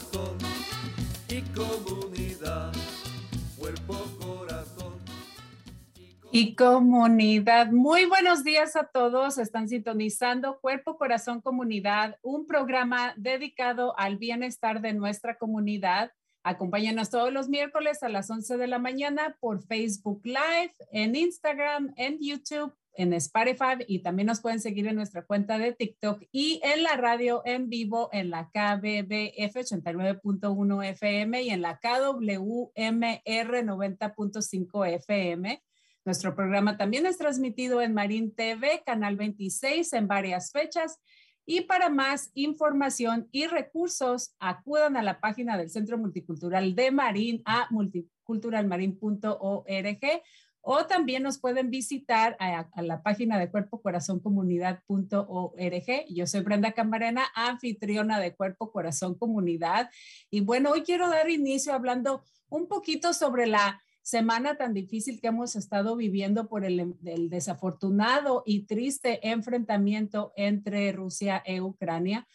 corazón 0.00 0.38
y 1.28 1.40
comunidad. 1.52 2.72
Cuerpo, 3.58 3.94
corazón. 4.18 4.94
Y 6.32 6.54
comunidad, 6.54 7.70
muy 7.72 8.06
buenos 8.06 8.44
días 8.44 8.76
a 8.76 8.84
todos. 8.84 9.38
Están 9.38 9.68
sintonizando 9.68 10.60
Cuerpo, 10.60 10.96
Corazón, 10.96 11.40
Comunidad, 11.40 12.16
un 12.22 12.46
programa 12.46 13.14
dedicado 13.16 13.98
al 13.98 14.16
bienestar 14.16 14.80
de 14.80 14.92
nuestra 14.92 15.36
comunidad. 15.36 16.12
Acompáñanos 16.42 17.10
todos 17.10 17.32
los 17.32 17.48
miércoles 17.48 18.02
a 18.02 18.08
las 18.08 18.30
11 18.30 18.56
de 18.56 18.66
la 18.66 18.78
mañana 18.78 19.36
por 19.40 19.62
Facebook 19.66 20.22
Live, 20.24 20.74
en 20.92 21.16
Instagram, 21.16 21.92
en 21.96 22.18
YouTube, 22.20 22.72
en 23.00 23.12
Spotify 23.14 23.82
y 23.86 24.00
también 24.00 24.26
nos 24.26 24.40
pueden 24.40 24.60
seguir 24.60 24.86
en 24.86 24.96
nuestra 24.96 25.24
cuenta 25.24 25.58
de 25.58 25.72
TikTok 25.72 26.22
y 26.30 26.60
en 26.62 26.82
la 26.82 26.96
radio 26.96 27.40
en 27.46 27.70
vivo 27.70 28.10
en 28.12 28.28
la 28.28 28.50
KBBF 28.50 29.56
89.1 29.56 30.84
FM 30.84 31.42
y 31.42 31.50
en 31.50 31.62
la 31.62 31.78
KWMR 31.78 32.70
90.5 32.74 34.94
FM. 34.94 35.62
Nuestro 36.04 36.34
programa 36.34 36.76
también 36.76 37.06
es 37.06 37.16
transmitido 37.16 37.80
en 37.80 37.94
Marín 37.94 38.34
TV, 38.34 38.82
Canal 38.84 39.16
26, 39.16 39.94
en 39.94 40.06
varias 40.06 40.52
fechas. 40.52 41.00
Y 41.46 41.62
para 41.62 41.88
más 41.88 42.30
información 42.34 43.30
y 43.32 43.46
recursos, 43.46 44.34
acudan 44.38 44.98
a 44.98 45.02
la 45.02 45.20
página 45.20 45.56
del 45.56 45.70
Centro 45.70 45.96
Multicultural 45.96 46.74
de 46.74 46.90
Marín 46.90 47.40
a 47.46 47.66
multiculturalmarin.org 47.70 50.22
o 50.62 50.86
también 50.86 51.22
nos 51.22 51.38
pueden 51.38 51.70
visitar 51.70 52.36
a, 52.38 52.66
la 52.82 53.02
página 53.02 53.38
de 53.38 53.50
Cuerpo 53.50 53.80
Corazón 53.80 54.20
Comunidad.org. 54.20 56.06
Yo 56.08 56.26
soy 56.26 56.40
Brenda 56.42 56.72
Camarena, 56.72 57.24
anfitriona 57.34 58.20
de 58.20 58.34
Cuerpo 58.34 58.70
Corazón 58.70 59.14
Comunidad. 59.14 59.90
Y 60.30 60.40
bueno, 60.40 60.70
hoy 60.70 60.82
quiero 60.82 61.08
dar 61.08 61.30
inicio 61.30 61.72
hablando 61.72 62.24
un 62.48 62.68
poquito 62.68 63.14
sobre 63.14 63.46
la 63.46 63.80
semana 64.02 64.56
tan 64.56 64.74
difícil 64.74 65.20
que 65.20 65.28
hemos 65.28 65.56
estado 65.56 65.96
viviendo 65.96 66.48
por 66.48 66.64
el, 66.64 66.94
el, 67.04 67.30
desafortunado 67.30 68.42
y 68.44 68.62
triste 68.66 69.28
enfrentamiento 69.28 70.32
entre 70.36 70.90
Rusia 70.92 71.42
e 71.44 71.60
Ucrania. 71.60 72.26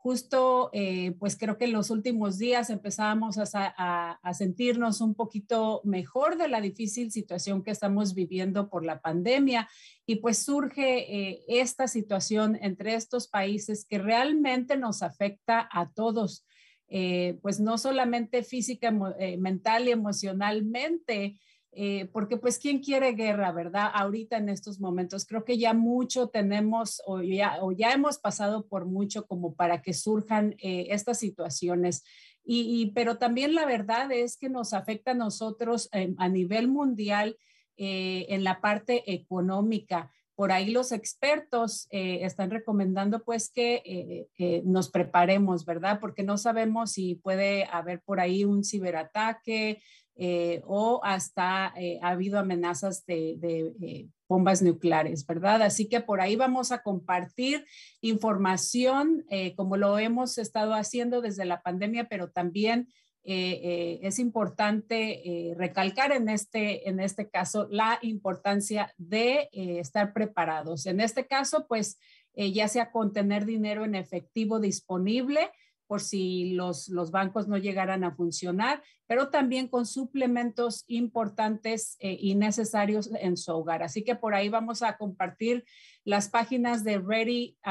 Justo, 0.00 0.70
eh, 0.72 1.16
pues 1.18 1.36
creo 1.36 1.58
que 1.58 1.64
en 1.64 1.72
los 1.72 1.90
últimos 1.90 2.38
días 2.38 2.70
empezábamos 2.70 3.36
a, 3.36 3.74
a, 3.76 4.12
a, 4.22 4.34
sentirnos 4.34 5.00
un 5.00 5.16
poquito 5.16 5.80
mejor 5.82 6.36
de 6.36 6.46
la 6.46 6.60
difícil 6.60 7.10
situación 7.10 7.64
que 7.64 7.72
estamos 7.72 8.14
viviendo 8.14 8.70
por 8.70 8.84
la 8.84 9.00
pandemia 9.00 9.68
y 10.06 10.16
pues 10.16 10.38
surge 10.38 11.30
eh, 11.30 11.44
esta 11.48 11.88
situación 11.88 12.56
entre 12.62 12.94
estos 12.94 13.26
países 13.26 13.84
que 13.84 13.98
realmente 13.98 14.76
nos 14.76 15.02
afecta 15.02 15.68
a 15.72 15.90
todos 15.90 16.46
eh, 16.86 17.36
pues 17.42 17.58
no 17.58 17.76
solamente 17.76 18.44
física, 18.44 18.92
mental 18.92 19.88
y 19.88 19.90
emocionalmente, 19.90 21.40
eh, 21.72 22.06
porque 22.12 22.36
pues 22.36 22.58
quién 22.58 22.80
quiere 22.80 23.12
guerra, 23.12 23.52
¿verdad? 23.52 23.90
Ahorita 23.92 24.36
en 24.36 24.48
estos 24.48 24.80
momentos 24.80 25.26
creo 25.26 25.44
que 25.44 25.58
ya 25.58 25.74
mucho 25.74 26.28
tenemos 26.28 27.02
o 27.06 27.22
ya, 27.22 27.58
o 27.60 27.72
ya 27.72 27.92
hemos 27.92 28.18
pasado 28.18 28.66
por 28.66 28.86
mucho 28.86 29.26
como 29.26 29.54
para 29.54 29.82
que 29.82 29.92
surjan 29.92 30.54
estas 30.58 31.18
situaciones. 31.18 32.04
Y, 32.44 32.80
y, 32.80 32.92
pero 32.92 33.18
también 33.18 33.54
la 33.54 33.66
verdad 33.66 34.10
es 34.10 34.36
que 34.36 34.48
nos 34.48 34.72
afecta 34.72 35.10
a 35.10 35.14
nosotros 35.14 35.90
a 35.92 36.28
nivel 36.28 36.68
mundial 36.68 37.36
en 37.76 38.42
la 38.42 38.60
parte 38.60 39.12
económica 39.12 40.10
por 40.38 40.52
ahí 40.52 40.70
los 40.70 40.92
expertos 40.92 41.88
eh, 41.90 42.20
están 42.22 42.52
recomendando 42.52 43.24
pues 43.24 43.50
que 43.50 43.82
eh, 43.84 44.28
eh, 44.38 44.62
nos 44.64 44.88
preparemos, 44.88 45.64
¿verdad? 45.64 45.98
Porque 46.00 46.22
no 46.22 46.38
sabemos 46.38 46.92
si 46.92 47.16
puede 47.16 47.64
haber 47.64 48.02
por 48.02 48.20
ahí 48.20 48.44
un 48.44 48.62
ciberataque 48.62 49.82
eh, 50.18 50.60
o 50.66 51.00
hasta 51.02 51.66
ha 51.66 52.08
habido 52.08 52.38
amenazas 52.38 53.06
de, 53.06 53.36
de 53.38 54.08
bombas 54.28 54.60
nucleares, 54.60 55.24
¿verdad? 55.24 55.62
Así 55.62 55.88
que 55.88 56.00
por 56.00 56.20
ahí 56.20 56.36
vamos 56.36 56.70
a 56.70 56.82
compartir 56.82 57.64
información 58.02 59.24
como 59.56 59.78
lo 59.78 59.98
hemos 59.98 60.36
estado 60.36 60.74
haciendo 60.74 61.22
desde 61.22 61.46
la 61.46 61.62
pandemia, 61.62 62.08
pero 62.08 62.28
también 62.28 62.88
eh, 63.30 63.60
eh, 63.62 64.00
es 64.04 64.18
importante 64.18 65.20
eh, 65.28 65.54
recalcar 65.54 66.12
en 66.12 66.30
este, 66.30 66.88
en 66.88 66.98
este 66.98 67.28
caso 67.28 67.68
la 67.70 67.98
importancia 68.00 68.94
de 68.96 69.50
eh, 69.52 69.80
estar 69.80 70.14
preparados. 70.14 70.86
En 70.86 70.98
este 71.00 71.26
caso, 71.26 71.66
pues 71.68 71.98
eh, 72.32 72.52
ya 72.52 72.68
sea 72.68 72.90
con 72.90 73.12
tener 73.12 73.44
dinero 73.44 73.84
en 73.84 73.96
efectivo 73.96 74.60
disponible 74.60 75.50
por 75.88 76.00
si 76.00 76.52
los, 76.52 76.88
bancos 77.10 77.48
no 77.48 77.56
llegaran 77.56 78.04
a 78.04 78.14
funcionar, 78.14 78.82
pero 79.06 79.30
también 79.30 79.66
con 79.66 79.86
suplementos 79.86 80.84
importantes 80.86 81.96
y 81.98 82.34
necesarios 82.34 83.10
en 83.20 83.36
su 83.36 83.52
hogar. 83.52 83.82
Así 83.82 84.04
que 84.04 84.14
por 84.14 84.34
ahí 84.34 84.50
vamos 84.50 84.82
a 84.82 84.98
compartir 84.98 85.64
las 86.04 86.28
páginas 86.28 86.84
de 86.84 86.98
ready.gov 86.98 87.62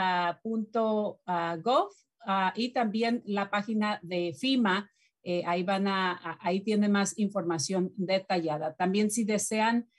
uh, 2.26 2.52
y 2.56 2.70
también 2.70 3.22
la 3.26 3.50
página 3.50 4.00
de 4.02 4.34
FIMA 4.34 4.90
eh, 5.30 5.44
ahí 5.46 5.62
van 5.62 5.90
a, 5.90 6.38
ahí 6.40 6.62
tiene 6.62 6.88
más 6.88 7.20
información 7.20 7.92
detallada. 7.98 8.76
También 8.76 9.12
si 9.12 9.26
desean 9.26 9.90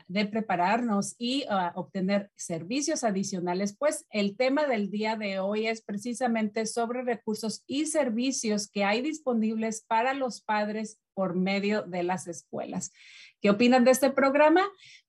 de 0.08 0.26
prepararnos 0.26 1.14
y 1.20 1.46
obtener 1.76 2.32
servicios 2.36 3.04
adicionales, 3.04 3.78
pues 3.78 4.08
el 4.10 4.36
tema 4.36 4.66
del 4.66 4.90
día 4.90 5.16
de 5.16 5.38
hoy 5.38 5.68
es 5.68 5.84
precisamente 5.84 6.66
sobre 6.66 7.04
recursos 7.04 7.64
y 7.68 7.86
servicios 7.86 8.68
que 8.68 8.84
hay 8.84 9.04
disponibles 9.04 9.86
para 9.88 10.16
los 10.16 10.42
padres 10.42 11.00
por 11.16 11.36
medio 11.36 11.82
de 11.82 12.04
las 12.04 12.28
escuelas. 12.28 12.94
¿Qué 13.42 13.50
opinan 13.50 13.84
de 13.84 13.92
este 13.92 14.12
programa? 14.12 14.62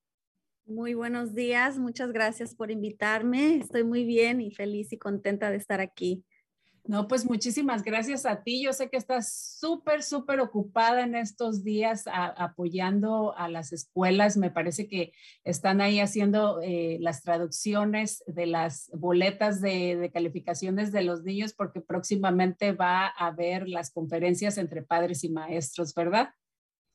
Muy 0.66 0.94
buenos 0.94 1.34
días. 1.34 1.78
Muchas 1.78 2.12
gracias 2.12 2.56
por 2.56 2.72
invitarme. 2.72 3.58
Estoy 3.58 3.84
muy 3.84 4.06
bien 4.06 4.40
y 4.42 4.52
feliz 4.52 4.94
y 4.94 4.98
contenta 4.98 5.52
de 5.52 5.58
estar 5.58 5.82
aquí. 5.82 6.24
No, 6.88 7.10
pues 7.10 7.26
muchísimas 7.26 7.84
gracias 7.84 8.26
a 8.26 8.44
ti. 8.44 8.64
Yo 8.64 8.72
sé 8.72 8.90
que 8.90 8.96
estás 8.96 9.58
súper, 9.60 10.04
súper 10.04 10.40
ocupada 10.40 11.04
en 11.04 11.16
estos 11.16 11.66
días 11.66 12.06
apoyando 12.08 13.38
a 13.38 13.50
las 13.50 13.74
escuelas. 13.74 14.38
Me 14.38 14.52
parece 14.52 14.88
que 14.88 15.12
están 15.44 15.82
ahí 15.82 16.00
haciendo 16.00 16.62
eh, 16.62 16.98
las 17.02 17.24
traducciones 17.24 18.24
de 18.26 18.46
las 18.46 18.90
boletas 18.94 19.60
de, 19.60 19.98
de, 19.98 20.12
calificaciones 20.12 20.94
de 20.94 21.04
los 21.04 21.24
niños 21.24 21.54
porque 21.54 21.82
próximamente 21.82 22.72
va 22.72 23.08
a 23.08 23.28
haber 23.28 23.68
las 23.68 23.92
conferencias 23.92 24.58
entre 24.58 24.82
padres 24.82 25.26
y 25.26 25.30
maestros, 25.30 25.94
¿verdad? 25.94 26.30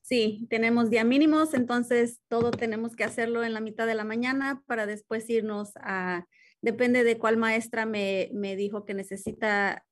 Sí, 0.00 0.46
tenemos 0.48 0.88
día 0.88 1.04
mínimos, 1.04 1.52
entonces 1.52 2.20
todo 2.28 2.50
tenemos 2.50 2.96
que 2.96 3.04
hacerlo 3.04 3.44
en 3.44 3.52
la 3.52 3.60
mitad 3.60 3.86
de 3.86 3.94
la 3.94 4.04
mañana 4.04 4.62
para 4.66 4.86
después 4.86 5.28
irnos 5.28 5.72
a 5.76 6.26
depende 6.62 7.04
de 7.04 7.18
cuál 7.18 7.36
maestra 7.36 7.84
me, 7.84 8.30
dijo 8.56 8.84
que 8.84 8.94
necesita 8.94 9.84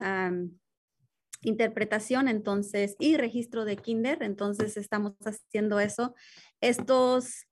interpretación, 1.43 2.29
entonces, 2.29 2.97
y 2.99 3.17
registro 3.17 3.65
de 3.65 3.77
kinder, 3.77 4.23
entonces 4.23 4.77
estamos 4.77 5.15
haciendo 5.25 5.81
eso. 5.81 6.15
Estos, 6.61 7.47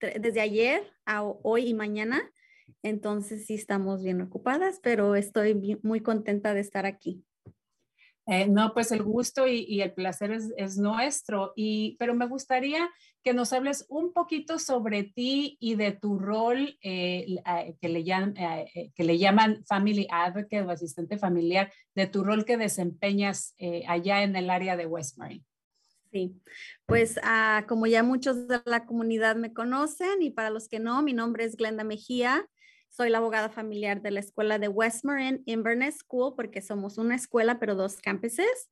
desde 0.00 0.40
ayer 0.40 0.90
a 1.04 1.22
hoy 1.22 1.68
y 1.68 1.74
mañana, 1.74 2.32
entonces 2.82 3.46
sí 3.46 3.54
estamos 3.54 4.02
bien 4.02 4.20
ocupadas, 4.22 4.80
pero 4.82 5.14
estoy 5.14 5.78
muy 5.82 6.00
contenta 6.00 6.54
de 6.54 6.60
estar 6.60 6.86
aquí. 6.86 7.24
Eh, 8.30 8.46
no, 8.46 8.72
pues 8.72 8.92
el 8.92 9.02
gusto 9.02 9.48
y, 9.48 9.80
el 9.80 9.92
placer 9.92 10.30
es, 10.30 10.78
nuestro, 10.78 11.52
y, 11.56 11.96
pero 11.98 12.14
me 12.14 12.28
gustaría 12.28 12.88
que 13.24 13.34
nos 13.34 13.52
hables 13.52 13.86
un 13.88 14.12
poquito 14.12 14.60
sobre 14.60 15.02
ti 15.02 15.56
y 15.58 15.74
de 15.74 15.90
tu 15.90 16.16
rol 16.16 16.78
eh, 16.80 17.26
eh, 17.44 17.74
que, 17.80 17.88
le 17.88 18.04
llaman, 18.04 18.34
que 18.34 19.02
le 19.02 19.18
llaman 19.18 19.64
Family 19.66 20.06
Advocate 20.12 20.62
o 20.62 20.70
asistente 20.70 21.18
familiar, 21.18 21.72
de 21.96 22.06
tu 22.06 22.22
rol 22.22 22.44
que 22.44 22.56
desempeñas 22.56 23.56
allá 23.88 24.22
en 24.22 24.36
el 24.36 24.48
área 24.48 24.76
de 24.76 24.86
West. 24.86 25.18
Sí, 26.12 26.40
pues 26.86 27.18
ah, 27.24 27.64
como 27.66 27.88
ya 27.88 28.04
muchos 28.04 28.46
de 28.46 28.62
la 28.64 28.86
comunidad 28.86 29.34
me 29.34 29.52
conocen 29.52 30.22
y 30.22 30.30
para 30.30 30.50
los 30.50 30.68
que 30.68 30.78
no, 30.78 31.02
mi 31.02 31.14
nombre 31.14 31.44
es 31.44 31.56
Glenda 31.56 31.82
Mejía. 31.82 32.48
Soy 32.90 33.08
la 33.08 33.18
abogada 33.18 33.48
familiar 33.48 34.02
de 34.02 34.10
la 34.10 34.20
escuela 34.20 34.58
de 34.58 34.66
West 34.68 35.04
Marin 35.04 35.42
Inverness 35.46 35.98
School 35.98 36.34
porque 36.34 36.60
somos 36.60 36.98
una 36.98 37.14
escuela 37.14 37.60
pero 37.60 37.76
dos 37.76 37.96
campuses. 37.98 38.68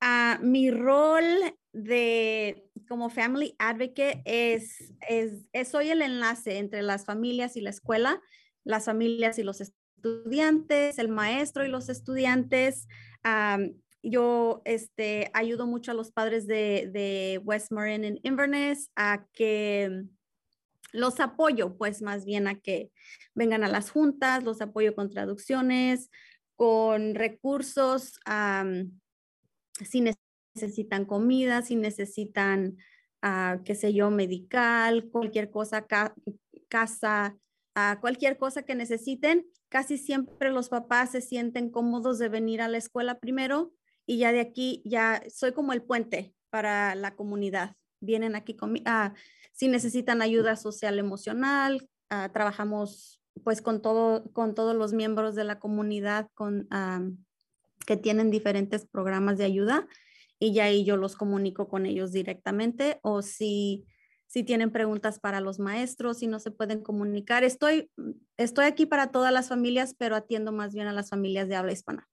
Ah, 0.00 0.38
mi 0.40 0.70
rol 0.70 1.24
de 1.72 2.70
como 2.88 3.10
family 3.10 3.56
advocate 3.58 4.22
es, 4.24 4.94
es, 5.08 5.68
soy 5.68 5.90
el 5.90 6.00
enlace 6.02 6.58
entre 6.58 6.82
las 6.82 7.04
familias 7.04 7.56
y 7.56 7.60
la 7.60 7.70
escuela, 7.70 8.22
las 8.62 8.84
familias 8.84 9.38
y 9.38 9.42
los 9.42 9.60
estudiantes, 9.60 10.98
el 10.98 11.08
maestro 11.08 11.64
y 11.64 11.68
los 11.68 11.88
estudiantes. 11.88 12.86
yo 14.02 14.62
este, 14.64 15.30
ayudo 15.34 15.66
mucho 15.66 15.90
a 15.90 15.94
los 15.94 16.12
padres 16.12 16.46
de, 16.46 16.88
de 16.92 17.40
West 17.44 17.72
Marin 17.72 18.20
Inverness 18.22 18.90
a 18.94 19.26
que 19.32 20.04
los 20.92 21.20
apoyo, 21.20 21.76
pues 21.76 22.02
más 22.02 22.24
bien 22.24 22.46
a 22.46 22.58
que 22.60 22.90
vengan 23.34 23.64
a 23.64 23.68
las 23.68 23.90
juntas, 23.90 24.44
los 24.44 24.60
apoyo 24.60 24.94
con 24.94 25.10
traducciones, 25.10 26.10
con 26.54 27.14
recursos, 27.14 28.18
si 29.84 30.02
necesitan 30.54 31.04
comida, 31.04 31.62
si 31.62 31.76
necesitan, 31.76 32.76
uh, 33.22 33.62
qué 33.62 33.74
sé 33.74 33.92
yo, 33.92 34.10
medical, 34.10 35.08
cualquier 35.10 35.50
cosa, 35.50 35.86
casa, 36.68 37.36
uh, 37.76 38.00
cualquier 38.00 38.38
cosa 38.38 38.62
que 38.62 38.74
necesiten. 38.74 39.46
Casi 39.68 39.98
siempre 39.98 40.50
los 40.50 40.68
papás 40.68 41.10
se 41.10 41.20
sienten 41.20 41.70
cómodos 41.70 42.18
de 42.18 42.28
venir 42.28 42.62
a 42.62 42.68
la 42.68 42.78
escuela 42.78 43.18
primero 43.18 43.72
y 44.06 44.18
ya 44.18 44.32
de 44.32 44.40
aquí 44.40 44.82
ya 44.84 45.22
soy 45.28 45.52
como 45.52 45.72
el 45.72 45.82
puente 45.82 46.34
para 46.48 46.94
la 46.94 47.16
comunidad. 47.16 47.76
Vienen 48.00 48.34
aquí 48.34 48.54
conmigo. 48.54 48.84
Uh, 48.88 49.12
si 49.56 49.68
necesitan 49.68 50.20
ayuda 50.20 50.54
social 50.54 50.98
emocional, 50.98 51.88
ah, 52.10 52.30
trabajamos 52.32 53.22
pues 53.42 53.62
con, 53.62 53.80
todo, 53.80 54.30
con 54.32 54.54
todos 54.54 54.76
los 54.76 54.92
miembros 54.92 55.34
de 55.34 55.44
la 55.44 55.58
comunidad 55.58 56.28
con, 56.34 56.68
que 57.86 57.96
tienen 57.96 58.30
diferentes 58.30 58.86
programas 58.86 59.38
de 59.38 59.44
ayuda 59.44 59.86
y 60.38 60.52
ya 60.52 60.64
ahí 60.64 60.84
yo 60.84 60.96
los 60.96 61.16
comunico 61.16 61.68
con 61.68 61.86
ellos 61.86 62.12
directamente 62.12 62.98
o 63.02 63.22
si, 63.22 63.86
si 64.26 64.42
tienen 64.42 64.70
preguntas 64.70 65.18
para 65.18 65.40
los 65.40 65.58
maestros, 65.58 66.18
si 66.18 66.26
no 66.26 66.38
se 66.38 66.50
pueden 66.50 66.82
comunicar. 66.82 67.44
Estoy, 67.44 67.90
estoy 68.36 68.66
aquí 68.66 68.84
para 68.84 69.10
todas 69.10 69.32
las 69.32 69.48
familias, 69.48 69.94
pero 69.96 70.16
atiendo 70.16 70.52
más 70.52 70.74
bien 70.74 70.86
a 70.86 70.92
las 70.92 71.10
familias 71.10 71.48
de 71.48 71.56
habla 71.56 71.72
hispana. 71.72 72.08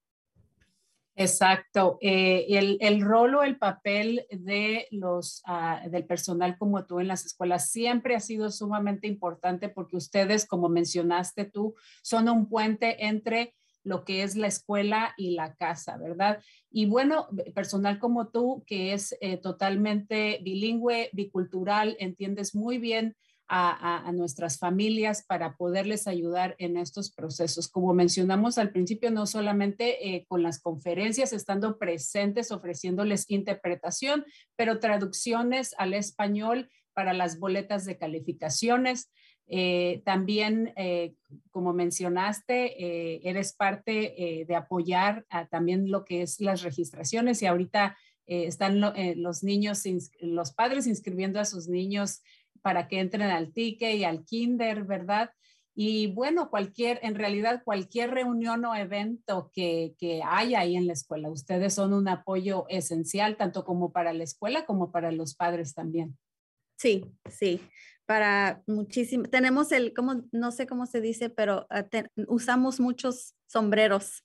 Exacto. 1.16 1.98
Eh, 2.00 2.46
el, 2.48 2.76
el, 2.80 3.00
rol 3.00 3.36
o 3.36 3.42
el 3.44 3.56
papel 3.56 4.26
de 4.30 4.88
los, 4.90 5.42
ah, 5.46 5.80
del 5.88 6.06
personal 6.06 6.58
como 6.58 6.86
tú 6.86 6.98
en 6.98 7.06
las 7.08 7.24
escuelas 7.24 7.70
siempre 7.70 8.16
ha 8.16 8.20
sido 8.20 8.50
sumamente 8.50 9.06
importante 9.06 9.68
porque 9.68 9.96
ustedes, 9.96 10.44
como 10.44 10.68
mencionaste 10.68 11.44
tú, 11.44 11.74
son 12.02 12.28
un 12.28 12.48
puente 12.48 13.06
entre 13.06 13.54
lo 13.84 14.04
que 14.04 14.22
es 14.22 14.34
la 14.34 14.48
escuela 14.48 15.14
y 15.16 15.34
la 15.34 15.54
casa, 15.54 15.96
¿verdad? 15.98 16.42
Y 16.70 16.86
bueno, 16.86 17.28
personal 17.54 17.98
como 17.98 18.28
tú, 18.28 18.64
que 18.66 18.94
es 18.94 19.16
eh, 19.20 19.36
totalmente 19.36 20.40
bilingüe, 20.42 21.10
bicultural, 21.12 21.96
entiendes 22.00 22.54
muy 22.54 22.78
bien 22.78 23.14
a, 23.48 24.10
nuestras 24.12 24.58
familias 24.58 25.24
para 25.26 25.56
poderles 25.56 26.06
ayudar 26.06 26.54
en 26.58 26.76
estos 26.76 27.12
procesos. 27.12 27.68
Como 27.68 27.92
mencionamos 27.92 28.58
al 28.58 28.70
principio, 28.70 29.10
no 29.10 29.26
solamente 29.26 30.14
eh, 30.14 30.24
con 30.28 30.42
las 30.42 30.60
conferencias, 30.60 31.32
estando 31.32 31.78
presentes, 31.78 32.50
ofreciéndoles 32.50 33.30
interpretación, 33.30 34.24
pero 34.56 34.80
traducciones 34.80 35.74
al 35.78 35.94
español 35.94 36.70
para 36.94 37.12
las 37.12 37.38
boletas 37.38 37.84
de 37.84 37.98
calificaciones. 37.98 39.10
Eh, 39.46 40.00
también, 40.06 40.72
eh, 40.76 41.14
como 41.50 41.74
mencionaste, 41.74 43.28
eres 43.28 43.52
parte 43.52 44.44
de 44.48 44.56
apoyar 44.56 45.26
también 45.50 45.90
lo 45.90 46.04
que 46.04 46.22
es 46.22 46.40
las 46.40 46.62
registraciones 46.62 47.42
y 47.42 47.46
ahorita 47.46 47.98
están 48.26 48.80
los 48.80 49.44
niños, 49.44 49.82
los 50.20 50.52
padres 50.54 50.86
inscribiendo 50.86 51.40
a 51.40 51.44
sus 51.44 51.68
niños 51.68 52.22
para 52.64 52.88
que 52.88 52.98
entren 52.98 53.28
al 53.28 53.52
TICE 53.52 53.94
y 53.94 54.04
al 54.04 54.24
kinder, 54.24 54.84
¿verdad? 54.84 55.30
Y 55.74 56.06
bueno, 56.06 56.48
cualquier, 56.48 56.98
en 57.02 57.14
realidad 57.14 57.60
cualquier 57.62 58.12
reunión 58.12 58.64
o 58.64 58.74
evento 58.74 59.50
que, 59.52 59.94
que 59.98 60.22
haya 60.26 60.60
ahí 60.60 60.74
en 60.74 60.86
la 60.86 60.94
escuela, 60.94 61.28
ustedes 61.28 61.74
son 61.74 61.92
un 61.92 62.08
apoyo 62.08 62.64
esencial, 62.70 63.36
tanto 63.36 63.66
como 63.66 63.92
para 63.92 64.14
la 64.14 64.24
escuela 64.24 64.64
como 64.64 64.90
para 64.90 65.12
los 65.12 65.34
padres 65.34 65.74
también. 65.74 66.16
Sí, 66.78 67.04
sí, 67.28 67.60
para 68.06 68.62
muchísimo. 68.66 69.24
Tenemos 69.24 69.70
el, 69.72 69.92
como, 69.92 70.22
no 70.32 70.50
sé 70.50 70.66
cómo 70.66 70.86
se 70.86 71.02
dice, 71.02 71.28
pero 71.28 71.66
ah, 71.68 71.84
usamos 72.28 72.80
muchos 72.80 73.34
sombreros 73.46 74.24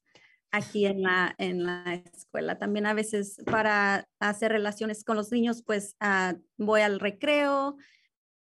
aquí 0.49 0.85
en 0.85 1.03
la, 1.03 1.35
en 1.39 1.65
la 1.65 1.95
escuela. 2.15 2.57
También 2.57 2.85
a 2.85 2.93
veces 2.93 3.35
para 3.45 4.07
hacer 4.21 4.53
relaciones 4.53 5.03
con 5.03 5.17
los 5.17 5.29
niños, 5.29 5.61
pues 5.65 5.97
ah, 5.99 6.35
voy 6.57 6.81
al 6.81 7.01
recreo 7.01 7.75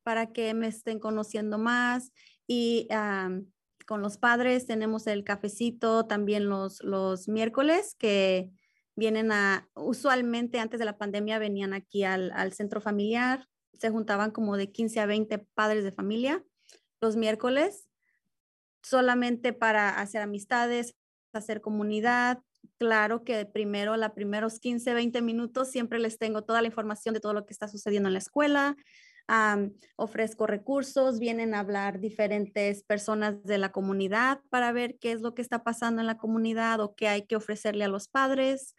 para 0.07 0.29
que 0.29 0.55
me 0.55 0.69
estén 0.69 1.01
conociendo 1.01 1.59
más 1.59 2.13
y 2.47 2.87
con 3.89 4.03
los 4.03 4.19
padres 4.19 4.65
tenemos 4.65 5.09
el 5.09 5.25
cafecito 5.25 6.07
también 6.07 6.49
los, 6.49 6.81
los 6.85 7.27
miércoles 7.27 7.97
que 7.99 8.53
vienen 8.95 9.33
a, 9.33 9.69
usualmente 9.75 10.61
antes 10.61 10.79
de 10.79 10.85
la 10.85 10.97
pandemia 10.97 11.41
venían 11.41 11.75
aquí 11.75 12.05
al, 12.05 12.31
al 12.37 12.53
centro 12.53 12.81
familiar, 12.81 13.49
se 13.81 13.91
juntaban 13.91 14.31
como 14.31 14.57
de 14.57 14.71
15 14.71 15.01
a 15.01 15.07
20 15.07 15.39
padres 15.55 15.83
de 15.83 15.91
familia 15.91 16.45
los 17.01 17.17
miércoles, 17.17 17.89
solamente 18.85 19.53
para 19.53 19.99
hacer 19.99 20.23
amistades, 20.23 20.95
hacer 21.33 21.61
comunidad. 21.61 22.45
Claro 22.79 23.25
que 23.25 23.45
primero, 23.45 23.97
los 23.97 24.13
primeros 24.13 24.61
15, 24.61 24.95
20 24.95 25.21
minutos, 25.21 25.69
siempre 25.69 25.99
les 25.99 26.17
tengo 26.17 26.45
toda 26.45 26.63
la 26.63 26.69
información 26.69 27.13
de 27.13 27.21
todo 27.21 27.35
lo 27.35 27.45
que 27.45 27.53
está 27.53 27.67
sucediendo 27.67 28.09
en 28.09 28.13
la 28.13 28.21
escuela, 28.21 28.77
ofrezco 29.97 30.47
recursos, 30.47 31.19
vienen 31.19 31.55
a 31.55 31.61
hablar 31.61 32.01
diferentes 32.01 32.85
personas 32.85 33.43
de 33.45 33.59
la 33.59 33.73
comunidad 33.73 34.41
para 34.51 34.73
ver 34.73 34.99
qué 35.01 35.13
es 35.13 35.21
lo 35.21 35.35
que 35.35 35.43
está 35.43 35.65
pasando 35.65 36.01
en 36.01 36.07
la 36.07 36.17
comunidad 36.17 36.81
o 36.81 36.95
qué 36.95 37.09
hay 37.09 37.27
que 37.27 37.37
ofrecerle 37.37 37.85
a 37.85 37.89
los 37.89 38.09
padres, 38.09 38.75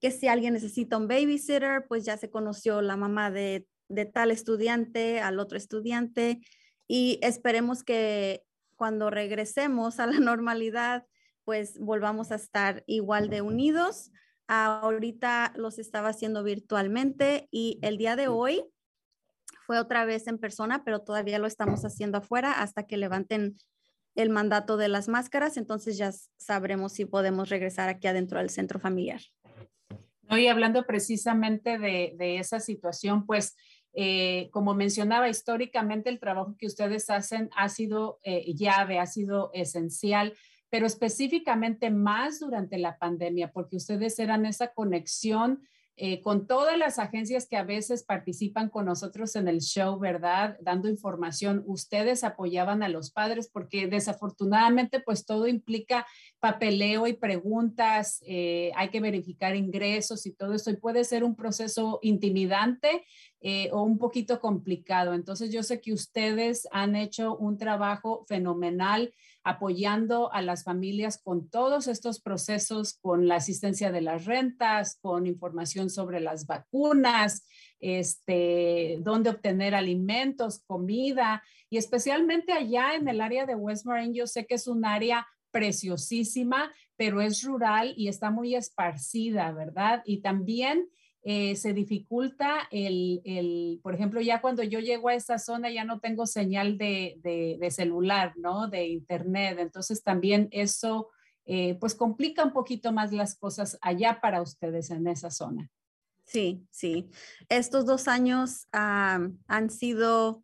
que 0.00 0.10
si 0.10 0.28
alguien 0.28 0.54
necesita 0.54 0.96
un 0.96 1.08
babysitter, 1.08 1.86
pues 1.86 2.04
ya 2.04 2.16
se 2.16 2.30
conoció 2.30 2.80
la 2.80 2.96
mamá 2.96 3.30
de, 3.30 3.66
de 3.88 4.06
tal 4.06 4.30
estudiante 4.30 5.20
al 5.20 5.38
otro 5.38 5.58
estudiante 5.58 6.40
y 6.88 7.18
esperemos 7.22 7.84
que 7.84 8.42
cuando 8.76 9.10
regresemos 9.10 10.00
a 10.00 10.06
la 10.06 10.18
normalidad, 10.20 11.06
pues 11.44 11.78
volvamos 11.78 12.32
a 12.32 12.36
estar 12.36 12.84
igual 12.86 13.28
de 13.28 13.42
unidos. 13.42 14.10
Ahorita 14.46 15.52
los 15.56 15.78
estaba 15.78 16.08
haciendo 16.08 16.42
virtualmente 16.42 17.48
y 17.50 17.78
el 17.82 17.98
día 17.98 18.16
de 18.16 18.28
hoy 18.28 18.64
fue 19.70 19.78
otra 19.78 20.04
vez 20.04 20.26
en 20.26 20.38
persona, 20.38 20.82
pero 20.82 21.02
todavía 21.02 21.38
lo 21.38 21.46
estamos 21.46 21.84
haciendo 21.84 22.18
afuera 22.18 22.60
hasta 22.60 22.88
que 22.88 22.96
levanten 22.96 23.56
el 24.16 24.28
mandato 24.28 24.76
de 24.76 24.88
las 24.88 25.06
máscaras, 25.06 25.56
entonces 25.56 25.96
ya 25.96 26.10
sabremos 26.38 26.92
si 26.92 27.04
podemos 27.04 27.50
regresar 27.50 27.88
aquí 27.88 28.08
adentro 28.08 28.40
del 28.40 28.50
centro 28.50 28.80
familiar. 28.80 29.20
y 30.28 30.48
hablando 30.48 30.84
precisamente 30.86 31.78
de, 31.78 32.38
esa 32.40 32.58
situación, 32.58 33.26
pues 33.26 33.54
eh, 33.92 34.48
como 34.50 34.74
mencionaba, 34.74 35.28
históricamente 35.28 36.10
el 36.10 36.18
trabajo 36.18 36.56
que 36.58 36.66
ustedes 36.66 37.08
hacen 37.08 37.48
ha 37.54 37.68
sido 37.68 38.18
eh, 38.24 38.52
llave, 38.56 38.98
ha 38.98 39.06
sido 39.06 39.52
esencial, 39.54 40.34
pero 40.68 40.84
específicamente 40.84 41.90
más 41.90 42.40
durante 42.40 42.76
la 42.76 42.98
pandemia, 42.98 43.52
porque 43.52 43.76
ustedes 43.76 44.18
eran 44.18 44.46
esa 44.46 44.72
conexión 44.72 45.62
eh, 45.96 46.22
con 46.22 46.46
todas 46.46 46.78
las 46.78 46.98
agencias 46.98 47.46
que 47.46 47.56
a 47.56 47.64
veces 47.64 48.04
participan 48.04 48.70
con 48.70 48.86
nosotros 48.86 49.36
en 49.36 49.48
el 49.48 49.60
show, 49.60 49.98
¿verdad? 49.98 50.56
Dando 50.62 50.88
información, 50.88 51.62
ustedes 51.66 52.24
apoyaban 52.24 52.82
a 52.82 52.88
los 52.88 53.10
padres 53.10 53.50
porque 53.52 53.86
desafortunadamente 53.86 55.00
pues 55.00 55.26
todo 55.26 55.46
implica 55.46 56.06
papeleo 56.38 57.06
y 57.06 57.12
preguntas, 57.12 58.22
eh, 58.26 58.72
hay 58.76 58.88
que 58.88 59.00
verificar 59.00 59.54
ingresos 59.54 60.24
y 60.24 60.32
todo 60.32 60.54
eso 60.54 60.70
y 60.70 60.76
puede 60.76 61.04
ser 61.04 61.22
un 61.22 61.36
proceso 61.36 61.98
intimidante 62.02 63.04
eh, 63.42 63.68
o 63.72 63.82
un 63.82 63.98
poquito 63.98 64.40
complicado. 64.40 65.14
Entonces 65.14 65.52
yo 65.52 65.62
sé 65.62 65.80
que 65.80 65.92
ustedes 65.92 66.66
han 66.72 66.96
hecho 66.96 67.36
un 67.36 67.58
trabajo 67.58 68.24
fenomenal 68.26 69.12
apoyando 69.42 70.32
a 70.32 70.42
las 70.42 70.64
familias 70.64 71.20
con 71.22 71.48
todos 71.48 71.86
estos 71.86 72.20
procesos, 72.20 72.98
con 73.00 73.26
la 73.26 73.36
asistencia 73.36 73.90
de 73.90 74.02
las 74.02 74.26
rentas, 74.26 74.98
con 75.00 75.26
información 75.26 75.88
sobre 75.90 76.20
las 76.20 76.46
vacunas, 76.46 77.46
este, 77.80 78.98
dónde 79.00 79.30
obtener 79.30 79.74
alimentos, 79.74 80.62
comida, 80.66 81.42
y 81.70 81.78
especialmente 81.78 82.52
allá 82.52 82.94
en 82.94 83.08
el 83.08 83.20
área 83.20 83.46
de 83.46 83.54
West 83.54 83.86
Marine, 83.86 84.14
yo 84.14 84.26
sé 84.26 84.46
que 84.46 84.56
es 84.56 84.66
un 84.66 84.84
área 84.84 85.26
preciosísima, 85.50 86.72
pero 86.96 87.20
es 87.20 87.42
rural 87.42 87.94
y 87.96 88.08
está 88.08 88.30
muy 88.30 88.54
esparcida, 88.54 89.52
¿verdad? 89.52 90.02
Y 90.04 90.20
también 90.20 90.88
eh, 91.22 91.54
se 91.56 91.74
dificulta 91.74 92.66
el, 92.70 93.78
por 93.82 93.94
ejemplo, 93.94 94.22
ya 94.22 94.40
cuando 94.40 94.62
yo 94.62 94.80
llego 94.80 95.10
a 95.10 95.14
esa 95.14 95.38
zona 95.38 95.70
ya 95.70 95.84
no 95.84 96.00
tengo 96.00 96.26
señal 96.26 96.78
de, 96.78 97.68
celular, 97.70 98.32
¿no? 98.36 98.68
De 98.68 98.86
internet. 98.88 99.58
Entonces 99.58 100.02
también 100.02 100.48
eso, 100.50 101.10
eh, 101.44 101.76
pues 101.78 101.94
complica 101.94 102.42
un 102.42 102.52
poquito 102.52 102.90
más 102.92 103.12
las 103.12 103.36
cosas 103.36 103.78
allá 103.82 104.20
para 104.22 104.40
ustedes 104.40 104.90
en 104.90 105.06
esa 105.08 105.30
zona. 105.30 105.68
Sí, 106.24 106.66
sí. 106.70 107.10
Estos 107.50 107.84
dos 107.84 108.08
años 108.08 108.66
han 108.72 109.70
sido, 109.70 110.42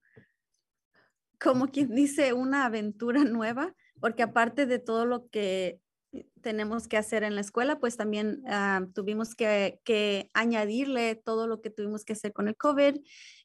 como 1.41 1.69
quien 1.69 1.95
dice, 1.95 2.35
una 2.35 2.67
aventura 2.67 3.25
nueva, 3.25 3.75
porque 3.99 4.25
aparte 4.25 4.67
de 4.67 4.79
todo 4.79 5.07
lo 5.07 5.29
que 5.29 5.81
tenemos 6.41 6.89
que 6.89 6.97
hacer 6.97 7.23
en 7.23 7.35
la 7.35 7.41
escuela, 7.41 7.79
pues 7.79 7.97
también 7.97 8.43
ah, 8.47 8.87
tuvimos 8.95 9.35
que, 9.35 9.81
que, 9.85 10.31
añadirle 10.35 11.15
todo 11.17 11.47
lo 11.47 11.61
que 11.61 11.71
tuvimos 11.71 12.05
que 12.05 12.15
hacer 12.15 12.33
con 12.33 12.49
el 12.49 12.57
COVID 12.57 13.01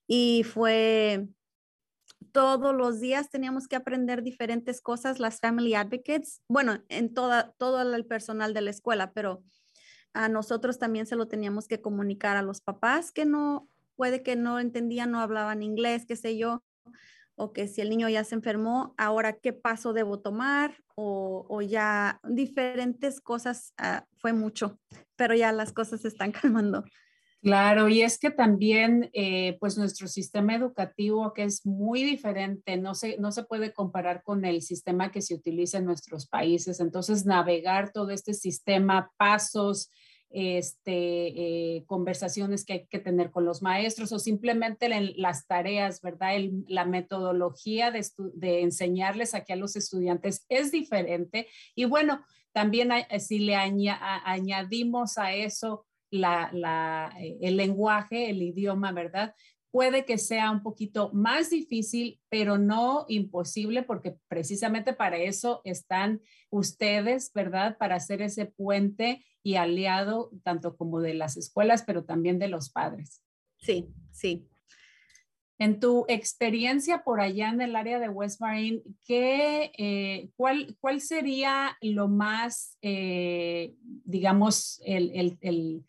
y 0.08 0.44
fue 0.44 1.28
todos 2.32 2.76
los 2.76 3.00
días 3.00 3.30
teníamos 3.30 3.68
que 3.68 3.76
aprender 3.76 4.24
diferentes 4.24 4.82
cosas, 4.82 5.20
las 5.20 5.40
family 5.40 5.74
advocates, 5.74 6.42
bueno, 6.48 6.84
en 6.90 7.14
toda, 7.14 7.54
todo 7.58 7.82
el 7.82 8.06
personal 8.06 8.54
de 8.54 8.62
la 8.62 8.70
escuela, 8.70 9.12
pero 9.14 9.44
a 10.14 10.30
nosotros 10.30 10.78
también 10.78 11.06
se 11.06 11.16
lo 11.16 11.28
teníamos 11.28 11.68
que 11.68 11.82
comunicar 11.82 12.38
a 12.38 12.42
los 12.42 12.62
papás 12.62 13.12
que 13.12 13.26
no, 13.26 13.70
puede 13.96 14.24
que 14.24 14.36
no 14.36 14.60
entendían, 14.60 15.12
no 15.12 15.20
hablaban 15.20 15.64
inglés, 15.64 16.06
qué 16.06 16.16
sé 16.16 16.38
yo 16.38 16.64
o 17.36 17.54
que 17.54 17.68
si 17.68 17.82
el 17.82 17.90
niño 17.90 18.10
ya 18.10 18.24
se 18.24 18.36
enfermó, 18.36 18.94
ahora 18.98 19.34
qué 19.34 19.54
paso 19.54 19.94
debo 19.94 20.20
tomar 20.20 20.76
o, 20.96 21.62
ya 21.62 22.20
diferentes 22.24 23.20
cosas, 23.20 23.74
ah, 23.78 24.06
fue 24.18 24.34
mucho, 24.34 24.80
pero 25.16 25.34
ya 25.34 25.52
las 25.52 25.74
cosas 25.74 26.02
se 26.02 26.08
están 26.08 26.32
calmando. 26.54 26.84
Claro, 27.42 27.90
y 27.90 28.04
es 28.04 28.20
que 28.20 28.30
también, 28.30 29.10
eh, 29.14 29.58
pues 29.60 29.76
nuestro 29.76 30.08
sistema 30.08 30.54
educativo, 30.54 31.34
que 31.34 31.44
es 31.44 31.66
muy 31.66 32.04
diferente, 32.04 32.78
no 32.78 32.94
se, 32.94 33.18
no 33.18 33.32
se 33.32 33.44
puede 33.44 33.74
comparar 33.74 34.22
con 34.22 34.46
el 34.46 34.62
sistema 34.62 35.12
que 35.12 35.24
se 35.24 35.34
utiliza 35.34 35.80
en 35.80 35.86
nuestros 35.86 36.28
países. 36.28 36.80
Entonces, 36.80 37.26
navegar 37.26 37.92
todo 37.92 38.12
este 38.12 38.36
sistema, 38.36 39.12
pasos, 39.18 39.90
este, 40.34 41.28
eh, 41.76 41.84
conversaciones 41.86 42.66
que 42.66 42.74
hay 42.74 42.86
que 42.88 43.00
tener 43.00 43.32
con 43.32 43.46
los 43.46 43.62
maestros 43.62 44.12
o 44.12 44.20
simplemente 44.20 44.90
las 45.18 45.48
tareas, 45.48 46.02
¿verdad? 46.02 46.38
la 46.68 46.86
metodología 46.86 47.92
de, 47.92 48.62
enseñarles 48.62 49.36
aquí 49.36 49.54
a 49.54 49.58
los 49.58 49.76
estudiantes 49.76 50.46
es 50.50 50.72
diferente. 50.72 51.48
Y 51.76 51.86
bueno, 51.86 52.24
también 52.54 52.92
si 53.20 53.40
le 53.40 53.56
añadimos 53.56 55.18
a 55.18 55.34
eso 55.34 55.86
la, 56.12 57.14
eh, 57.20 57.38
el 57.42 57.58
lenguaje, 57.58 58.30
el 58.30 58.42
idioma, 58.42 58.92
¿verdad? 58.92 59.34
Puede 59.72 60.06
que 60.06 60.18
sea 60.18 60.52
un 60.52 60.62
poquito 60.62 61.12
más 61.14 61.50
difícil, 61.50 62.20
pero 62.30 62.58
no 62.58 63.06
imposible, 63.08 63.84
porque 63.84 64.18
precisamente 64.28 64.94
para 64.94 65.18
eso 65.18 65.62
están 65.64 66.22
ustedes, 66.50 67.32
¿verdad? 67.34 67.78
Para 67.78 67.96
hacer 67.96 68.22
ese 68.22 68.46
puente 68.46 69.26
y 69.44 69.56
aliado 69.56 70.32
tanto 70.44 70.76
como 70.76 71.00
de 71.02 71.14
las 71.14 71.38
escuelas, 71.38 71.84
pero 71.84 72.04
también 72.04 72.38
de 72.38 72.50
los 72.50 72.70
padres. 72.70 73.24
Sí, 73.58 73.88
sí. 74.12 74.48
En 75.58 75.80
tu 75.80 76.06
experiencia 76.08 77.04
por 77.04 77.22
allá 77.22 77.50
en 77.50 77.62
el 77.62 77.76
área 77.76 78.00
de 78.00 78.10
West 78.10 78.42
Marine, 78.42 78.82
¿qué, 79.06 79.72
eh, 79.78 80.32
cuál, 80.36 80.76
¿cuál 80.80 81.02
sería 81.02 81.78
lo 81.82 82.08
más, 82.08 82.78
eh, 82.82 83.76
digamos, 83.80 84.82
el, 84.84 85.12
el, 85.14 85.38
el 85.42 85.86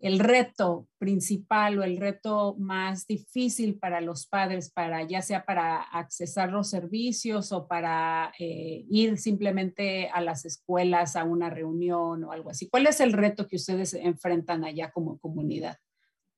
el 0.00 0.18
reto 0.18 0.86
principal 0.98 1.78
o 1.78 1.82
el 1.82 1.96
reto 1.96 2.56
más 2.58 3.06
difícil 3.06 3.78
para 3.78 4.00
los 4.00 4.26
padres, 4.26 4.70
para 4.70 5.02
ya 5.02 5.22
sea 5.22 5.44
para 5.44 5.82
accesar 5.82 6.50
los 6.50 6.70
servicios 6.70 7.52
o 7.52 7.66
para 7.66 8.32
eh, 8.38 8.84
ir 8.88 9.18
simplemente 9.18 10.08
a 10.08 10.20
las 10.20 10.44
escuelas 10.44 11.16
a 11.16 11.24
una 11.24 11.50
reunión 11.50 12.24
o 12.24 12.32
algo 12.32 12.50
así? 12.50 12.68
¿Cuál 12.68 12.86
es 12.86 13.00
el 13.00 13.12
reto 13.12 13.46
que 13.46 13.56
ustedes 13.56 13.94
enfrentan 13.94 14.64
allá 14.64 14.90
como 14.90 15.18
comunidad? 15.18 15.76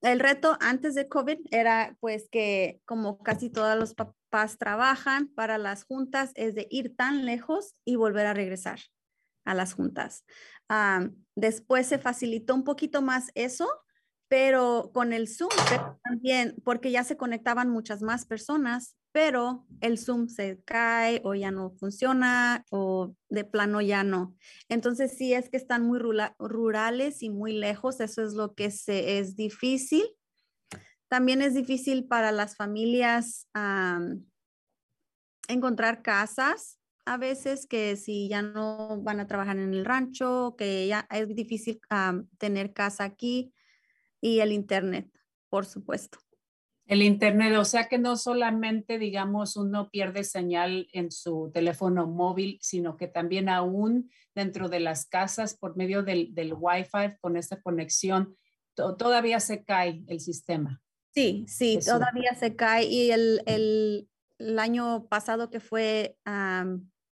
el 0.02 0.20
reto 0.20 0.56
antes 0.60 0.94
de 0.94 1.08
COVID 1.08 1.38
era 1.50 1.96
pues 2.00 2.28
que 2.30 2.80
como 2.86 3.22
casi 3.22 3.50
todos 3.50 3.78
los 3.78 3.94
papás 3.94 4.56
trabajan 4.58 5.28
para 5.28 5.58
las 5.58 5.84
juntas 5.84 6.32
es 6.34 6.54
de 6.54 6.66
ir 6.70 6.96
tan 6.96 7.26
lejos 7.26 7.74
y 7.84 7.96
volver 7.96 8.26
a 8.26 8.34
regresar 8.34 8.80
a 9.44 9.54
las 9.54 9.74
juntas. 9.74 10.24
Después 11.34 11.86
se 11.86 11.98
facilitó 11.98 12.54
un 12.54 12.64
poquito 12.64 13.02
más 13.02 13.30
eso, 13.34 13.68
pero 14.28 14.90
con 14.94 15.12
el 15.12 15.26
Zoom 15.26 15.50
también, 16.04 16.54
porque 16.64 16.90
ya 16.90 17.02
se 17.02 17.16
conectaban 17.16 17.68
muchas 17.68 18.02
más 18.02 18.26
personas, 18.26 18.96
pero 19.12 19.66
el 19.80 19.98
Zoom 19.98 20.28
se 20.28 20.62
cae 20.64 21.20
o 21.24 21.34
ya 21.34 21.50
no 21.50 21.72
funciona 21.72 22.64
o 22.70 23.16
de 23.28 23.44
plano 23.44 23.80
ya 23.80 24.04
no. 24.04 24.36
Entonces, 24.68 25.16
sí 25.16 25.34
es 25.34 25.50
que 25.50 25.56
están 25.56 25.84
muy 25.84 25.98
rurales 25.98 27.22
y 27.22 27.30
muy 27.30 27.52
lejos, 27.52 27.98
eso 28.00 28.22
es 28.22 28.34
lo 28.34 28.54
que 28.54 28.70
se, 28.70 29.18
es 29.18 29.34
difícil. 29.34 30.04
También 31.08 31.42
es 31.42 31.54
difícil 31.54 32.06
para 32.06 32.30
las 32.30 32.54
familias 32.54 33.48
encontrar 35.48 36.02
casas 36.02 36.79
a 37.04 37.16
veces 37.16 37.66
que 37.66 37.96
si 37.96 38.28
ya 38.28 38.42
no 38.42 39.00
van 39.02 39.20
a 39.20 39.26
trabajar 39.26 39.58
en 39.58 39.74
el 39.74 39.84
rancho, 39.84 40.54
que 40.56 40.86
ya 40.86 41.06
es 41.10 41.28
difícil 41.34 41.80
tener 42.38 42.72
casa 42.72 43.04
aquí 43.04 43.52
y 44.20 44.40
el 44.40 44.52
internet, 44.52 45.10
por 45.48 45.66
supuesto. 45.66 46.18
El 46.90 47.02
Internet, 47.02 47.54
o 47.56 47.64
sea 47.64 47.86
que 47.86 47.98
no 47.98 48.16
solamente, 48.16 48.98
digamos, 48.98 49.56
uno 49.56 49.90
pierde 49.90 50.24
señal 50.24 50.88
en 50.92 51.12
su 51.12 51.52
teléfono 51.54 52.08
móvil, 52.08 52.58
sino 52.60 52.96
que 52.96 53.06
también 53.06 53.48
aún 53.48 54.10
dentro 54.34 54.68
de 54.68 54.80
las 54.80 55.06
casas 55.06 55.56
por 55.56 55.76
medio 55.76 56.02
del, 56.02 56.34
del 56.34 56.52
Wi-Fi 56.52 57.16
con 57.20 57.36
esta 57.36 57.62
conexión, 57.62 58.34
todavía 58.74 59.38
se 59.38 59.62
cae 59.62 60.02
el 60.08 60.18
sistema. 60.18 60.82
Sí, 61.14 61.44
sí, 61.46 61.78
todavía 61.84 62.34
se 62.34 62.56
cae. 62.56 62.86
Y 62.86 63.12
el, 63.12 63.40
el, 63.46 64.08
el 64.40 64.58
año 64.58 65.06
pasado 65.08 65.50
que 65.50 65.60
fue, 65.60 66.16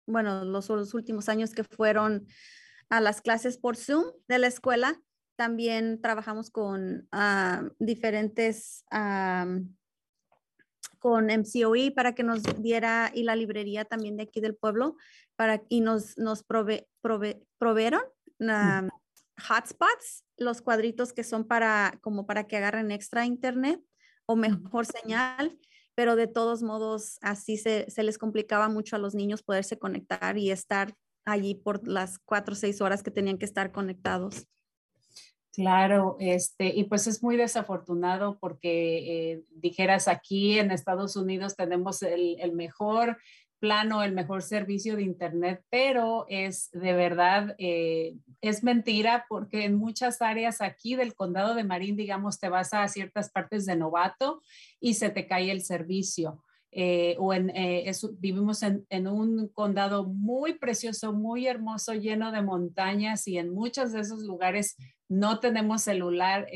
bueno, 0.06 0.44
los, 0.44 0.68
los 0.68 0.94
últimos 0.94 1.28
años 1.28 1.52
que 1.52 1.64
fueron 1.64 2.26
a 2.90 3.00
las 3.00 3.20
clases 3.20 3.58
por 3.58 3.76
Zoom 3.76 4.04
de 4.28 4.38
la 4.38 4.46
escuela, 4.46 5.00
también 5.36 6.00
trabajamos 6.00 6.50
con 6.50 7.08
diferentes, 7.78 8.84
con 10.98 11.26
MCOE 11.26 11.90
para 11.92 12.14
que 12.14 12.22
nos 12.22 12.42
diera 12.62 13.10
y 13.12 13.24
la 13.24 13.36
librería 13.36 13.84
también 13.84 14.16
de 14.16 14.24
aquí 14.24 14.40
del 14.40 14.54
pueblo 14.54 14.96
para, 15.36 15.62
y 15.68 15.80
nos, 15.80 16.16
nos 16.18 16.44
prove, 16.44 16.86
proveeron 17.00 18.02
mm. 18.38 18.88
hotspots, 19.50 20.24
los 20.36 20.62
cuadritos 20.62 21.12
que 21.12 21.24
son 21.24 21.44
para, 21.46 21.98
como 22.00 22.26
para 22.26 22.46
que 22.46 22.56
agarren 22.56 22.90
extra 22.90 23.26
internet 23.26 23.80
o 24.26 24.36
mejor 24.36 24.86
señal 24.86 25.58
pero 25.94 26.16
de 26.16 26.26
todos 26.26 26.62
modos 26.62 27.18
así 27.22 27.56
se, 27.56 27.90
se, 27.90 28.02
les 28.02 28.18
complicaba 28.18 28.68
mucho 28.68 28.96
a 28.96 28.98
los 28.98 29.14
niños 29.14 29.42
poderse 29.42 29.78
conectar 29.78 30.38
y 30.38 30.50
estar 30.50 30.94
allí 31.24 31.54
por 31.54 31.86
las 31.86 32.18
cuatro 32.18 32.52
o 32.52 32.56
seis 32.56 32.80
horas 32.80 33.02
que 33.02 33.10
tenían 33.10 33.38
que 33.38 33.46
estar 33.46 33.72
conectados. 33.72 34.46
Claro, 35.54 36.16
este, 36.18 36.66
y 36.66 36.84
pues 36.84 37.06
es 37.06 37.22
muy 37.22 37.36
desafortunado 37.36 38.38
porque 38.40 39.30
eh, 39.30 39.42
dijeras 39.54 40.08
aquí 40.08 40.58
en 40.58 40.72
Estados 40.72 41.14
Unidos 41.14 41.54
tenemos 41.54 42.02
el, 42.02 42.36
el, 42.40 42.52
mejor 42.54 43.18
el 43.64 44.12
mejor 44.12 44.42
servicio 44.42 44.94
de 44.94 45.04
Internet, 45.04 45.62
pero 45.70 46.26
es 46.28 46.70
de 46.72 46.92
verdad, 46.92 47.54
eh, 47.58 48.14
es 48.42 48.62
mentira 48.62 49.24
porque 49.28 49.64
en 49.64 49.76
muchas 49.76 50.20
áreas 50.20 50.60
aquí 50.60 50.96
del 50.96 51.14
condado 51.14 51.54
de 51.54 51.64
Marín, 51.64 51.96
digamos, 51.96 52.38
te 52.38 52.50
vas 52.50 52.74
a 52.74 52.86
ciertas 52.88 53.30
partes 53.30 53.64
de 53.64 53.76
novato 53.76 54.42
y 54.80 54.94
se 54.94 55.08
te 55.08 55.26
cae 55.26 55.50
el 55.50 55.62
servicio. 55.62 56.42
Eh, 56.76 57.16
o 57.20 57.32
en, 57.32 57.50
eh, 57.50 57.90
vivimos 58.18 58.62
en, 58.62 59.06
un 59.06 59.48
condado 59.48 60.04
muy 60.04 60.54
precioso, 60.58 61.12
muy 61.12 61.46
hermoso, 61.46 61.94
lleno 61.94 62.32
de 62.32 62.42
montañas 62.42 63.26
y 63.28 63.38
en 63.38 63.50
muchos 63.50 63.92
de 63.92 64.00
esos 64.00 64.24
lugares 64.24 64.76
no 65.08 65.38
tenemos 65.38 65.82
celular, 65.82 66.48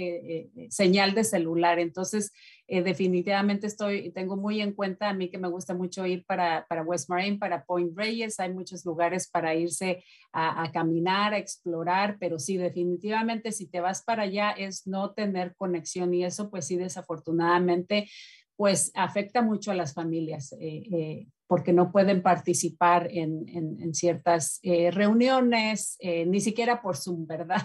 señal 0.70 1.14
de 1.14 1.22
celular. 1.22 1.78
Entonces, 1.78 2.32
definitivamente 2.68 3.66
estoy, 3.66 4.12
tengo 4.12 4.36
muy 4.36 4.60
en 4.60 4.72
cuenta 4.74 5.08
a 5.08 5.14
mí 5.14 5.30
que 5.30 5.38
me 5.38 5.48
gusta 5.48 5.74
mucho 5.74 6.04
ir 6.04 6.24
para, 6.26 6.66
para 6.68 6.82
West 6.82 7.08
Marine, 7.08 7.38
para 7.38 7.64
Point 7.64 7.96
Reyes. 7.96 8.38
Hay 8.40 8.52
muchos 8.52 8.84
lugares 8.84 9.28
para 9.30 9.54
irse 9.54 10.04
a, 10.32 10.70
caminar, 10.72 11.32
a 11.32 11.38
explorar, 11.38 12.16
pero 12.20 12.38
sí, 12.38 12.56
definitivamente 12.56 13.52
si 13.52 13.66
te 13.66 13.80
vas 13.80 14.02
para 14.02 14.24
allá 14.24 14.50
es 14.50 14.86
no 14.86 15.12
tener 15.12 15.54
conexión 15.56 16.12
y 16.14 16.24
eso 16.24 16.50
pues 16.50 16.66
sí, 16.66 16.76
desafortunadamente 16.76 18.08
pues 18.56 18.90
afecta 18.94 19.40
mucho 19.40 19.70
a 19.70 19.74
las 19.74 19.94
familias 19.94 20.52
eh, 20.52 20.82
eh, 20.92 21.26
porque 21.46 21.72
no 21.72 21.92
pueden 21.92 22.22
participar 22.22 23.08
en, 23.10 23.94
ciertas 23.94 24.58
eh, 24.62 24.90
reuniones, 24.90 25.96
ni 26.26 26.40
siquiera 26.40 26.82
por 26.82 26.96
Zoom, 26.96 27.26
¿verdad? 27.26 27.62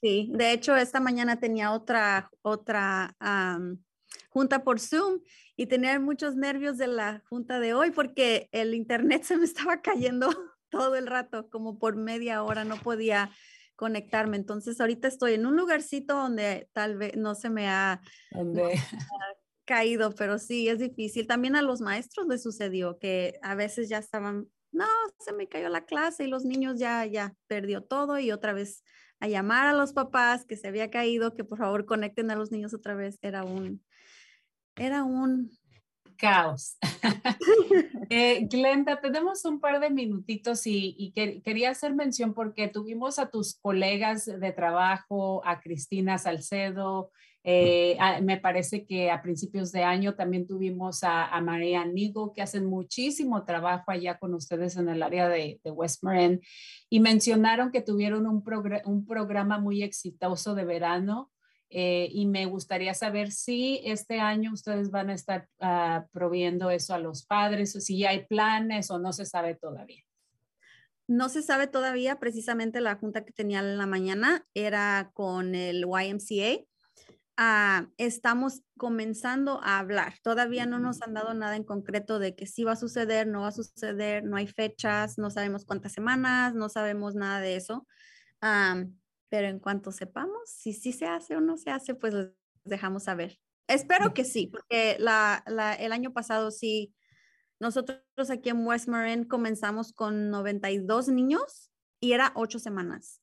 Sí, 0.00 0.30
de 0.32 0.52
hecho 0.52 0.76
esta 0.76 1.00
mañana 1.00 1.40
tenía 1.40 1.72
otra, 1.72 2.30
otra 2.42 3.16
junta 4.28 4.64
por 4.64 4.80
Zoom 4.80 5.20
y 5.56 5.66
tenía 5.66 5.98
muchos 6.00 6.36
nervios 6.36 6.78
de 6.78 6.86
la 6.86 7.22
junta 7.28 7.60
de 7.60 7.74
hoy 7.74 7.90
porque 7.90 8.48
el 8.52 8.74
internet 8.74 9.22
se 9.24 9.36
me 9.36 9.44
estaba 9.44 9.80
cayendo 9.80 10.28
todo 10.70 10.96
el 10.96 11.06
rato, 11.06 11.48
como 11.50 11.78
por 11.78 11.96
media 11.96 12.42
hora 12.42 12.64
no 12.64 12.76
podía 12.76 13.30
conectarme. 13.74 14.36
Entonces 14.36 14.80
ahorita 14.80 15.08
estoy 15.08 15.34
en 15.34 15.46
un 15.46 15.56
lugarcito 15.56 16.14
donde 16.14 16.68
tal 16.72 16.96
vez 16.96 17.16
no 17.16 17.34
se 17.34 17.48
me 17.48 17.68
ha, 17.68 18.00
caído, 19.64 20.14
pero 20.14 20.38
sí, 20.38 20.66
es 20.68 20.78
difícil. 20.78 21.26
También 21.26 21.54
a 21.54 21.60
los 21.60 21.82
maestros 21.82 22.26
les 22.26 22.42
sucedió 22.42 22.98
que 22.98 23.38
a 23.42 23.54
veces 23.54 23.90
ya 23.90 23.98
estaban, 23.98 24.48
no, 24.72 24.86
se 25.20 25.34
me 25.34 25.46
cayó 25.46 25.68
la 25.68 25.84
clase 25.84 26.24
y 26.24 26.26
los 26.26 26.46
niños 26.46 26.78
ya, 26.78 27.04
ya 27.04 27.34
perdió 27.46 27.82
todo 27.84 28.18
y 28.18 28.32
otra 28.32 28.54
vez 28.54 28.82
a 29.20 29.28
llamar 29.28 29.66
a 29.66 29.74
los 29.74 29.92
papás 29.92 30.46
que 30.46 30.56
se 30.56 30.68
había 30.68 30.90
caído, 30.90 31.34
que 31.34 31.44
por 31.44 31.58
favor 31.58 31.84
conecten 31.84 32.30
a 32.30 32.36
los 32.36 32.50
niños 32.50 32.72
otra 32.72 32.94
vez. 32.94 33.18
Era 33.20 33.44
un, 33.44 33.84
era 34.78 35.04
un 35.04 35.50
caos. 36.16 36.78
eh, 38.10 38.46
Glenda, 38.50 39.00
tenemos 39.00 39.44
un 39.44 39.60
par 39.60 39.80
de 39.80 39.90
minutitos 39.90 40.66
y, 40.66 40.94
y 40.98 41.12
quería 41.42 41.70
hacer 41.70 41.94
mención 41.94 42.34
porque 42.34 42.68
tuvimos 42.68 43.18
a 43.18 43.30
tus 43.30 43.54
colegas 43.54 44.26
de 44.26 44.52
trabajo, 44.52 45.42
a 45.44 45.60
Cristina 45.60 46.18
Salcedo, 46.18 47.10
eh, 47.50 47.96
me 48.22 48.36
parece 48.36 48.84
que 48.84 49.10
a 49.10 49.22
principios 49.22 49.72
de 49.72 49.82
año 49.82 50.14
también 50.14 50.46
tuvimos 50.46 51.00
a, 51.02 51.40
María 51.40 51.82
Nigo, 51.84 52.34
que 52.34 52.42
hacen 52.42 52.66
muchísimo 52.66 53.44
trabajo 53.46 53.90
allá 53.90 54.18
con 54.18 54.34
ustedes 54.34 54.76
en 54.76 54.90
el 54.90 55.02
área 55.02 55.30
de, 55.30 55.58
West 55.64 56.02
Marin, 56.02 56.42
y 56.90 57.00
mencionaron 57.00 57.70
que 57.70 57.80
tuvieron 57.80 58.26
un, 58.26 58.44
un 58.84 59.06
programa 59.06 59.58
muy 59.58 59.82
exitoso 59.82 60.54
de 60.54 60.66
verano. 60.66 61.30
Eh, 61.70 62.08
y 62.10 62.26
me 62.26 62.46
gustaría 62.46 62.94
saber 62.94 63.30
si 63.30 63.80
este 63.84 64.20
año 64.20 64.52
ustedes 64.52 64.90
van 64.90 65.10
a 65.10 65.14
estar 65.14 65.48
uh, 65.60 66.08
proviendo 66.12 66.70
eso 66.70 66.94
a 66.94 66.98
los 66.98 67.24
padres, 67.26 67.76
o 67.76 67.80
si 67.80 68.04
hay 68.04 68.26
planes 68.26 68.90
o 68.90 68.98
no 68.98 69.12
se 69.12 69.26
sabe 69.26 69.54
todavía. 69.54 70.02
No 71.06 71.28
se 71.28 71.42
sabe 71.42 71.66
todavía, 71.66 72.18
precisamente 72.18 72.80
la 72.80 72.96
junta 72.96 73.24
que 73.24 73.32
tenía 73.32 73.60
en 73.60 73.78
la 73.78 73.86
mañana 73.86 74.46
era 74.54 75.10
con 75.14 75.54
el 75.54 75.84
YMCA 75.86 76.64
Ah, 77.40 77.86
estamos 77.98 78.62
comenzando 78.76 79.60
a 79.62 79.78
hablar. 79.78 80.14
Todavía 80.24 80.66
no 80.66 80.80
nos 80.80 81.02
han 81.02 81.14
dado 81.14 81.34
nada 81.34 81.54
en 81.54 81.62
concreto 81.62 82.18
de 82.18 82.34
que 82.34 82.48
sí 82.48 82.64
va 82.64 82.72
a 82.72 82.76
suceder, 82.76 83.28
no 83.28 83.42
va 83.42 83.48
a 83.48 83.52
suceder, 83.52 84.24
no 84.24 84.36
hay 84.36 84.48
fechas, 84.48 85.18
no 85.18 85.30
sabemos 85.30 85.64
cuántas 85.64 85.92
semanas, 85.92 86.54
no 86.54 86.68
sabemos 86.68 87.14
nada 87.14 87.40
de 87.40 87.54
eso. 87.54 87.86
Pero 89.28 89.48
en 89.48 89.58
cuanto 89.58 89.92
sepamos 89.92 90.40
si 90.46 90.72
sí 90.72 90.92
se 90.92 91.06
hace 91.06 91.36
o 91.36 91.40
no 91.40 91.56
se 91.56 91.70
hace, 91.70 91.94
pues 91.94 92.14
les 92.14 92.30
dejamos 92.64 93.04
saber. 93.04 93.38
Espero 93.66 94.14
que 94.14 94.24
sí, 94.24 94.46
porque 94.46 94.96
la, 94.98 95.42
el 95.78 95.92
año 95.92 96.12
pasado 96.12 96.50
sí, 96.50 96.94
nosotros 97.60 98.00
aquí 98.30 98.48
en 98.48 98.66
West 98.66 98.88
Marin 98.88 99.24
comenzamos 99.24 99.92
con 99.92 100.30
92 100.30 101.08
niños 101.08 101.70
y 102.00 102.12
era 102.12 102.32
ocho 102.34 102.58
semanas. 102.58 103.20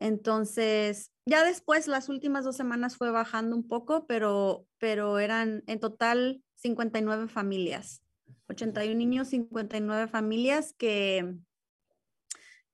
Entonces, 0.00 1.12
ya 1.26 1.44
después, 1.44 1.86
las 1.86 2.08
últimas 2.08 2.44
dos 2.44 2.56
semanas 2.56 2.96
fue 2.96 3.10
bajando 3.10 3.54
un 3.54 3.68
poco, 3.68 4.06
pero, 4.06 4.66
pero 4.78 5.18
eran 5.18 5.62
en 5.66 5.78
total 5.78 6.42
59 6.56 7.28
familias, 7.28 8.02
81 8.48 8.96
niños, 8.96 9.28
59 9.28 10.08
familias 10.08 10.74
que, 10.76 11.36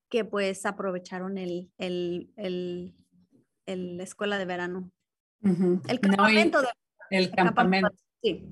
que 0.08 0.24
pues 0.24 0.66
aprovecharon 0.66 1.38
el, 1.38 1.70
el, 1.78 2.32
el, 2.36 2.94
el 3.66 4.00
escuela 4.00 4.38
de 4.38 4.44
verano. 4.44 4.90
El 5.42 6.00
campamento. 6.00 6.62
de, 6.62 6.68
el, 7.10 7.30
campamento. 7.30 7.94
Sí. 8.22 8.44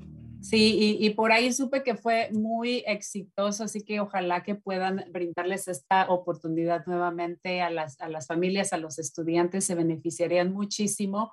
Sí, 0.43 0.97
y, 1.01 1.11
por 1.11 1.33
ahí 1.33 1.53
supe 1.53 1.83
que 1.83 1.97
fue 1.97 2.31
muy 2.31 2.85
exitoso, 2.87 3.65
así 3.65 3.83
que 3.83 3.99
ojalá 3.99 4.45
que 4.45 4.55
puedan 4.55 5.05
brindarles 5.11 5.67
esta 5.67 6.09
oportunidad 6.09 6.87
nuevamente 6.87 7.63
a 7.63 7.71
las, 7.71 8.01
a 8.01 8.09
las 8.09 8.29
familias, 8.29 8.73
a 8.73 8.77
los 8.77 9.01
estudiantes, 9.01 9.65
se 9.65 9.75
beneficiarían 9.75 10.53
muchísimo. 10.53 11.33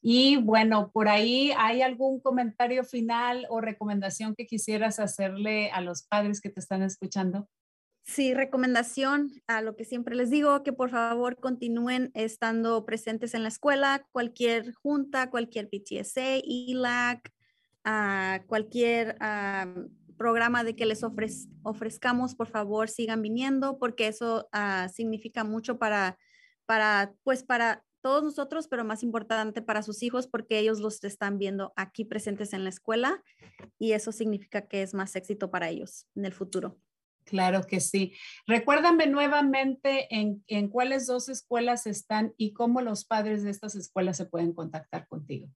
Y 0.00 0.36
bueno, 0.36 0.90
por 0.94 1.08
ahí 1.08 1.52
hay 1.58 1.82
algún 1.82 2.20
comentario 2.20 2.84
final 2.84 3.46
o 3.50 3.60
recomendación 3.60 4.34
que 4.34 4.46
quisieras 4.46 4.98
hacerle 4.98 5.70
a 5.70 5.82
los 5.82 6.04
padres 6.04 6.40
que 6.40 6.48
te 6.48 6.60
están 6.60 6.82
escuchando. 6.82 7.48
Sí, 8.06 8.34
recomendación 8.34 9.32
a 9.46 9.62
lo 9.62 9.76
que 9.76 9.86
siempre 9.86 10.14
les 10.14 10.28
digo, 10.28 10.62
que 10.62 10.74
por 10.74 10.90
favor 10.90 11.40
continúen 11.40 12.10
estando 12.12 12.84
presentes 12.84 13.32
en 13.32 13.42
la 13.42 13.48
escuela, 13.48 14.06
cualquier 14.12 14.74
junta, 14.74 15.30
cualquier 15.30 15.70
PTSA, 15.70 16.36
ELAC, 16.44 17.32
a 17.82 18.42
cualquier 18.46 19.16
programa 20.18 20.64
de 20.64 20.76
que 20.76 20.84
les 20.84 21.02
ofrezcamos, 21.62 22.34
por 22.34 22.48
favor 22.48 22.90
sigan 22.90 23.22
viniendo 23.22 23.78
porque 23.78 24.06
eso 24.06 24.48
ah, 24.52 24.88
significa 24.92 25.42
mucho 25.42 25.78
para, 25.78 26.18
para, 26.66 27.14
pues 27.24 27.42
para 27.42 27.84
todos 28.02 28.22
nosotros, 28.22 28.68
pero 28.68 28.84
más 28.84 29.02
importante 29.02 29.62
para 29.62 29.82
sus 29.82 30.02
hijos 30.02 30.26
porque 30.26 30.58
ellos 30.58 30.78
los 30.78 31.02
están 31.04 31.38
viendo 31.38 31.72
aquí 31.74 32.04
presentes 32.04 32.52
en 32.52 32.64
la 32.64 32.70
escuela 32.70 33.22
y 33.78 33.92
eso 33.92 34.12
significa 34.12 34.68
que 34.68 34.82
es 34.82 34.92
más 34.92 35.16
éxito 35.16 35.50
para 35.50 35.70
ellos 35.70 36.06
en 36.14 36.26
el 36.26 36.34
futuro. 36.34 36.78
Claro 37.24 37.62
que 37.66 37.80
sí. 37.80 38.14
Recuérdame 38.46 39.06
nuevamente 39.06 40.14
en, 40.14 40.44
en 40.46 40.68
cuáles 40.68 41.06
dos 41.06 41.28
escuelas 41.28 41.86
están 41.86 42.34
y 42.36 42.52
cómo 42.52 42.80
los 42.82 43.04
padres 43.04 43.42
de 43.42 43.50
estas 43.50 43.74
escuelas 43.74 44.16
se 44.16 44.26
pueden 44.26 44.52
contactar 44.52 45.08
contigo. 45.08 45.48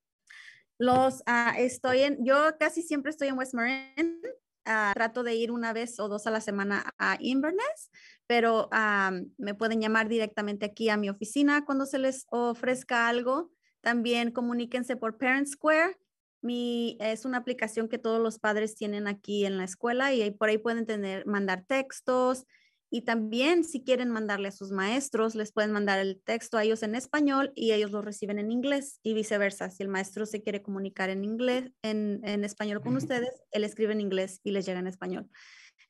Los 0.79 1.23
ah, 1.27 1.55
estoy 1.59 2.03
en, 2.03 2.25
yo 2.25 2.37
casi 2.59 2.83
siempre 2.83 3.11
estoy 3.11 3.29
en 3.29 3.39
West 3.39 3.55
Marin. 3.55 4.21
Ah, 4.65 4.93
trato 4.95 5.23
de 5.23 5.35
ir 5.35 5.51
una 5.51 5.73
vez 5.73 5.99
o 5.99 6.09
dos 6.09 6.27
a 6.27 6.31
la 6.31 6.43
semana 6.43 6.93
a 6.99 7.17
Inverness, 7.21 7.91
pero 8.27 8.69
ah, 8.71 9.13
me 9.39 9.55
pueden 9.55 9.81
llamar 9.81 10.09
directamente 10.09 10.67
aquí 10.67 10.91
a 10.91 10.99
mi 10.99 11.09
oficina 11.09 11.65
cuando 11.65 11.87
se 11.87 11.99
les 11.99 12.27
ofrezca 12.31 13.09
algo. 13.09 13.51
También 13.81 14.31
comuníquense 14.31 14.97
por 14.97 15.17
Parent 15.17 15.47
Square 15.47 15.97
mi, 16.43 16.97
es 17.01 17.25
una 17.25 17.39
aplicación 17.39 17.89
que 17.89 17.99
todos 17.99 18.21
los 18.21 18.39
padres 18.39 18.77
tienen 18.77 19.07
aquí 19.07 19.45
en 19.45 19.57
la 19.57 19.65
escuela 19.65 20.15
y 20.15 20.31
por 20.31 20.49
ahí 20.49 20.59
pueden 20.59 20.87
tener, 20.87 21.27
mandar 21.27 21.65
textos 21.67 22.45
y 22.91 23.03
también 23.03 23.65
si 23.65 23.85
quieren 23.85 24.09
mandarle 24.11 24.49
a 24.49 24.53
sus 24.53 24.71
maestros, 24.71 25.35
les 25.35 25.53
pueden 25.53 25.73
mandar 25.73 25.99
el 25.99 26.23
texto 26.23 26.57
a 26.57 26.65
ellos 26.65 26.83
en 26.83 26.95
español 26.95 27.53
y 27.55 27.73
ellos 27.73 27.91
lo 27.91 28.01
reciben 28.01 28.39
en 28.39 28.51
inglés 28.51 28.99
y 29.03 29.13
viceversa. 29.13 29.69
Si 29.69 29.83
el 29.83 29.91
maestro 29.91 30.25
se 30.25 30.43
quiere 30.43 30.63
comunicar 30.63 31.11
en 31.11 31.23
inglés, 31.23 31.71
en, 31.83 32.23
en 32.25 32.45
español 32.45 32.81
con 32.81 32.97
ustedes, 32.97 33.43
él 33.51 33.65
escribe 33.65 33.93
en 33.93 34.01
inglés 34.01 34.41
y 34.43 34.53
les 34.53 34.65
llega 34.65 34.79
en 34.79 34.87
español. 34.87 35.29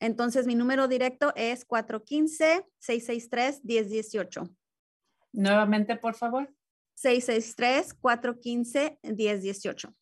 Entonces, 0.00 0.44
mi 0.46 0.56
número 0.56 0.88
directo 0.88 1.32
es 1.36 1.64
415-663-1018. 1.68 4.52
Nuevamente, 5.32 5.94
por 5.96 6.16
favor. 6.16 6.52
663-415-1018. 6.96 9.94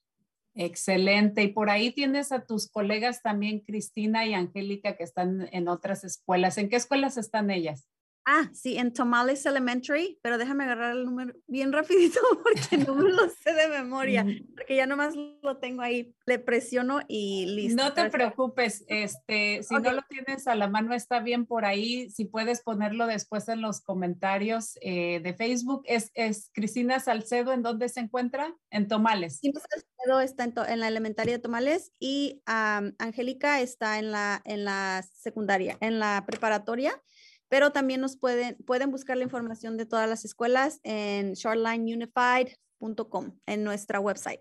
Excelente. 0.56 1.42
Y 1.42 1.48
por 1.48 1.68
ahí 1.68 1.92
tienes 1.92 2.32
a 2.32 2.46
tus 2.46 2.68
colegas 2.70 3.22
también, 3.22 3.60
Cristina 3.60 4.24
y 4.26 4.32
Angélica, 4.32 4.96
que 4.96 5.04
están 5.04 5.48
en 5.52 5.68
otras 5.68 6.02
escuelas. 6.02 6.56
¿En 6.56 6.70
qué 6.70 6.76
escuelas 6.76 7.18
están 7.18 7.50
ellas? 7.50 7.86
Ah, 8.28 8.50
sí, 8.52 8.76
en 8.76 8.92
Tomales 8.92 9.46
Elementary, 9.46 10.18
pero 10.20 10.36
déjame 10.36 10.64
agarrar 10.64 10.96
el 10.96 11.04
número 11.04 11.32
bien 11.46 11.72
rapidito 11.72 12.18
porque 12.42 12.76
no 12.76 12.96
me 12.96 13.12
lo 13.12 13.28
sé 13.28 13.52
de 13.52 13.68
memoria, 13.68 14.24
mm. 14.24 14.48
porque 14.52 14.74
ya 14.74 14.84
nomás 14.84 15.14
lo 15.14 15.58
tengo 15.58 15.82
ahí, 15.82 16.12
le 16.26 16.40
presiono 16.40 17.02
y 17.06 17.46
listo. 17.46 17.80
No 17.80 17.92
te 17.92 18.10
preocupes, 18.10 18.84
este, 18.88 19.62
si 19.62 19.74
no 19.76 19.92
lo 19.92 20.02
tienes 20.08 20.48
a 20.48 20.56
la 20.56 20.66
mano 20.66 20.92
está 20.92 21.20
bien 21.20 21.46
por 21.46 21.64
ahí, 21.64 22.10
si 22.10 22.24
puedes 22.24 22.62
ponerlo 22.62 23.06
después 23.06 23.46
en 23.48 23.60
los 23.60 23.80
comentarios 23.80 24.76
eh, 24.80 25.20
de 25.20 25.32
Facebook. 25.32 25.84
Es, 25.84 26.10
es 26.14 26.50
Cristina 26.52 26.98
Salcedo, 26.98 27.52
¿en 27.52 27.62
dónde 27.62 27.88
se 27.88 28.00
encuentra? 28.00 28.52
En 28.70 28.88
Tomales. 28.88 29.38
Cristina 29.40 29.60
Salcedo 29.60 30.20
está 30.20 30.42
en, 30.42 30.54
en 30.72 30.80
la 30.80 30.88
elementaria 30.88 31.34
de 31.34 31.38
Tomales 31.38 31.92
y 32.00 32.42
Angélica 32.44 33.60
está 33.60 34.00
en 34.00 34.10
la, 34.10 34.42
en 34.44 34.64
la 34.64 35.04
secundaria, 35.14 35.78
en 35.80 36.00
la 36.00 36.24
preparatoria 36.26 37.00
pero 37.48 37.72
también 37.72 38.00
nos 38.00 38.16
pueden, 38.16 38.56
pueden 38.66 38.90
buscar 38.90 39.16
la 39.16 39.24
información 39.24 39.76
de 39.76 39.86
todas 39.86 40.08
las 40.08 40.24
escuelas 40.24 40.80
en 40.82 41.34
shortlineunified.com, 41.34 43.38
en 43.46 43.64
nuestra 43.64 44.00
website. 44.00 44.40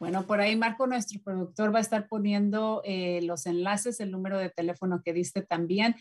Bueno, 0.00 0.26
por 0.26 0.40
ahí 0.40 0.56
Marco, 0.56 0.86
nuestro 0.86 1.20
productor, 1.22 1.74
va 1.74 1.78
a 1.78 1.82
estar 1.82 2.08
poniendo 2.08 2.80
eh, 2.86 3.20
los 3.22 3.44
enlaces, 3.44 4.00
el 4.00 4.10
número 4.10 4.38
de 4.38 4.48
teléfono 4.48 5.02
que 5.04 5.12
diste 5.12 5.42
también. 5.42 5.94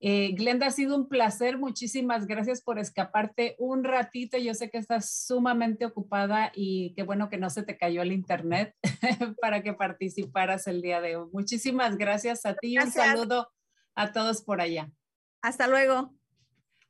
Eh, 0.00 0.32
Glenda, 0.32 0.68
ha 0.68 0.70
sido 0.70 0.96
un 0.96 1.06
placer. 1.06 1.58
Muchísimas 1.58 2.26
gracias 2.26 2.62
por 2.62 2.78
escaparte 2.78 3.54
un 3.58 3.84
ratito. 3.84 4.38
Yo 4.38 4.54
sé 4.54 4.70
que 4.70 4.78
estás 4.78 5.26
sumamente 5.26 5.84
ocupada 5.84 6.50
y 6.54 6.94
qué 6.96 7.02
bueno 7.02 7.28
que 7.28 7.36
no 7.36 7.50
se 7.50 7.62
te 7.62 7.76
cayó 7.76 8.00
el 8.00 8.12
internet 8.12 8.74
para 9.42 9.62
que 9.62 9.74
participaras 9.74 10.66
el 10.66 10.80
día 10.80 11.02
de 11.02 11.16
hoy. 11.16 11.28
Muchísimas 11.30 11.98
gracias 11.98 12.46
a 12.46 12.54
ti 12.54 12.72
y 12.72 12.78
un 12.78 12.90
saludo 12.90 13.50
a 13.94 14.12
todos 14.12 14.42
por 14.42 14.62
allá. 14.62 14.90
Hasta 15.42 15.66
luego. 15.66 16.14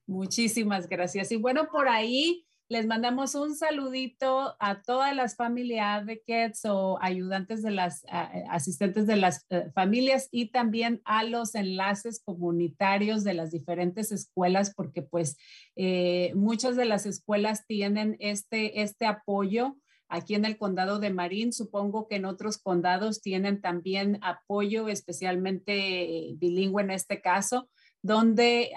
Muchísimas 0.06 0.88
gracias. 0.88 1.32
Y 1.32 1.36
bueno, 1.36 1.68
por 1.70 1.88
ahí 1.88 2.46
les 2.68 2.86
mandamos 2.86 3.34
un 3.34 3.54
saludito 3.54 4.56
a 4.58 4.80
todas 4.80 5.14
las 5.14 5.36
familias 5.36 6.06
de 6.06 6.22
Kids 6.22 6.64
o 6.64 6.98
ayudantes 7.02 7.62
de 7.62 7.70
las 7.70 8.04
asistentes 8.48 9.06
de 9.06 9.16
las 9.16 9.44
eh, 9.50 9.70
familias 9.74 10.28
y 10.30 10.50
también 10.50 11.02
a 11.04 11.22
los 11.24 11.54
enlaces 11.54 12.22
comunitarios 12.24 13.24
de 13.24 13.34
las 13.34 13.50
diferentes 13.50 14.10
escuelas, 14.10 14.72
porque 14.74 15.02
pues 15.02 15.36
eh, 15.76 16.32
muchas 16.34 16.76
de 16.76 16.86
las 16.86 17.04
escuelas 17.04 17.66
tienen 17.66 18.16
este, 18.20 18.82
este 18.82 19.06
apoyo. 19.06 19.76
Aquí 20.08 20.34
en 20.34 20.44
el 20.44 20.56
condado 20.56 20.98
de 20.98 21.10
Marín, 21.10 21.52
supongo 21.52 22.06
que 22.06 22.16
en 22.16 22.26
otros 22.26 22.58
condados 22.58 23.22
tienen 23.22 23.60
también 23.60 24.18
apoyo, 24.22 24.88
especialmente 24.88 26.34
bilingüe 26.36 26.82
en 26.82 26.90
este 26.90 27.20
caso 27.20 27.68
donde 28.02 28.72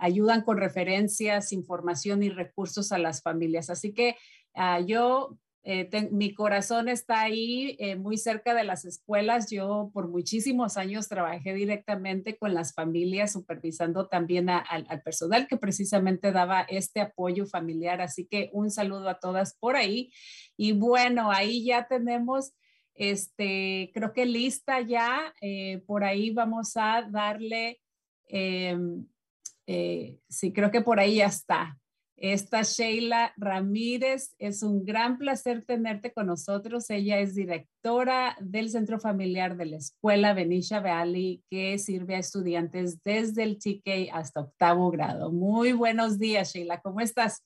ayudan 0.00 0.42
con 0.42 0.58
referencias, 0.58 1.52
información 1.52 2.22
y 2.22 2.30
recursos 2.30 2.92
a 2.92 2.98
las 2.98 3.22
familias. 3.22 3.70
Así 3.70 3.94
que 3.94 4.16
ah, 4.54 4.80
yo, 4.80 5.38
eh, 5.62 5.88
mi 6.10 6.34
corazón 6.34 6.88
está 6.88 7.22
ahí 7.22 7.76
eh, 7.78 7.94
muy 7.94 8.18
cerca 8.18 8.52
de 8.52 8.64
las 8.64 8.84
escuelas. 8.84 9.50
Yo 9.50 9.90
por 9.94 10.08
muchísimos 10.08 10.76
años 10.76 11.08
trabajé 11.08 11.54
directamente 11.54 12.36
con 12.36 12.54
las 12.54 12.74
familias, 12.74 13.32
supervisando 13.32 14.08
también 14.08 14.50
al 14.50 15.02
personal 15.02 15.46
que 15.46 15.56
precisamente 15.56 16.32
daba 16.32 16.62
este 16.62 17.00
apoyo 17.00 17.46
familiar. 17.46 18.00
Así 18.00 18.26
que 18.26 18.50
un 18.52 18.70
saludo 18.70 19.08
a 19.08 19.20
todas 19.20 19.56
por 19.56 19.76
ahí. 19.76 20.12
Y 20.56 20.72
bueno, 20.72 21.30
ahí 21.30 21.64
ya 21.64 21.86
tenemos 21.86 22.52
este, 22.94 23.90
creo 23.92 24.12
que 24.12 24.26
lista 24.26 24.80
ya. 24.80 25.34
Eh, 25.40 25.82
por 25.86 26.04
ahí 26.04 26.30
vamos 26.30 26.76
a 26.76 27.06
darle 27.10 27.80
Em, 28.36 29.06
eh, 29.68 30.18
sí, 30.28 30.52
creo 30.52 30.72
que 30.72 30.80
por 30.80 30.98
ahí 30.98 31.16
ya 31.16 31.26
está. 31.26 31.78
Esta 32.16 32.62
Sheila 32.62 33.32
Ramírez, 33.36 34.34
es 34.38 34.62
un 34.62 34.84
gran 34.84 35.18
placer 35.18 35.64
tenerte 35.64 36.12
con 36.12 36.26
nosotros. 36.26 36.90
Ella 36.90 37.20
es 37.20 37.36
directora 37.36 38.36
del 38.40 38.70
Centro 38.70 38.98
Familiar 38.98 39.56
de 39.56 39.66
la 39.66 39.76
Escuela 39.76 40.34
Benicia 40.34 40.80
Valley, 40.80 41.44
que 41.48 41.78
sirve 41.78 42.16
a 42.16 42.20
estudiantes 42.20 43.02
desde 43.04 43.44
el 43.44 43.58
TK 43.58 44.12
hasta 44.12 44.40
octavo 44.40 44.90
grado. 44.90 45.30
Muy 45.30 45.72
buenos 45.72 46.18
días, 46.18 46.52
Sheila. 46.52 46.80
¿Cómo 46.80 47.00
estás? 47.00 47.44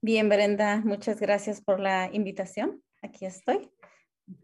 Bien, 0.00 0.28
Brenda. 0.30 0.80
Muchas 0.84 1.20
gracias 1.20 1.60
por 1.60 1.80
la 1.80 2.08
invitación. 2.12 2.82
Aquí 3.02 3.26
estoy. 3.26 3.70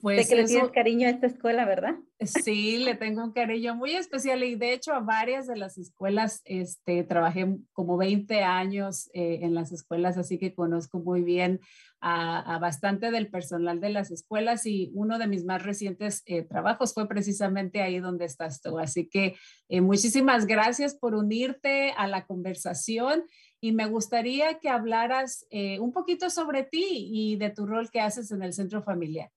Pues 0.02 0.28
que 0.28 0.36
le 0.36 0.44
tienes 0.44 0.70
cariño 0.72 1.06
a 1.06 1.10
esta 1.10 1.26
escuela, 1.26 1.64
¿verdad? 1.64 1.94
Sí, 2.20 2.76
le 2.76 2.96
tengo 2.96 3.24
un 3.24 3.32
cariño 3.32 3.74
muy 3.74 3.92
especial 3.92 4.44
y 4.44 4.54
de 4.54 4.74
hecho 4.74 4.92
a 4.92 5.00
varias 5.00 5.46
de 5.46 5.56
las 5.56 5.78
escuelas, 5.78 6.42
este, 6.44 7.02
trabajé 7.02 7.56
como 7.72 7.96
20 7.96 8.42
años 8.42 9.08
eh, 9.14 9.38
en 9.40 9.54
las 9.54 9.72
escuelas, 9.72 10.18
así 10.18 10.36
que 10.36 10.54
conozco 10.54 10.98
muy 10.98 11.22
bien 11.22 11.60
a, 12.02 12.58
bastante 12.60 13.10
del 13.10 13.30
personal 13.30 13.80
de 13.80 13.88
las 13.88 14.10
escuelas 14.10 14.66
y 14.66 14.90
uno 14.92 15.18
de 15.18 15.26
mis 15.26 15.44
más 15.44 15.62
recientes 15.62 16.22
eh, 16.26 16.42
trabajos 16.42 16.92
fue 16.92 17.08
precisamente 17.08 17.80
ahí 17.80 18.00
donde 18.00 18.26
estás 18.26 18.60
tú. 18.60 18.78
Así 18.78 19.08
que 19.08 19.36
eh, 19.70 19.80
muchísimas 19.80 20.44
gracias 20.44 20.94
por 20.94 21.14
unirte 21.14 21.92
a 21.96 22.06
la 22.06 22.26
conversación 22.26 23.24
y 23.62 23.72
me 23.72 23.86
gustaría 23.86 24.58
que 24.58 24.68
hablaras 24.70 25.46
un 25.50 25.92
poquito 25.92 26.30
sobre 26.30 26.62
ti 26.62 27.10
y 27.12 27.36
de 27.36 27.50
tu 27.50 27.66
rol 27.66 27.90
que 27.90 28.00
haces 28.00 28.30
en 28.30 28.42
el 28.42 28.54
centro 28.54 28.82
familiar. 28.82 29.30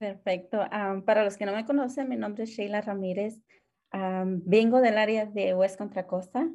Perfecto. 0.00 0.58
para 1.04 1.24
los 1.24 1.36
que 1.36 1.44
no 1.44 1.52
me 1.54 1.66
conocen, 1.66 2.08
mi 2.08 2.16
nombre 2.16 2.44
es 2.44 2.50
Sheila 2.50 2.80
Ramírez. 2.80 3.42
vengo 3.92 4.80
del 4.80 4.96
área 4.96 5.26
de 5.26 5.54
West 5.54 5.76
Contra 5.76 6.06
Costa. 6.06 6.48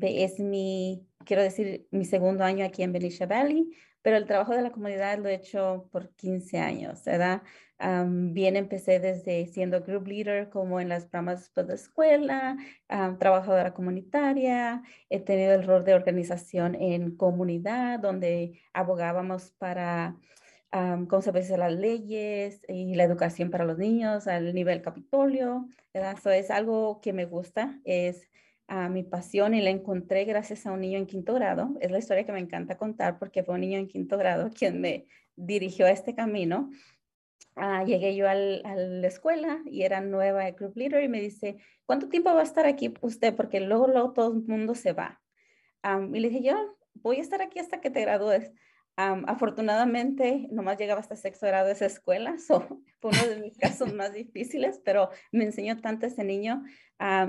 es 0.00 0.38
mi, 0.38 1.04
quiero 1.24 1.42
decir, 1.42 1.88
mi 1.90 2.04
segundo 2.04 2.44
año 2.44 2.64
aquí 2.64 2.84
en 2.84 2.92
Belicia 2.92 3.26
Valley. 3.26 3.68
pero 4.00 4.16
el 4.16 4.26
trabajo 4.26 4.54
de 4.54 4.62
la 4.62 4.70
comunidad 4.70 5.18
lo 5.18 5.28
he 5.28 5.34
hecho 5.34 5.88
por 5.90 6.14
15 6.14 6.58
años, 6.60 7.02
¿verdad? 7.04 7.42
bien 8.06 8.56
empecé 8.56 9.00
desde 9.00 9.46
siendo 9.46 9.80
group 9.82 10.06
leader 10.06 10.48
como 10.48 10.78
en 10.80 10.88
las 10.88 11.06
programas 11.06 11.52
de 11.52 11.74
escuela, 11.74 12.56
trabajadora 13.18 13.74
comunitaria, 13.74 14.82
he 15.10 15.20
tenido 15.20 15.54
el 15.54 15.66
rol 15.66 15.84
de 15.84 15.94
organización 15.94 16.76
en 16.76 17.16
comunidad 17.16 17.98
donde 17.98 18.60
abogábamos 18.72 19.50
para 19.58 20.16
cómo 21.08 21.22
se 21.22 21.30
dice 21.30 21.56
las 21.56 21.72
leyes 21.72 22.60
y 22.68 22.94
la 22.96 23.04
educación 23.04 23.50
para 23.50 23.64
los 23.64 23.78
niños 23.78 24.26
al 24.26 24.52
nivel 24.54 24.82
Capitolio. 24.82 25.68
Eso 25.92 26.30
es 26.30 26.50
algo 26.50 27.00
que 27.00 27.12
me 27.12 27.26
gusta, 27.26 27.78
es 27.84 28.28
a 28.66 28.88
mi 28.88 29.04
pasión 29.04 29.54
y 29.54 29.60
la 29.60 29.70
encontré 29.70 30.24
gracias 30.24 30.66
a 30.66 30.72
un 30.72 30.80
niño 30.80 30.98
en 30.98 31.06
quinto 31.06 31.34
grado. 31.34 31.76
Es 31.80 31.92
la 31.92 31.98
historia 31.98 32.24
que 32.24 32.32
me 32.32 32.40
encanta 32.40 32.76
contar 32.76 33.18
porque 33.20 33.44
fue 33.44 33.54
un 33.54 33.60
niño 33.60 33.78
en 33.78 33.86
quinto 33.86 34.18
grado 34.18 34.50
quien 34.58 34.80
me 34.80 35.06
dirigió 35.36 35.86
a 35.86 35.90
este 35.90 36.14
camino. 36.14 36.70
Ah, 37.54 37.84
llegué 37.84 38.16
yo 38.16 38.28
al, 38.28 38.62
a 38.64 38.74
la 38.74 39.06
escuela 39.06 39.62
y 39.66 39.82
era 39.82 40.00
nueva 40.00 40.50
group 40.50 40.76
leader 40.76 41.04
y 41.04 41.08
me 41.08 41.20
dice, 41.20 41.58
¿cuánto 41.86 42.08
tiempo 42.08 42.34
va 42.34 42.40
a 42.40 42.44
estar 42.44 42.66
aquí 42.66 42.92
usted? 43.00 43.36
Porque 43.36 43.60
luego, 43.60 43.86
luego 43.86 44.12
todo 44.12 44.32
el 44.32 44.42
mundo 44.42 44.74
se 44.74 44.92
va. 44.92 45.20
y 46.12 46.18
le 46.18 46.30
dije, 46.30 46.42
yo 46.42 46.76
voy 46.94 47.18
a 47.18 47.20
estar 47.20 47.42
aquí 47.42 47.60
hasta 47.60 47.80
que 47.80 47.90
te 47.90 48.00
gradúes. 48.00 48.50
Afortunadamente, 48.96 50.48
nomás 50.50 50.78
llegaba 50.78 51.00
hasta 51.00 51.16
sexto 51.16 51.46
grado 51.46 51.66
de 51.66 51.72
esa 51.72 51.86
escuela, 51.86 52.38
so, 52.46 52.80
fue 53.00 53.10
uno 53.10 53.28
de 53.28 53.40
mis 53.40 53.58
casos 53.58 53.92
más 53.92 54.12
difíciles, 54.12 54.80
pero 54.84 55.10
me 55.32 55.44
enseñó 55.44 55.80
tanto 55.80 56.06
ese 56.06 56.24
niño 56.24 56.62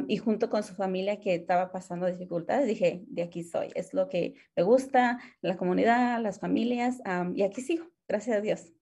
y 0.08 0.18
junto 0.18 0.50
con 0.50 0.64
su 0.64 0.76
familia 0.76 1.20
que 1.20 1.36
estaba 1.36 1.72
pasando 1.72 2.06
dificultades, 2.06 2.68
dije, 2.68 3.04
de 3.08 3.24
aquí 3.24 3.44
soy, 3.44 3.72
es 3.76 3.94
lo 3.94 4.08
que 4.08 4.36
me 4.56 4.64
gusta, 4.64 5.20
la 5.42 5.58
comunidad, 5.58 6.22
las 6.22 6.40
familias, 6.40 7.02
y 7.34 7.44
aquí 7.44 7.62
sigo, 7.62 7.86
gracias 8.08 8.38
a 8.38 8.42
Dios. 8.42 8.75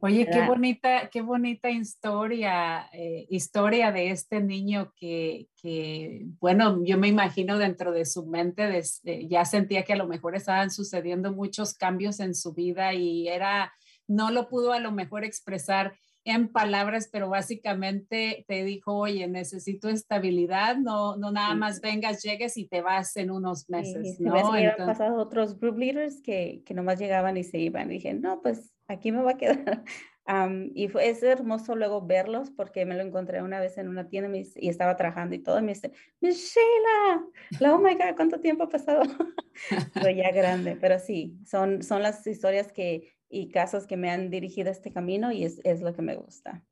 Oye, 0.00 0.28
qué 0.30 0.46
bonita, 0.46 1.10
qué 1.10 1.22
bonita 1.22 1.70
historia, 1.70 2.88
eh, 2.92 3.26
historia 3.30 3.90
de 3.90 4.10
este 4.10 4.40
niño 4.40 4.92
que, 4.96 5.48
que, 5.60 6.26
bueno, 6.38 6.84
yo 6.84 6.96
me 6.98 7.08
imagino 7.08 7.58
dentro 7.58 7.90
de 7.90 8.04
su 8.04 8.24
mente 8.26 8.80
ya 9.28 9.44
sentía 9.44 9.82
que 9.84 9.94
a 9.94 9.96
lo 9.96 10.06
mejor 10.06 10.36
estaban 10.36 10.70
sucediendo 10.70 11.32
muchos 11.32 11.74
cambios 11.74 12.20
en 12.20 12.36
su 12.36 12.52
vida 12.54 12.94
y 12.94 13.26
era, 13.26 13.72
no 14.06 14.30
lo 14.30 14.48
pudo 14.48 14.72
a 14.72 14.78
lo 14.78 14.92
mejor 14.92 15.24
expresar 15.24 15.96
en 16.28 16.48
palabras, 16.48 17.08
pero 17.10 17.28
básicamente 17.28 18.44
te 18.46 18.64
dijo, 18.64 18.94
oye, 18.94 19.26
necesito 19.28 19.88
estabilidad, 19.88 20.76
no, 20.76 21.16
no 21.16 21.32
nada 21.32 21.54
más 21.54 21.80
vengas, 21.80 22.22
llegues 22.22 22.56
y 22.56 22.66
te 22.66 22.82
vas 22.82 23.16
en 23.16 23.30
unos 23.30 23.68
meses, 23.70 24.16
sí, 24.16 24.22
¿no? 24.22 24.52
han 24.52 24.76
pasado 24.76 25.16
otros 25.16 25.58
group 25.58 25.78
leaders 25.78 26.20
que, 26.22 26.62
que 26.66 26.74
nomás 26.74 26.98
llegaban 26.98 27.36
y 27.36 27.44
se 27.44 27.58
iban. 27.58 27.90
Y 27.90 27.94
dije, 27.94 28.14
no, 28.14 28.42
pues 28.42 28.72
aquí 28.88 29.12
me 29.12 29.22
va 29.22 29.32
a 29.32 29.36
quedar. 29.36 29.84
y 30.74 30.88
fue, 30.88 31.08
es 31.08 31.22
hermoso 31.22 31.74
luego 31.74 32.04
verlos 32.04 32.50
porque 32.50 32.84
me 32.84 32.94
lo 32.94 33.02
encontré 33.02 33.42
una 33.42 33.60
vez 33.60 33.78
en 33.78 33.88
una 33.88 34.08
tienda 34.08 34.36
y 34.36 34.68
estaba 34.68 34.96
trabajando 34.96 35.34
y 35.34 35.38
todo. 35.38 35.58
Y 35.58 35.62
me 35.62 35.72
dice, 35.72 35.92
Michelle, 36.20 37.66
oh 37.70 37.78
my 37.78 37.94
God, 37.94 38.16
¿cuánto 38.16 38.40
tiempo 38.40 38.64
ha 38.64 38.68
pasado? 38.68 39.02
pero 39.94 40.10
ya 40.10 40.30
grande, 40.30 40.76
pero 40.78 40.98
sí, 40.98 41.38
son, 41.46 41.82
son 41.82 42.02
las 42.02 42.26
historias 42.26 42.72
que, 42.72 43.17
y 43.28 43.50
casos 43.50 43.86
que 43.86 43.96
me 43.96 44.10
han 44.10 44.30
dirigido 44.30 44.68
a 44.68 44.72
este 44.72 44.92
camino 44.92 45.32
y 45.32 45.44
es, 45.44 45.60
es 45.64 45.80
lo 45.80 45.94
que 45.94 46.02
me 46.02 46.16
gusta. 46.16 46.64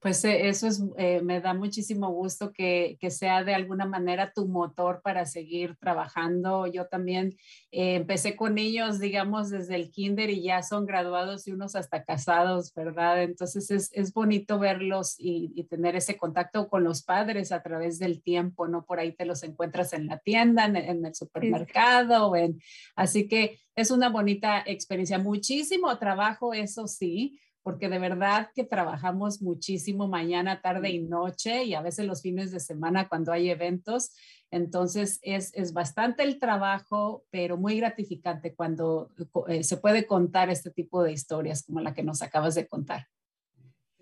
Pues 0.00 0.24
eh, 0.24 0.48
eso 0.48 0.66
es, 0.66 0.82
eh, 0.96 1.20
me 1.22 1.42
da 1.42 1.52
muchísimo 1.52 2.08
gusto 2.10 2.54
que, 2.54 2.96
que, 2.98 3.10
sea 3.10 3.44
de 3.44 3.54
alguna 3.54 3.84
manera 3.84 4.32
tu 4.32 4.48
motor 4.48 5.02
para 5.02 5.26
seguir 5.26 5.76
trabajando. 5.76 6.66
Yo 6.66 6.86
también 6.86 7.36
eh, 7.70 7.96
empecé 7.96 8.34
con 8.34 8.54
niños, 8.54 8.98
digamos, 8.98 9.50
desde 9.50 9.74
el 9.74 9.90
kinder 9.90 10.30
y 10.30 10.42
ya 10.42 10.62
son 10.62 10.86
graduados 10.86 11.46
y 11.46 11.52
unos 11.52 11.76
hasta 11.76 12.02
casados, 12.02 12.72
¿verdad? 12.74 13.22
Entonces 13.22 13.70
es, 13.70 13.90
es 13.92 14.14
bonito 14.14 14.58
verlos 14.58 15.16
y, 15.18 15.52
y, 15.54 15.64
tener 15.64 15.94
ese 15.96 16.16
contacto 16.16 16.70
con 16.70 16.82
los 16.82 17.02
padres 17.02 17.52
a 17.52 17.62
través 17.62 17.98
del 17.98 18.22
tiempo, 18.22 18.68
¿no? 18.68 18.86
Por 18.86 19.00
ahí 19.00 19.12
te 19.12 19.26
los 19.26 19.42
encuentras 19.42 19.92
en 19.92 20.06
la 20.06 20.18
tienda, 20.18 20.64
en, 20.64 20.76
en 20.76 21.04
el 21.04 21.14
supermercado, 21.14 22.34
en, 22.36 22.58
así 22.96 23.28
que 23.28 23.60
es 23.76 23.90
una 23.90 24.08
bonita 24.08 24.62
experiencia. 24.64 25.18
Muchísimo 25.18 25.98
trabajo, 25.98 26.54
eso 26.54 26.86
sí 26.86 27.38
porque 27.62 27.88
de 27.88 27.98
verdad 27.98 28.50
que 28.54 28.64
trabajamos 28.64 29.42
muchísimo 29.42 30.08
mañana, 30.08 30.62
tarde 30.62 30.90
y 30.90 31.00
noche 31.00 31.64
y 31.64 31.74
a 31.74 31.82
veces 31.82 32.06
los 32.06 32.22
fines 32.22 32.50
de 32.50 32.60
semana 32.60 33.08
cuando 33.08 33.32
hay 33.32 33.50
eventos. 33.50 34.12
Entonces 34.50 35.20
es, 35.22 35.52
es 35.54 35.72
bastante 35.72 36.22
el 36.22 36.38
trabajo, 36.38 37.24
pero 37.30 37.56
muy 37.56 37.76
gratificante 37.78 38.54
cuando 38.54 39.10
eh, 39.48 39.62
se 39.62 39.76
puede 39.76 40.06
contar 40.06 40.50
este 40.50 40.70
tipo 40.70 41.02
de 41.02 41.12
historias 41.12 41.64
como 41.64 41.80
la 41.80 41.94
que 41.94 42.02
nos 42.02 42.22
acabas 42.22 42.54
de 42.54 42.66
contar. 42.66 43.06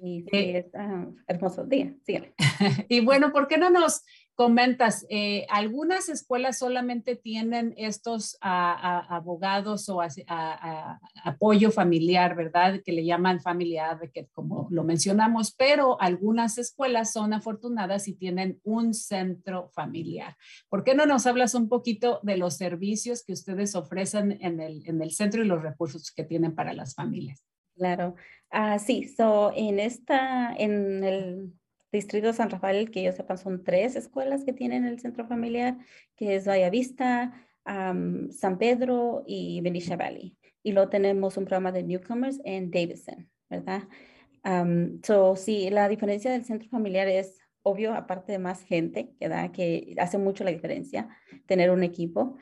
Y 0.01 0.23
sí, 0.23 0.29
eh, 0.33 0.59
es 0.59 0.75
ah, 0.75 1.07
hermoso 1.27 1.64
día, 1.64 1.92
sígueme. 2.05 2.35
y 2.88 3.05
bueno, 3.05 3.33
¿por 3.33 3.49
qué 3.49 3.59
no 3.59 3.68
nos 3.71 4.05
comentas, 4.38 5.05
eh, 5.11 5.46
algunas 5.51 6.09
escuelas 6.09 6.61
solamente 6.61 7.16
tienen 7.16 7.74
estos 7.77 8.38
abogados 8.40 9.88
o 9.88 10.01
apoyo 11.24 11.72
familiar, 11.72 12.37
¿verdad? 12.37 12.81
Que 12.85 12.92
le 12.92 13.05
llaman 13.05 13.40
family 13.40 13.79
advocate, 13.79 14.29
como 14.31 14.68
lo 14.70 14.85
mencionamos, 14.85 15.53
pero 15.57 16.01
algunas 16.01 16.57
escuelas 16.57 17.12
son 17.12 17.33
afortunadas 17.33 18.07
y 18.07 18.14
tienen 18.14 18.61
un 18.62 18.94
centro 18.94 19.70
familiar. 19.70 20.37
¿Por 20.68 20.85
qué 20.85 20.94
no 20.94 21.05
nos 21.05 21.27
hablas 21.27 21.57
un 21.57 21.68
poquito 21.68 22.20
de 22.22 22.37
los 22.37 22.57
servicios 22.57 23.24
que 23.24 23.33
ustedes 23.33 23.74
ofrecen 23.74 24.38
en 24.40 24.61
el, 24.61 24.85
en 24.87 25.03
el 25.03 25.11
centro 25.11 25.42
y 25.42 25.48
los 25.48 25.61
recursos 25.61 26.12
que 26.12 26.22
tienen 26.22 26.55
para 26.55 26.74
las 26.74 26.94
familias? 26.94 27.44
Claro, 27.74 28.14
ah, 28.53 28.79
sí, 28.79 29.09
so, 29.09 29.53
en 29.57 29.81
esta, 29.81 30.55
en 30.55 31.03
el 31.03 31.53
Distrito 31.92 32.33
San 32.33 32.51
Rafael, 32.51 32.90
que 32.90 33.03
yo 33.03 33.12
sepa, 33.12 33.37
son 33.37 33.64
tres 33.64 33.96
escuelas 33.96 34.44
que 34.44 34.53
tienen 34.53 34.85
el 34.85 35.01
centro 35.01 35.27
familiar, 35.27 35.79
que 36.16 36.37
es 36.37 36.46
Vista, 36.70 37.33
San 37.64 38.59
Pedro 38.59 39.24
y 39.27 39.61
Benicia 39.61 39.96
Valley. 39.96 40.37
Y 40.62 40.72
luego 40.72 40.90
tenemos 40.90 41.37
un 41.37 41.44
programa 41.44 41.72
de 41.72 41.83
newcomers 41.83 42.40
en 42.44 42.70
Davidson, 42.70 43.31
¿verdad? 43.48 43.85
so, 45.03 45.37
sí, 45.37 45.68
la 45.70 45.88
diferencia 45.88 46.31
del 46.31 46.44
centro 46.44 46.68
familiar 46.68 47.09
es 47.09 47.38
obvio, 47.62 47.94
aparte 47.94 48.33
de 48.33 48.38
más 48.38 48.62
gente, 48.62 49.12
da, 49.20 49.53
que 49.53 49.94
hace 49.98 50.18
mucho 50.18 50.44
la 50.44 50.51
diferencia 50.51 51.09
tener 51.46 51.70
un 51.70 51.83
equipo. 51.83 52.37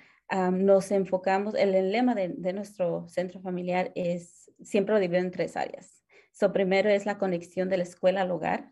nos 0.53 0.91
enfocamos, 0.91 1.55
el, 1.55 1.93
lema 1.93 2.15
de, 2.15 2.53
nuestro 2.53 3.09
centro 3.09 3.41
familiar 3.41 3.93
es, 3.95 4.51
siempre 4.63 4.95
lo 4.95 5.17
en 5.17 5.31
tres 5.31 5.57
áreas. 5.57 6.05
So, 6.33 6.53
primero 6.53 6.91
es 6.91 7.07
la 7.07 7.19
conexión 7.19 7.69
de 7.69 7.79
la 7.79 7.83
escuela 7.85 8.23
al 8.23 8.31
hogar, 8.31 8.71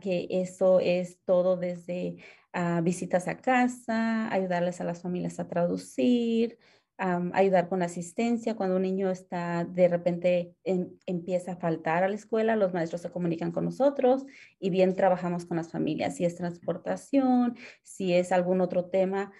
Que 0.00 0.26
eso 0.30 0.80
es 0.80 1.18
todo 1.24 1.58
desde 1.58 2.16
ah, 2.54 2.80
visitas 2.82 3.28
a 3.28 3.36
casa, 3.36 4.32
ayudarles 4.32 4.80
a 4.80 4.84
las 4.84 5.02
familias 5.02 5.38
a 5.38 5.46
traducir, 5.46 6.58
ayudar 6.96 7.68
con 7.68 7.82
asistencia. 7.82 8.56
Cuando 8.56 8.76
un 8.76 8.82
niño 8.82 9.10
está 9.10 9.66
de 9.66 9.88
repente 9.88 10.54
empieza 10.64 11.52
a 11.52 11.56
faltar 11.56 12.02
a 12.02 12.08
la 12.08 12.14
escuela, 12.14 12.56
los 12.56 12.72
maestros 12.72 13.02
se 13.02 13.10
comunican 13.10 13.52
con 13.52 13.66
nosotros 13.66 14.24
y 14.58 14.70
bien 14.70 14.94
trabajamos 14.94 15.44
con 15.44 15.58
las 15.58 15.70
familias. 15.70 16.16
Si 16.16 16.24
es 16.24 16.36
transportación, 16.36 17.56
si 17.82 18.14
es 18.14 18.32
algún 18.32 18.62
otro 18.62 18.86
tema, 18.86 19.32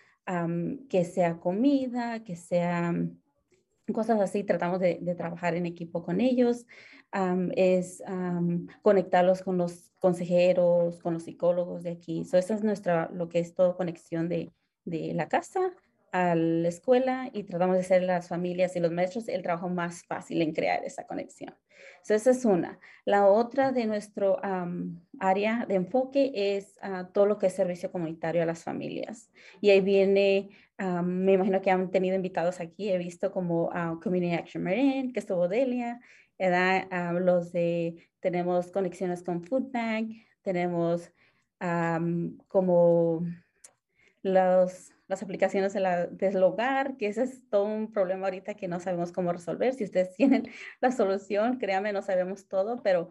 que 0.91 1.05
sea 1.07 1.41
comida, 1.41 2.23
que 2.23 2.37
sea 2.37 2.95
cosas 3.95 4.21
así, 4.21 4.45
tratamos 4.45 4.79
de 4.79 5.15
trabajar 5.17 5.55
en 5.55 5.65
equipo 5.65 6.03
con 6.03 6.21
ellos 6.21 6.67
es 7.55 8.03
conectarlos 8.83 9.43
con 9.43 9.59
los 9.59 9.88
consejeros, 9.99 11.01
con 11.01 11.15
los 11.15 11.25
psicólogos 11.25 11.83
de 11.83 11.91
aquí. 11.91 12.25
So, 12.25 12.39
es 12.39 12.63
nuestra, 12.63 13.11
lo 13.13 13.29
que 13.29 13.41
es 13.41 13.55
todo 13.55 13.77
conexión 13.77 14.29
de, 14.29 14.53
de 14.85 15.13
la 15.15 15.29
casa 15.29 15.73
a 16.13 16.35
la 16.35 16.69
escuela 16.69 17.31
y 17.33 17.43
tratamos 17.45 17.77
de 17.77 17.83
hacer 17.83 18.03
las 18.03 18.29
familias 18.29 18.75
y 18.77 18.81
los 18.81 18.93
maestros 18.93 19.29
el 19.29 19.43
trabajo 19.43 19.69
más 19.69 20.05
fácil 20.07 20.41
en 20.41 20.53
crear 20.53 20.85
esa 20.85 21.07
conexión. 21.07 21.55
So, 22.03 22.15
esa 22.15 22.31
es 22.31 22.45
una. 22.45 22.79
La 23.05 23.27
otra 23.27 23.73
de 23.73 23.87
nuestro 23.87 24.39
área 25.21 25.67
de 25.67 25.75
enfoque 25.75 26.33
es 26.35 26.79
ah, 26.81 27.11
todo 27.13 27.27
lo 27.27 27.39
que 27.39 27.49
es 27.49 27.55
servicio 27.55 27.93
comunitario 27.93 28.43
a 28.43 28.47
las 28.47 28.65
familias. 28.65 29.31
Y 29.61 29.71
ahí 29.71 29.81
viene, 29.81 30.51
me 30.79 31.33
imagino 31.33 31.61
que 31.61 31.71
han 31.71 31.91
tenido 31.91 32.17
invitados 32.17 32.61
aquí, 32.61 32.91
he 32.91 32.99
visto 32.99 33.31
como 33.31 33.67
uh, 33.67 34.01
Community 34.01 34.35
Action 34.35 34.63
Marine, 34.63 35.13
que 35.13 35.21
estuvo 35.21 35.49
Delia, 35.49 36.01
Ah, 36.41 37.13
los 37.13 37.53
de, 37.53 38.09
tenemos 38.21 38.71
conexiones 38.71 39.23
con 39.23 39.43
Food 39.43 39.71
Bank, 39.73 40.13
tenemos 40.43 41.13
como 42.47 43.27
los, 44.23 44.93
las 45.09 45.23
aplicaciones 45.23 45.73
de 45.73 45.81
la, 45.81 46.07
del 46.07 46.43
hogar, 46.43 46.97
que 46.97 47.09
ese 47.09 47.25
es 47.25 47.49
todo 47.49 47.65
un 47.65 47.91
problema 47.91 48.27
ahorita 48.27 48.55
que 48.55 48.69
no 48.69 48.79
sabemos 48.79 49.11
cómo 49.11 49.33
resolver. 49.33 49.75
Si 49.75 49.85
ustedes 49.85 50.15
tienen 50.17 50.49
la 50.81 50.93
solución, 50.93 51.59
créanme, 51.59 51.93
no 51.93 52.03
sabemos 52.03 52.47
todo, 52.47 52.83
pero 52.83 53.09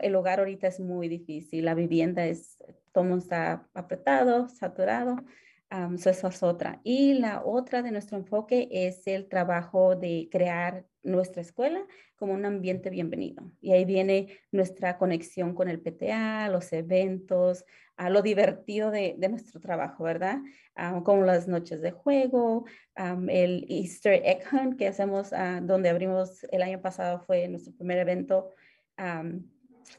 el 0.00 0.14
hogar 0.14 0.38
ahorita 0.38 0.68
es 0.68 0.80
muy 0.80 1.08
difícil. 1.08 1.64
La 1.64 1.74
vivienda 1.74 2.26
es, 2.26 2.56
todo 2.92 3.16
está 3.16 3.68
apretado, 3.74 4.48
saturado. 4.48 5.16
Um, 5.72 5.94
eso 5.94 6.28
es 6.28 6.42
otra. 6.42 6.80
Y 6.82 7.14
la 7.14 7.44
otra 7.44 7.82
de 7.82 7.92
nuestro 7.92 8.18
enfoque 8.18 8.68
es 8.72 9.06
el 9.06 9.28
trabajo 9.28 9.94
de 9.94 10.28
crear 10.30 10.84
nuestra 11.02 11.42
escuela 11.42 11.86
como 12.16 12.34
un 12.34 12.44
ambiente 12.44 12.90
bienvenido. 12.90 13.50
Y 13.60 13.72
ahí 13.72 13.84
viene 13.84 14.38
nuestra 14.52 14.98
conexión 14.98 15.54
con 15.54 15.68
el 15.68 15.80
PTA, 15.80 16.48
los 16.50 16.72
eventos, 16.72 17.64
a 17.96 18.10
lo 18.10 18.22
divertido 18.22 18.90
de, 18.90 19.16
nuestro 19.28 19.60
trabajo, 19.60 20.04
¿verdad? 20.04 20.38
Ah, 20.74 21.00
como 21.04 21.22
las 21.24 21.48
noches 21.48 21.80
de 21.82 21.90
juego, 21.90 22.64
el 23.28 23.66
Easter 23.68 24.22
Egg 24.24 24.42
Hunt 24.52 24.78
que 24.78 24.88
hacemos, 24.88 25.32
ah, 25.32 25.60
donde 25.62 25.90
abrimos 25.90 26.44
el 26.50 26.62
año 26.62 26.80
pasado, 26.80 27.20
fue 27.20 27.48
nuestro 27.48 27.74
primer 27.74 27.98
evento. 27.98 28.54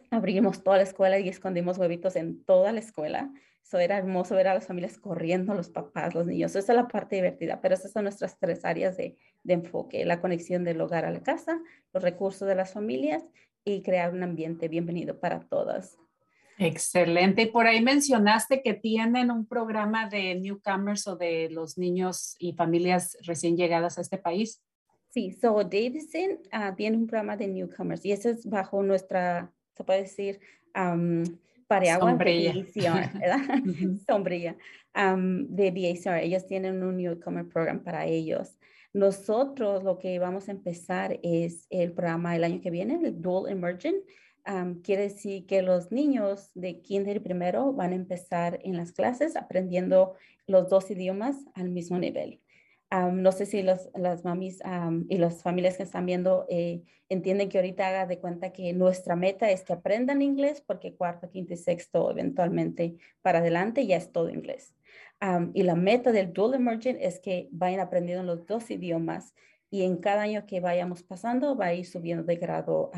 abrimos 0.09 0.63
toda 0.63 0.77
la 0.77 0.83
escuela 0.83 1.19
y 1.19 1.29
escondimos 1.29 1.77
huevitos 1.77 2.15
en 2.15 2.43
toda 2.43 2.71
la 2.71 2.79
escuela. 2.79 3.31
Eso 3.63 3.79
era 3.79 3.97
hermoso 3.97 4.35
ver 4.35 4.47
a 4.47 4.53
las 4.53 4.67
familias 4.67 4.97
corriendo, 4.97 5.53
los 5.53 5.69
papás, 5.69 6.13
los 6.13 6.25
niños. 6.25 6.55
Esa 6.55 6.73
es 6.73 6.75
la 6.75 6.87
parte 6.87 7.15
divertida, 7.15 7.61
pero 7.61 7.75
esas 7.75 7.91
son 7.91 8.03
nuestras 8.03 8.37
tres 8.37 8.65
áreas 8.65 8.97
de, 8.97 9.17
de 9.43 9.53
enfoque, 9.55 10.05
la 10.05 10.21
conexión 10.21 10.63
del 10.63 10.81
hogar 10.81 11.05
a 11.05 11.11
la 11.11 11.23
casa, 11.23 11.61
los 11.93 12.03
recursos 12.03 12.47
de 12.47 12.55
las 12.55 12.73
familias 12.73 13.23
y 13.63 13.81
crear 13.81 14.13
un 14.13 14.23
ambiente 14.23 14.67
bienvenido 14.67 15.19
para 15.19 15.41
todas. 15.41 15.97
Excelente. 16.57 17.43
Y 17.43 17.45
por 17.47 17.65
ahí 17.65 17.81
mencionaste 17.81 18.61
que 18.61 18.73
tienen 18.73 19.31
un 19.31 19.47
programa 19.47 20.07
de 20.07 20.35
newcomers 20.35 21.07
o 21.07 21.15
de 21.15 21.49
los 21.49 21.77
niños 21.77 22.35
y 22.37 22.53
familias 22.53 23.17
recién 23.25 23.57
llegadas 23.57 23.97
a 23.97 24.01
este 24.01 24.17
país. 24.17 24.61
Sí, 25.09 25.31
so 25.33 25.63
Davidson 25.63 26.39
uh, 26.53 26.75
tiene 26.75 26.97
un 26.97 27.07
programa 27.07 27.35
de 27.35 27.47
newcomers 27.47 28.05
y 28.05 28.11
eso 28.11 28.29
es 28.29 28.45
bajo 28.45 28.81
nuestra, 28.83 29.51
se 29.75 29.83
puede 29.83 30.03
decir, 30.03 30.39
um, 30.75 31.23
paraguas 31.67 32.11
Sombrilla. 32.11 32.53
de 32.75 32.89
BACR, 32.89 33.19
¿verdad? 33.19 33.63
Sombrilla 34.07 34.55
um, 34.95 35.47
de. 35.47 35.97
Ellos 36.21 36.45
tienen 36.45 36.83
un 36.83 36.97
newcomer 36.97 37.47
program 37.47 37.83
para 37.83 38.05
ellos. 38.05 38.57
Nosotros 38.93 39.83
lo 39.83 39.99
que 39.99 40.19
vamos 40.19 40.49
a 40.49 40.51
empezar 40.51 41.19
es 41.23 41.65
el 41.69 41.93
programa 41.93 42.35
el 42.35 42.43
año 42.43 42.61
que 42.61 42.71
viene, 42.71 42.99
el 43.01 43.21
Dual 43.21 43.49
Emergent. 43.49 44.03
quiere 44.83 45.03
decir 45.03 45.45
que 45.45 45.61
los 45.61 45.91
niños 45.91 46.51
de 46.55 46.81
kinder 46.81 47.23
primero 47.23 47.71
van 47.71 47.93
a 47.93 47.95
empezar 47.95 48.59
en 48.63 48.75
las 48.75 48.91
clases 48.91 49.35
aprendiendo 49.37 50.15
los 50.45 50.69
dos 50.69 50.91
idiomas 50.91 51.37
al 51.53 51.69
mismo 51.69 51.99
nivel. 51.99 52.41
No 52.91 53.31
sé 53.31 53.45
si 53.45 53.63
los, 53.63 53.89
las 53.95 54.25
mamis 54.25 54.59
y 55.07 55.17
las 55.17 55.41
familias 55.41 55.77
que 55.77 55.83
están 55.83 56.05
viendo 56.05 56.45
eh, 56.49 56.83
entienden 57.07 57.47
que 57.49 57.57
ahorita 57.57 57.87
haga 57.87 58.05
de 58.05 58.19
cuenta 58.19 58.51
que 58.51 58.73
nuestra 58.73 59.15
meta 59.15 59.49
es 59.49 59.63
que 59.63 59.73
aprendan 59.73 60.21
inglés 60.21 60.61
porque 60.65 60.95
cuarto, 60.95 61.29
quinto 61.29 61.53
y 61.53 61.57
sexto 61.57 62.11
eventualmente 62.11 62.97
para 63.21 63.39
adelante 63.39 63.87
ya 63.87 63.95
es 63.95 64.11
todo 64.11 64.29
inglés. 64.29 64.75
Y 65.53 65.63
la 65.63 65.75
meta 65.75 66.11
del 66.11 66.33
Dual 66.33 66.55
Emergent 66.55 66.97
es 66.99 67.19
que 67.19 67.47
vayan 67.51 67.79
aprendiendo 67.79 68.23
los 68.23 68.45
dos 68.47 68.69
idiomas 68.71 69.35
y 69.69 69.83
en 69.83 69.97
cada 69.97 70.23
año 70.23 70.45
que 70.45 70.59
vayamos 70.59 71.03
pasando 71.03 71.55
va 71.55 71.67
a 71.67 71.73
ir 71.73 71.85
subiendo 71.85 72.23
de 72.23 72.35
grado 72.35 72.91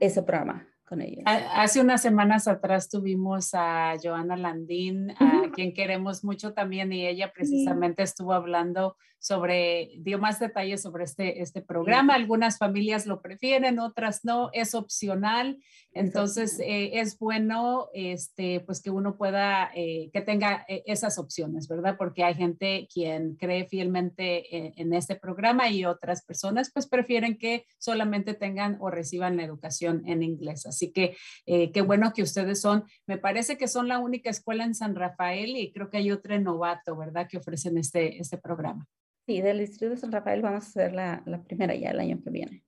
ese 0.00 0.22
programa 0.22 0.66
con 0.86 1.02
ellos. 1.02 1.22
Hace 1.26 1.80
unas 1.80 2.00
semanas 2.00 2.48
atrás 2.48 2.88
tuvimos 2.88 3.50
a 3.52 3.94
Joana 4.02 4.36
Landín, 4.36 5.10
a 5.10 5.50
quien 5.52 5.74
queremos 5.74 6.24
mucho 6.24 6.54
también, 6.54 6.92
y 6.92 7.06
ella 7.06 7.32
precisamente 7.34 8.02
estuvo 8.02 8.32
hablando 8.32 8.96
sobre, 9.26 9.90
dio 9.98 10.18
más 10.18 10.38
detalles 10.38 10.82
sobre 10.82 11.04
este, 11.04 11.42
este 11.42 11.60
programa. 11.62 12.14
Algunas 12.14 12.58
familias 12.58 13.06
lo 13.06 13.20
prefieren, 13.20 13.78
otras 13.78 14.24
no, 14.24 14.50
es 14.52 14.74
opcional. 14.74 15.58
Entonces, 15.92 16.60
eh, 16.60 17.00
es 17.00 17.18
bueno 17.18 17.88
este, 17.94 18.60
pues 18.60 18.82
que 18.82 18.90
uno 18.90 19.16
pueda, 19.16 19.70
eh, 19.74 20.10
que 20.12 20.20
tenga 20.20 20.64
eh, 20.68 20.82
esas 20.86 21.18
opciones, 21.18 21.66
¿verdad? 21.68 21.96
Porque 21.98 22.22
hay 22.22 22.34
gente 22.34 22.86
quien 22.92 23.34
cree 23.36 23.66
fielmente 23.66 24.80
en, 24.80 24.92
este 24.92 25.16
programa 25.16 25.68
y 25.68 25.84
otras 25.84 26.24
personas 26.24 26.70
pues 26.72 26.86
prefieren 26.86 27.36
que 27.36 27.66
solamente 27.78 28.34
tengan 28.34 28.76
o 28.80 28.90
reciban 28.90 29.36
la 29.36 29.44
educación 29.44 30.02
en 30.06 30.22
inglés. 30.22 30.66
Así 30.66 30.75
que 30.92 31.16
qué 31.46 31.82
bueno 31.82 32.12
que 32.12 32.22
ustedes 32.22 32.60
son, 32.60 32.84
me 33.06 33.18
parece 33.18 33.56
que 33.56 33.68
son 33.68 33.88
la 33.88 33.98
única 33.98 34.30
escuela 34.30 34.64
en 34.64 34.74
San 34.74 34.94
Rafael 34.94 35.56
y 35.56 35.72
creo 35.72 35.90
que 35.90 35.98
hay 35.98 36.10
otra 36.10 36.34
en 36.34 36.44
Novato, 36.44 36.96
¿verdad? 36.96 37.26
Que 37.28 37.38
ofrecen 37.38 37.78
este, 37.78 38.20
este 38.20 38.38
programa. 38.38 38.86
Sí, 39.26 39.40
del 39.40 39.58
Distrito 39.58 39.90
de 39.90 39.96
San 39.96 40.12
Rafael 40.12 40.40
vamos 40.42 40.64
a 40.64 40.68
hacer 40.68 40.92
la, 40.92 41.22
la 41.26 41.42
primera 41.42 41.74
ya 41.74 41.90
el 41.90 42.00
año 42.00 42.20
que 42.22 42.30
viene. 42.30 42.62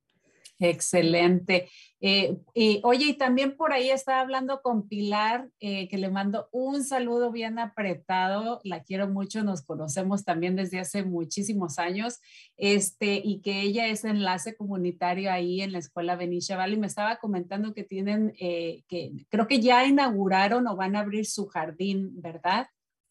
Excelente. 0.60 1.68
Eh, 2.00 2.36
y 2.54 2.80
oye, 2.84 3.06
y 3.06 3.14
también 3.14 3.56
por 3.56 3.72
ahí 3.72 3.90
estaba 3.90 4.20
hablando 4.20 4.60
con 4.60 4.88
Pilar, 4.88 5.48
eh, 5.60 5.88
que 5.88 5.98
le 5.98 6.10
mando 6.10 6.48
un 6.52 6.84
saludo 6.84 7.30
bien 7.30 7.58
apretado. 7.58 8.60
La 8.64 8.82
quiero 8.82 9.08
mucho, 9.08 9.44
nos 9.44 9.64
conocemos 9.64 10.24
también 10.24 10.56
desde 10.56 10.80
hace 10.80 11.04
muchísimos 11.04 11.78
años. 11.78 12.20
Este, 12.56 13.20
y 13.22 13.40
que 13.40 13.62
ella 13.62 13.86
es 13.86 14.04
enlace 14.04 14.56
comunitario 14.56 15.30
ahí 15.30 15.60
en 15.60 15.72
la 15.72 15.78
escuela 15.78 16.16
Benicia 16.16 16.56
Valley. 16.56 16.78
Me 16.78 16.86
estaba 16.88 17.16
comentando 17.16 17.72
que 17.72 17.84
tienen, 17.84 18.34
eh, 18.40 18.82
que 18.88 19.12
creo 19.28 19.46
que 19.46 19.60
ya 19.60 19.86
inauguraron 19.86 20.66
o 20.66 20.76
van 20.76 20.96
a 20.96 21.00
abrir 21.00 21.26
su 21.26 21.46
jardín, 21.46 22.20
¿verdad? 22.20 22.66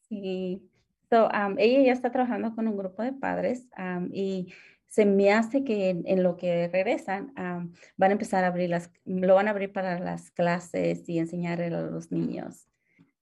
Sí, 0.10 0.62
So, 1.10 1.30
um, 1.30 1.56
ella 1.58 1.84
ya 1.84 1.94
está 1.94 2.12
trabajando 2.12 2.54
con 2.54 2.68
un 2.68 2.78
grupo 2.78 3.02
de 3.02 3.14
padres 3.14 3.66
um, 3.78 4.10
y 4.12 4.54
se 4.98 5.06
me 5.06 5.32
hace 5.32 5.64
que 5.64 5.92
en, 5.92 6.24
lo 6.24 6.38
que 6.38 6.70
regresan 6.70 7.32
um, 7.38 7.72
van 7.98 8.10
a 8.10 8.14
empezar 8.14 8.44
a 8.44 8.48
abrir 8.48 8.72
las, 8.72 8.90
lo 9.06 9.36
van 9.36 9.48
a 9.48 9.52
abrir 9.52 9.72
para 9.72 10.00
las 10.00 10.32
clases 10.32 11.08
y 11.08 11.20
enseñar 11.20 11.62
a 11.62 11.70
los 11.70 12.12
niños 12.12 12.68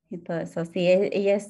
y 0.09 0.19
todo 0.19 0.39
eso. 0.39 0.63
Sí, 0.63 0.87
ella 0.87 1.35
es 1.35 1.49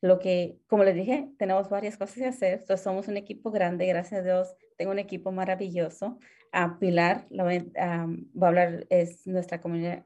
lo 0.00 0.18
que, 0.20 0.56
como 0.68 0.84
les 0.84 0.94
dije, 0.94 1.28
tenemos 1.36 1.68
varias 1.68 1.98
cosas 1.98 2.16
que 2.16 2.24
hacer. 2.24 2.52
Entonces, 2.60 2.80
somos 2.80 3.08
un 3.08 3.18
equipo 3.18 3.50
grande, 3.50 3.84
gracias 3.84 4.20
a 4.20 4.24
Dios, 4.24 4.56
tengo 4.78 4.90
un 4.90 4.98
equipo 4.98 5.32
maravilloso. 5.32 6.18
a 6.50 6.78
Pilar 6.78 7.26
lo, 7.28 7.44
va 7.44 7.52
a 7.52 8.48
hablar, 8.48 8.86
es 8.88 9.26
nuestra 9.26 9.60
comunidad. 9.60 10.02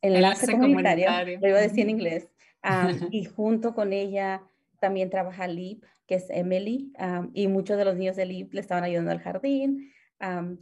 enlace 0.00 0.52
comunitario, 0.52 1.10
lo 1.38 1.48
iba 1.48 1.58
a 1.58 1.60
decir 1.60 1.80
en 1.80 1.90
inglés. 1.90 2.30
y 3.10 3.26
junto 3.26 3.74
con 3.74 3.92
ella 3.92 4.42
también 4.78 5.10
trabaja 5.10 5.46
Lip, 5.46 5.84
que 6.10 6.16
es 6.16 6.26
Emily, 6.28 6.92
y 7.34 7.46
muchos 7.46 7.78
de 7.78 7.84
los 7.84 7.94
niños 7.94 8.16
de 8.16 8.26
Lip 8.26 8.52
le 8.52 8.60
estaban 8.60 8.82
ayudando 8.82 9.12
al 9.12 9.20
jardín. 9.20 9.92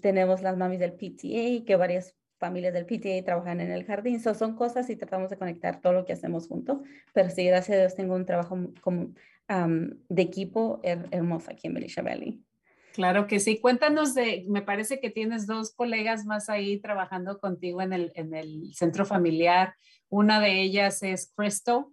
tenemos 0.03 0.43
las 0.43 0.59
mamis 0.59 0.79
del 0.79 0.93
PTA, 0.93 1.65
que 1.65 1.75
varias 1.75 2.15
familias 2.39 2.75
del 2.75 2.85
PTA 2.85 3.25
trabajan 3.25 3.63
en 3.63 3.71
el 3.71 3.87
jardín. 3.87 4.21
son 4.21 4.57
cosas 4.57 4.91
y 4.91 4.97
tratamos 4.97 5.31
de 5.31 5.39
conectar 5.39 5.81
todo 5.81 5.95
lo 5.95 6.05
que 6.05 6.13
hacemos 6.13 6.49
juntos. 6.49 6.81
Pero 7.15 7.31
sí, 7.31 7.47
gracias 7.47 7.79
a 7.79 7.81
Dios 7.81 7.95
tengo 7.95 8.15
un 8.15 8.27
trabajo 8.27 8.59
como, 8.83 9.15
de 9.49 10.23
equipo 10.23 10.83
hermoso 10.83 11.51
aquí 11.51 11.69
en 11.69 11.75
Belisha 11.75 12.03
Valley. 12.03 12.45
Claro 12.93 13.27
que 13.27 13.41
sí. 13.41 13.59
Cuéntanos 13.59 14.15
de, 14.15 14.45
me 14.49 14.61
parece 14.61 15.01
que 15.01 15.09
tienes 15.09 15.47
dos 15.47 15.75
colegas 15.75 16.27
más 16.27 16.51
ahí 16.51 16.79
trabajando 16.79 17.39
contigo 17.39 17.81
en 17.81 17.95
el, 17.95 18.13
en 18.17 18.35
el 18.35 18.75
centro 18.75 19.07
familiar. 19.07 19.75
Una 20.11 20.41
de 20.41 20.61
ellas 20.61 21.03
es 21.03 21.33
Crystal. 21.35 21.87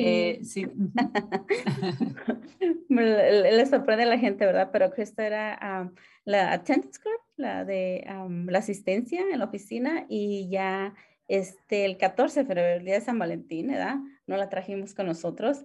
Eh, 0.00 0.40
le, 2.88 3.66
sorprende 3.66 4.04
a 4.04 4.06
la 4.06 4.18
gente, 4.18 4.46
¿verdad? 4.46 4.70
Pero 4.72 4.92
Crystal 4.92 5.26
era 5.26 5.90
la 6.24 6.52
attendance 6.52 7.00
clerk, 7.00 7.20
la 7.36 7.64
de 7.64 8.06
la 8.46 8.60
asistencia 8.60 9.22
en 9.32 9.40
la 9.40 9.46
oficina 9.46 10.06
y 10.08 10.48
ya 10.50 10.94
este, 11.26 11.84
el 11.84 11.98
14 11.98 12.38
de 12.40 12.46
febrero, 12.46 12.78
el 12.78 12.84
día 12.84 12.94
de 12.94 13.00
San 13.00 13.18
Valentín, 13.18 13.66
¿verdad? 13.68 13.96
No 14.28 14.36
la 14.36 14.48
trajimos 14.48 14.94
con 14.94 15.06
nosotros. 15.06 15.64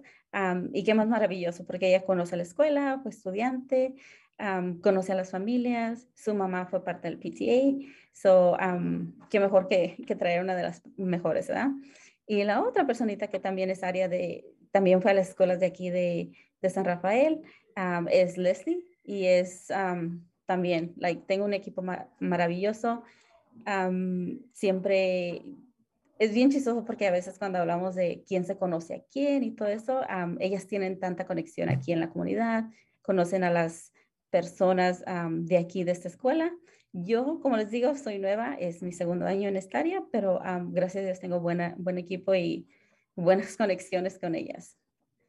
y 0.72 0.82
qué 0.82 0.94
más 0.94 1.06
maravilloso, 1.06 1.64
porque 1.64 1.86
ella 1.88 2.04
conoce 2.04 2.36
la 2.36 2.42
escuela, 2.42 2.98
fue 3.02 3.12
estudiante, 3.12 3.94
conoce 4.82 5.12
a 5.12 5.14
las 5.14 5.30
familias, 5.30 6.08
su 6.14 6.34
mamá 6.34 6.66
fue 6.66 6.82
parte 6.82 7.08
del 7.08 7.20
PTA, 7.20 7.86
so 8.12 8.56
qué 9.30 9.38
mejor 9.38 9.68
que, 9.68 9.96
que, 10.04 10.16
traer 10.16 10.42
una 10.42 10.56
de 10.56 10.64
las 10.64 10.82
mejores, 10.96 11.46
¿verdad? 11.46 11.70
Y 12.26 12.42
la 12.44 12.62
otra 12.62 12.86
personita 12.86 13.28
que 13.28 13.38
también 13.38 13.70
es 13.70 13.82
área 13.82 14.08
de, 14.08 14.44
también 14.70 15.02
fue 15.02 15.10
a 15.10 15.14
las 15.14 15.28
escuelas 15.28 15.60
de 15.60 15.66
aquí 15.66 15.90
de, 15.90 16.32
de 16.60 16.70
San 16.70 16.84
Rafael, 16.84 17.42
es 18.10 18.38
Leslie 18.38 18.84
y 19.02 19.26
es 19.26 19.68
también, 20.46 20.94
like, 20.96 21.22
tengo 21.26 21.44
un 21.44 21.54
equipo 21.54 21.82
maravilloso, 22.20 23.02
siempre 24.52 25.42
es 26.18 26.32
bien 26.32 26.50
chistoso 26.50 26.84
porque 26.84 27.06
a 27.06 27.10
veces 27.10 27.38
cuando 27.38 27.58
hablamos 27.58 27.94
de 27.94 28.24
quién 28.26 28.44
se 28.44 28.56
conoce 28.56 28.94
a 28.94 29.02
quién 29.10 29.42
y 29.42 29.50
todo 29.50 29.68
eso, 29.68 30.02
ellas 30.40 30.66
tienen 30.66 30.98
tanta 30.98 31.26
conexión 31.26 31.68
aquí 31.68 31.92
en 31.92 32.00
la 32.00 32.10
comunidad, 32.10 32.64
conocen 33.02 33.44
a 33.44 33.50
las 33.50 33.92
personas 34.30 35.04
de 35.30 35.58
aquí, 35.58 35.84
de 35.84 35.92
esta 35.92 36.08
escuela. 36.08 36.50
Yo, 36.96 37.40
como 37.40 37.56
les 37.56 37.72
digo, 37.72 37.96
soy 37.96 38.20
nueva, 38.20 38.54
es 38.54 38.80
mi 38.80 38.92
segundo 38.92 39.26
año 39.26 39.48
en 39.48 39.56
esta 39.56 39.80
área, 39.80 40.04
pero 40.12 40.40
gracias 40.68 41.02
a 41.02 41.06
Dios 41.06 41.18
tengo 41.18 41.40
buena, 41.40 41.74
buen 41.76 41.98
equipo 41.98 42.36
y 42.36 42.68
buenas 43.16 43.56
conexiones 43.58 44.16
con 44.20 44.36
ellas. 44.36 44.78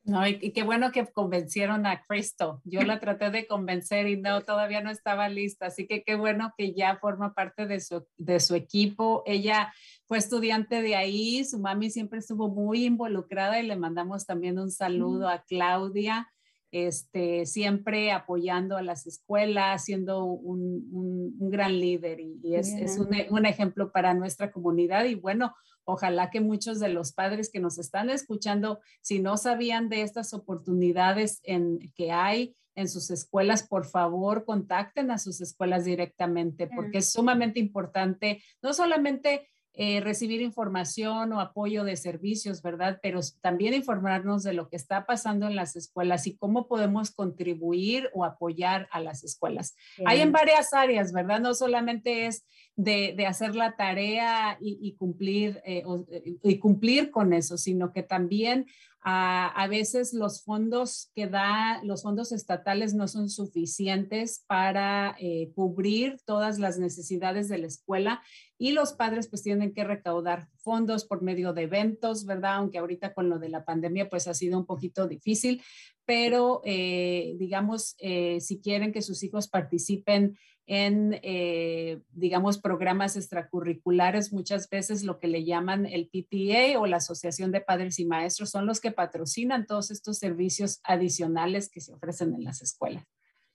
No, 0.04 0.28
y, 0.28 0.52
qué 0.52 0.62
bueno 0.62 0.92
que 0.92 1.04
convencieron 1.08 1.88
a 1.88 2.04
Cristo. 2.04 2.62
Yo 2.66 2.84
la 2.84 3.00
traté 3.00 3.32
de 3.32 3.48
convencer 3.48 4.08
y 4.08 4.16
no, 4.16 4.42
todavía 4.42 4.82
no 4.82 4.92
estaba 4.92 5.28
lista. 5.28 5.66
Así 5.66 5.88
que 5.88 6.04
qué 6.04 6.14
bueno 6.14 6.54
que 6.56 6.74
ya 6.74 6.98
forma 6.98 7.34
parte 7.34 7.66
de 7.66 7.80
su, 7.80 8.06
de 8.16 8.40
su 8.40 8.54
equipo. 8.54 9.24
Ella 9.26 9.74
fue 10.06 10.20
estudiante 10.20 10.84
de 10.84 10.96
ahí, 10.96 11.44
su 11.46 11.58
mami 11.58 11.90
siempre 11.90 12.20
estuvo 12.20 12.48
muy 12.48 12.86
involucrada 12.86 13.60
y 13.60 13.66
le 13.66 13.76
mandamos 13.76 14.28
también 14.28 14.60
un 14.60 14.70
saludo 14.70 15.28
a 15.28 15.42
Claudia 15.42 16.32
este, 16.76 17.46
siempre 17.46 18.12
apoyando 18.12 18.76
a 18.76 18.82
las 18.82 19.08
escuelas, 19.08 19.86
siendo 19.86 20.26
un, 20.26 21.34
gran 21.50 21.80
líder 21.80 22.20
y, 22.20 22.54
es, 22.54 23.00
un, 23.30 23.46
ejemplo 23.46 23.94
para 23.94 24.14
nuestra 24.14 24.52
comunidad. 24.52 25.06
Y 25.06 25.16
bueno, 25.16 25.56
ojalá 25.86 26.30
que 26.32 26.42
muchos 26.42 26.82
de 26.82 26.90
los 26.90 27.14
padres 27.14 27.50
que 27.50 27.62
nos 27.62 27.78
están 27.78 28.10
escuchando, 28.10 28.82
si 29.02 29.20
no 29.20 29.38
sabían 29.38 29.88
de 29.88 30.02
estas 30.02 30.34
oportunidades 30.34 31.40
en, 31.44 31.80
que 31.96 32.12
hay 32.12 32.54
en 32.76 32.90
sus 32.90 33.10
escuelas, 33.10 33.64
por 33.66 33.86
favor, 33.86 34.44
contacten 34.44 35.12
a 35.12 35.18
sus 35.18 35.40
escuelas 35.40 35.86
directamente, 35.86 36.68
porque 36.68 36.98
es 36.98 37.10
sumamente 37.10 37.62
importante, 37.62 38.44
no 38.62 38.74
solamente 38.74 39.48
eh, 39.78 40.00
recibir 40.00 40.42
información 40.42 41.34
o 41.34 41.42
apoyo 41.42 41.84
de 41.84 41.98
servicios, 41.98 42.62
¿verdad? 42.62 43.00
Pero 43.04 43.20
también 43.42 43.74
informarnos 43.74 44.44
de 44.44 44.54
lo 44.54 44.70
que 44.70 44.78
está 44.78 45.06
pasando 45.06 45.48
en 45.48 45.56
las 45.56 45.76
escuelas 45.76 46.28
y 46.28 46.38
cómo 46.38 46.68
podemos 46.68 47.12
contribuir 47.12 48.10
o 48.14 48.24
apoyar 48.24 48.88
a 48.92 49.02
las 49.02 49.24
escuelas. 49.24 49.76
Hay 50.06 50.22
en 50.22 50.32
varias 50.32 50.74
áreas, 50.74 51.12
¿verdad? 51.12 51.42
No 51.42 51.54
solamente 51.54 52.28
es 52.28 52.46
de, 52.76 53.26
hacer 53.26 53.56
la 53.56 53.76
tarea 53.76 54.58
y, 54.60 54.96
cumplir, 54.96 55.62
eh, 55.66 55.84
eh, 56.12 56.38
y 56.44 56.60
cumplir 56.60 57.12
con 57.12 57.34
eso, 57.34 57.58
sino 57.58 57.94
que 57.94 58.04
también 58.04 58.66
a, 59.08 59.68
veces 59.70 60.14
los 60.14 60.44
fondos 60.44 61.12
que 61.14 61.28
da, 61.28 61.80
los 61.84 62.02
fondos 62.02 62.32
estatales 62.32 62.96
no 62.96 63.08
son 63.08 63.30
suficientes 63.30 64.44
para 64.48 65.16
eh, 65.20 65.52
cubrir 65.54 66.18
todas 66.26 66.58
las 66.58 66.80
necesidades 66.80 67.48
de 67.48 67.60
la 67.60 67.68
escuela 67.68 68.24
y 68.58 68.72
los 68.72 68.94
padres 68.94 69.28
pues 69.28 69.44
tienen 69.44 69.74
que 69.74 69.84
recaudar 69.84 70.48
fondos 70.58 71.06
por 71.06 71.22
medio 71.22 71.54
de 71.54 71.64
eventos, 71.64 72.26
¿verdad? 72.26 72.56
Aunque 72.56 72.80
ahorita 72.80 73.14
con 73.14 73.30
lo 73.30 73.38
de 73.38 73.50
la 73.50 73.64
pandemia 73.64 74.10
pues 74.10 74.28
ha 74.28 74.34
sido 74.34 74.58
un 74.58 74.66
poquito 74.66 75.08
difícil, 75.08 75.62
pero 76.06 76.62
digamos, 76.66 77.96
si 78.40 78.62
quieren 78.62 78.92
que 78.92 79.02
sus 79.02 79.24
hijos 79.24 79.48
participen 79.48 80.38
en, 80.68 81.20
eh, 81.22 82.02
digamos, 82.12 82.60
programas 82.60 83.16
extracurriculares, 83.16 84.34
muchas 84.34 84.70
veces 84.70 85.04
lo 85.04 85.20
que 85.20 85.28
le 85.28 85.44
llaman 85.44 85.86
el 85.86 86.10
PTA 86.10 86.80
o 86.80 86.88
la 86.88 86.98
Asociación 86.98 87.52
de 87.52 87.62
Padres 87.62 88.00
y 88.00 88.06
Maestros 88.06 88.50
son 88.50 88.66
los 88.66 88.82
que 88.82 88.92
patrocinan 88.92 89.68
todos 89.68 89.92
estos 89.92 90.18
servicios 90.18 90.82
adicionales 90.84 91.70
que 91.70 91.82
se 91.82 91.94
ofrecen 91.94 92.34
en 92.34 92.44
las 92.44 92.62
escuelas. 92.62 93.06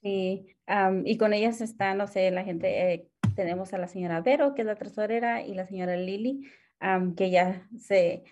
Sí, 0.01 0.47
y 1.05 1.17
con 1.17 1.33
ellas 1.33 1.61
está, 1.61 1.93
no 1.93 2.07
sé, 2.07 2.31
la 2.31 2.43
gente, 2.43 2.93
eh, 2.93 3.07
tenemos 3.35 3.73
a 3.73 3.77
la 3.77 3.87
señora 3.87 4.21
Vero, 4.21 4.55
que 4.55 4.61
es 4.61 4.65
la 4.65 4.75
tesorera, 4.75 5.45
y 5.45 5.53
la 5.53 5.67
señora 5.67 5.95
Lili, 5.95 6.47
que 7.15 7.29
ya 7.29 7.67
se, 7.77 8.23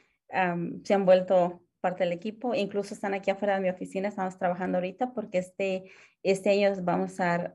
se 0.84 0.94
han 0.94 1.06
vuelto 1.06 1.62
parte 1.80 2.04
del 2.04 2.14
equipo, 2.14 2.54
incluso 2.54 2.94
están 2.94 3.14
aquí 3.14 3.32
afuera 3.32 3.56
de 3.56 3.62
mi 3.62 3.70
oficina, 3.70 4.08
estamos 4.08 4.38
trabajando 4.38 4.78
ahorita 4.78 5.14
porque 5.14 5.40
este, 5.40 5.92
este 6.24 6.50
año 6.50 6.76
vamos 6.84 7.20
a 7.20 7.54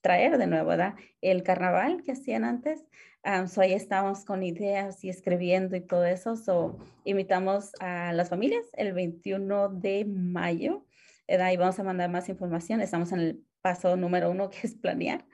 traer 0.00 0.38
de 0.38 0.46
nuevo 0.46 0.68
¿verdad? 0.68 0.94
el 1.20 1.42
carnaval 1.42 2.02
que 2.02 2.12
hacían 2.12 2.44
antes. 2.44 2.84
Um, 3.24 3.48
so 3.48 3.62
ahí 3.62 3.72
estamos 3.72 4.26
con 4.26 4.42
ideas 4.42 5.02
y 5.02 5.08
escribiendo 5.08 5.76
y 5.76 5.80
todo 5.80 6.04
eso. 6.04 6.36
So 6.36 6.78
invitamos 7.04 7.72
a 7.80 8.12
las 8.12 8.28
familias 8.28 8.66
el 8.74 8.92
21 8.92 9.70
de 9.70 10.04
mayo 10.04 10.84
¿verdad? 11.26 11.52
y 11.52 11.56
vamos 11.56 11.78
a 11.78 11.84
mandar 11.84 12.10
más 12.10 12.28
información. 12.28 12.80
Estamos 12.80 13.12
en 13.12 13.20
el 13.20 13.44
paso 13.62 13.96
número 13.96 14.30
uno 14.30 14.50
que 14.50 14.66
es 14.66 14.74
planear, 14.74 15.24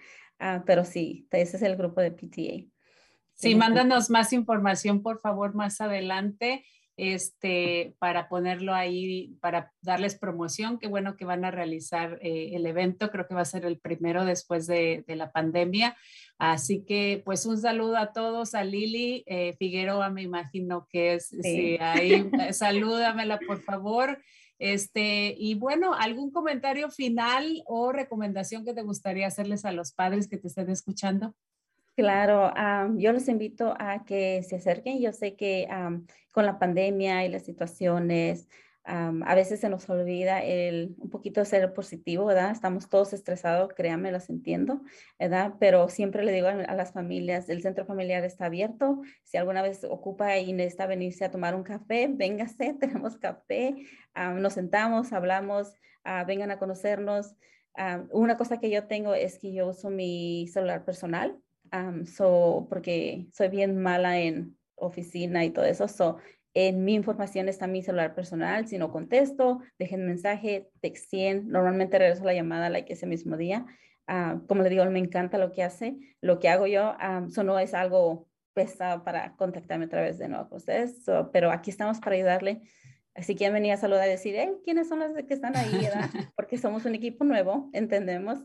uh, 0.41 0.63
pero 0.65 0.85
sí, 0.85 1.27
ese 1.33 1.57
es 1.57 1.63
el 1.63 1.77
grupo 1.77 2.01
de 2.01 2.13
PTA. 2.13 2.71
Sí, 3.35 3.55
mándanos 3.55 4.11
más 4.11 4.35
información, 4.35 5.03
por 5.03 5.19
favor, 5.19 5.55
más 5.55 5.81
adelante 5.81 6.63
este, 7.03 7.95
para 7.99 8.29
ponerlo 8.29 8.75
ahí, 8.75 9.35
para 9.41 9.73
darles 9.81 10.19
promoción. 10.19 10.79
Qué 10.79 10.87
bueno 10.87 11.17
que 11.17 11.25
van 11.25 11.47
a 11.47 11.51
realizar 11.51 12.19
eh, 12.21 12.51
el 12.53 12.67
evento, 12.67 13.11
creo 13.11 13.27
que 13.27 13.35
va 13.35 13.41
a 13.41 13.47
ser 13.47 13.65
el 13.65 13.79
primero 13.79 14.27
después 14.27 14.67
de, 14.67 15.03
la 15.07 15.33
pandemia. 15.33 15.97
Así 16.37 16.85
que 16.85 17.23
pues 17.25 17.47
un 17.47 17.59
saludo 17.59 17.97
a 17.97 18.13
todos, 18.13 18.55
a 18.55 18.65
Lili 18.65 19.25
eh, 19.27 19.55
Figueroa, 19.59 20.11
me 20.11 20.21
imagino 20.21 20.87
que 20.91 21.15
es, 21.15 21.29
sí. 21.29 21.79
ahí, 21.81 22.31
salúdamela 22.53 23.39
por 23.47 23.63
favor. 23.63 24.19
Este, 24.59 25.35
y 25.39 25.55
bueno, 25.55 25.95
¿algún 25.95 26.31
comentario 26.31 26.91
final 26.91 27.63
o 27.65 27.93
recomendación 27.93 28.63
que 28.63 28.75
te 28.75 28.83
gustaría 28.83 29.27
hacerles 29.27 29.65
a 29.65 29.73
los 29.73 29.93
padres 29.93 30.29
que 30.29 30.37
te 30.37 30.49
estén 30.49 30.69
escuchando? 30.69 31.35
Claro, 32.01 32.51
yo 32.97 33.13
los 33.13 33.29
invito 33.29 33.75
a 33.79 34.07
que 34.07 34.43
se 34.43 34.57
acerquen. 34.57 35.03
Yo 35.03 35.13
sé 35.13 35.37
que 35.37 35.69
con 36.33 36.47
la 36.47 36.59
pandemia 36.59 37.27
y 37.27 37.29
las 37.29 37.45
situaciones, 37.45 38.49
a 38.85 39.35
veces 39.35 39.61
se 39.61 39.69
nos 39.69 39.89
olvida 39.91 40.43
el, 40.43 40.95
un 40.97 41.11
poquito 41.11 41.45
ser 41.45 41.75
positivo, 41.75 42.25
¿verdad? 42.25 42.53
Estamos 42.53 42.89
todos 42.89 43.13
estresados, 43.13 43.75
créanme, 43.75 44.13
los 44.13 44.31
entiendo, 44.31 44.81
¿verdad? 45.19 45.57
Pero 45.61 45.91
siempre 45.91 46.25
le 46.25 46.33
digo 46.33 46.49
a, 46.49 46.55
las 46.55 46.93
familias, 46.93 47.51
el 47.51 47.61
centro 47.61 47.85
familiar 47.85 48.25
está 48.25 48.47
abierto. 48.47 49.03
Si 49.23 49.37
alguna 49.37 49.61
vez 49.61 49.85
ocupa 49.85 50.39
y 50.39 50.55
necesita 50.55 50.87
venirse 50.87 51.27
a 51.27 51.31
tomar 51.31 51.55
un 51.55 51.65
café, 51.65 52.09
véngase, 52.11 52.73
tenemos 52.81 53.19
café, 53.19 53.75
nos 54.37 54.55
sentamos, 54.55 55.13
hablamos, 55.13 55.75
ah, 56.03 56.25
vengan 56.25 56.51
a 56.51 56.59
conocernos. 56.59 57.37
una 58.11 58.39
cosa 58.39 58.59
que 58.59 58.71
yo 58.71 58.87
tengo 58.87 59.13
es 59.13 59.39
que 59.39 59.53
yo 59.53 59.69
uso 59.69 59.91
mi 59.91 60.49
celular 60.49 60.87
personal 60.87 61.39
so, 62.07 62.67
porque 62.69 63.27
soy 63.33 63.49
bien 63.49 63.81
mala 63.81 64.19
en 64.19 64.57
oficina 64.75 65.45
y 65.45 65.51
todo 65.51 65.65
eso. 65.65 65.89
So, 65.89 66.19
en 66.55 66.85
mi 66.85 66.95
información 66.95 67.49
está 67.49 67.67
mi 67.67 67.83
celular 67.83 68.15
personal. 68.15 68.67
Si 68.67 68.79
no 68.79 68.91
contesto, 68.91 69.61
dejen 69.79 70.07
mensaje, 70.07 70.69
texten. 70.81 71.49
Normalmente 71.49 71.99
regreso 71.99 72.25
la 72.25 72.35
llamada 72.35 72.71
like 72.71 72.93
ese 72.93 73.07
mismo 73.07 73.37
día. 73.37 73.67
Ah, 74.07 74.41
como 74.49 74.63
le 74.63 74.71
digo, 74.71 74.85
me 74.87 74.99
encanta 74.99 75.39
lo 75.39 75.53
que 75.53 75.63
hace. 75.63 75.97
Lo 76.21 76.41
que 76.41 76.49
hago 76.49 76.67
yo, 76.67 76.97
eso 77.29 77.45
no 77.45 77.59
es 77.59 77.75
algo 77.75 78.29
pesado 78.53 79.05
para 79.05 79.37
contactarme 79.37 79.85
a 79.85 79.89
través 79.89 80.19
de 80.19 80.29
nuevo 80.29 80.49
con 80.49 80.57
ustedes, 80.57 81.05
pero 81.33 81.53
aquí 81.53 81.71
estamos 81.71 82.01
para 82.01 82.17
ayudarle. 82.17 82.63
Así 83.15 83.35
que 83.37 83.51
venía 83.51 83.75
a 83.75 83.77
saludar 83.77 84.09
y 84.09 84.13
decir, 84.13 84.37
¿quiénes 84.65 84.89
son 84.89 85.01
las 85.01 85.13
que 85.13 85.35
están 85.35 85.57
ahí? 85.57 85.71
Porque 86.37 86.59
somos 86.59 86.85
un 86.85 86.95
equipo 86.95 87.25
nuevo, 87.25 87.71
entendemos. 87.73 88.41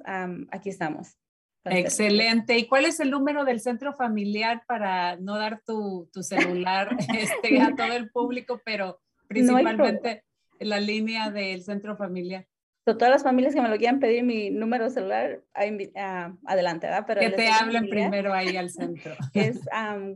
aquí 0.51 0.69
estamos. 0.69 1.17
Excelente. 1.65 2.57
¿Y 2.57 2.67
cuál 2.67 2.85
es 2.85 2.99
el 2.99 3.11
número 3.11 3.43
del 3.43 3.59
centro 3.59 3.93
familiar 3.93 4.63
para 4.67 5.17
no 5.17 5.37
dar 5.37 5.61
tu, 5.65 6.09
tu 6.13 6.23
celular 6.23 6.95
este, 7.17 7.61
a 7.61 7.75
todo 7.75 7.93
el 7.93 8.09
público, 8.11 8.61
pero 8.63 9.01
principalmente 9.27 10.23
la 10.59 10.79
línea 10.79 11.31
del 11.31 11.63
centro 11.63 11.97
familiar? 11.97 12.47
todas 12.93 13.09
las 13.09 13.23
familias 13.23 13.55
que 13.55 13.61
me 13.61 13.69
lo 13.69 13.77
quieran 13.77 13.99
pedir 13.99 14.23
mi 14.23 14.51
número 14.51 14.91
celular, 14.91 15.41
uh, 15.55 16.37
adelante, 16.45 16.85
¿verdad? 16.85 17.05
Pero 17.07 17.21
que 17.21 17.31
te 17.31 17.49
hablen 17.49 17.89
primero 17.89 18.31
ahí 18.31 18.55
al 18.57 18.69
centro. 18.77 19.15
Es 19.33 19.57
um, 19.57 20.15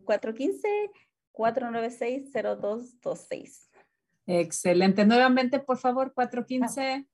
415-496-0226. 1.33 3.69
Excelente. 4.27 5.03
Nuevamente, 5.03 5.57
por 5.59 5.79
favor, 5.79 6.13
415. 6.13 7.07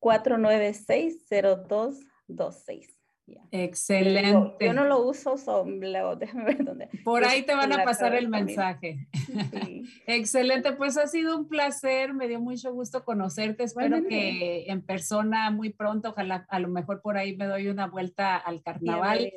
415-496-0226. 0.00 2.11
26. 2.36 3.02
Excelente. 3.50 4.66
Yo, 4.66 4.72
no 4.72 4.84
lo 4.84 5.06
uso, 5.06 5.36
son, 5.36 5.80
déjame 6.18 6.44
ver 6.44 6.64
dónde. 6.64 6.88
Por 7.04 7.24
ahí 7.24 7.42
te 7.42 7.54
van 7.54 7.72
a 7.72 7.84
pasar 7.84 8.14
el 8.14 8.28
mensaje. 8.28 9.06
Excelente, 10.06 10.72
pues 10.72 10.96
ha 10.98 11.06
sido 11.06 11.36
un 11.36 11.48
placer, 11.48 12.14
me 12.14 12.28
dio 12.28 12.40
mucho 12.40 12.72
gusto 12.72 13.04
conocerte, 13.04 13.64
espero 13.64 14.04
que 14.06 14.64
en 14.66 14.82
persona 14.82 15.50
muy 15.50 15.70
pronto, 15.70 16.10
ojalá 16.10 16.46
a 16.48 16.58
lo 16.58 16.68
mejor 16.68 17.00
por 17.00 17.16
ahí 17.16 17.36
me 17.36 17.46
doy 17.46 17.68
una 17.68 17.86
vuelta 17.86 18.36
al 18.36 18.62
carnaval 18.62 19.32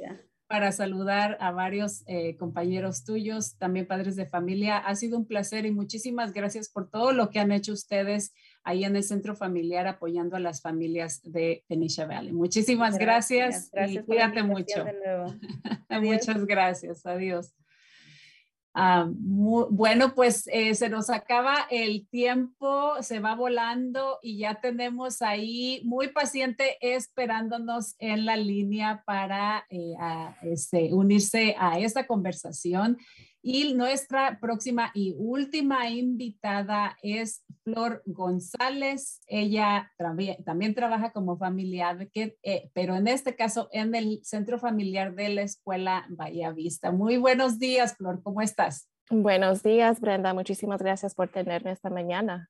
para 0.48 0.72
saludar 0.72 1.38
a 1.40 1.52
varios 1.52 2.04
eh, 2.08 2.38
compañeros 2.38 3.04
tuyos, 3.04 3.58
también 3.58 3.88
padres 3.88 4.16
de 4.16 4.26
familia. 4.26 4.78
Ha 4.78 4.96
sido 4.96 5.18
un 5.18 5.26
placer 5.26 5.66
y 5.66 5.72
muchísimas 5.72 6.34
gracias 6.34 6.70
por 6.70 6.90
todo 6.90 7.14
lo 7.14 7.30
que 7.30 7.40
han 7.40 7.52
hecho 7.52 7.74
ustedes 7.74 8.34
ahí 8.64 8.84
en 8.84 8.96
el 8.96 9.04
centro 9.04 9.36
familiar 9.36 9.88
apoyando 9.88 10.36
a 10.36 10.40
las 10.40 10.62
familias 10.62 11.22
de 11.24 11.64
Tenisha 11.68 12.06
Valley. 12.06 12.34
Muchísimas 12.34 12.98
gracias, 12.98 13.72
y 13.88 14.00
cuídate 14.00 14.44
mucho. 14.44 14.86
Muchas 16.02 16.46
gracias, 16.46 17.06
adiós. 17.06 17.54
Ah, 18.78 19.08
bueno, 19.10 20.16
pues 20.16 20.50
eh, 20.52 20.76
se 20.76 20.90
nos 20.90 21.10
acaba 21.10 21.66
el 21.72 22.06
tiempo, 22.10 23.02
se 23.02 23.22
va 23.22 23.34
volando 23.34 24.20
y 24.22 24.40
ya 24.40 24.56
tenemos 24.56 25.22
ahí 25.22 25.82
muy 25.86 26.10
paciente 26.10 26.78
esperándonos 26.82 27.96
en 28.00 28.26
la 28.26 28.36
línea 28.36 29.02
para 29.06 29.66
eh, 29.70 29.94
este, 30.42 30.94
unirse 30.94 31.56
a 31.58 31.80
esta 31.80 32.06
conversación. 32.06 32.98
Y 33.48 33.76
nuestra 33.76 34.40
próxima 34.42 34.90
y 34.96 35.14
última 35.20 35.88
invitada 35.88 36.98
es 37.04 37.46
Flor 37.64 38.02
González. 38.08 39.22
Ella 39.28 39.92
también 40.44 40.74
trabaja 40.74 41.12
como 41.12 41.38
familiar, 41.38 42.10
eh, 42.16 42.72
pero 42.74 42.96
en 42.96 43.08
este 43.08 43.36
caso 43.36 43.70
en 43.72 43.94
el 43.94 44.20
centro 44.24 44.58
familiar 44.58 45.14
de 45.14 45.30
la 45.30 45.44
escuela 45.44 46.08
Bahía 46.10 46.54
Vista. 46.54 46.92
Muy 46.92 47.18
buenos 47.18 47.60
días, 47.60 47.96
Flor, 47.96 48.24
¿cómo 48.24 48.42
estás? 48.42 48.90
Buenos 49.12 49.62
días, 49.62 50.02
Brenda. 50.02 50.34
Muchísimas 50.34 50.82
gracias 50.82 51.14
por 51.14 51.28
tenerme 51.28 51.70
esta 51.70 51.92
mañana. 51.92 52.50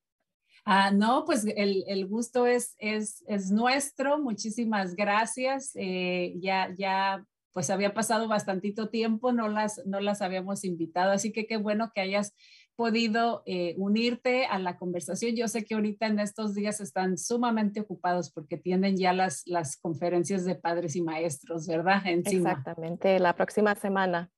Ah, 0.63 0.91
no, 0.91 1.25
pues 1.25 1.45
el, 1.57 1.83
el 1.87 2.07
gusto 2.07 2.47
es, 2.47 2.73
es, 2.79 3.21
es, 3.27 3.51
nuestro. 3.51 4.17
Muchísimas 4.17 4.95
gracias. 4.95 5.71
Eh, 5.75 6.35
ya, 6.39 6.73
ya, 6.77 7.25
pues 7.55 7.69
había 7.69 7.93
pasado 7.93 8.27
bastantito 8.27 8.89
tiempo, 8.89 9.31
no 9.31 9.47
las, 9.47 9.81
no 9.85 10.01
las 10.01 10.21
habíamos 10.21 10.65
invitado, 10.65 11.13
así 11.13 11.31
que 11.31 11.47
qué 11.47 11.55
bueno 11.55 11.89
que 11.95 12.01
hayas 12.01 12.35
podido 12.75 13.43
eh, 13.45 13.75
unirte 13.77 14.45
a 14.45 14.59
la 14.59 14.77
conversación. 14.77 15.37
Yo 15.37 15.47
sé 15.47 15.63
que 15.63 15.75
ahorita 15.75 16.07
en 16.07 16.19
estos 16.19 16.53
días 16.53 16.81
están 16.81 17.17
sumamente 17.17 17.79
ocupados 17.79 18.29
porque 18.29 18.57
tienen 18.57 18.97
ya 18.97 19.13
las, 19.13 19.43
las 19.45 19.77
conferencias 19.77 20.43
de 20.43 20.55
padres 20.55 20.97
y 20.97 21.01
maestros, 21.01 21.65
¿verdad? 21.65 22.05
Encima. 22.05 22.49
Exactamente, 22.51 23.19
la 23.19 23.33
próxima 23.37 23.73
semana. 23.75 24.29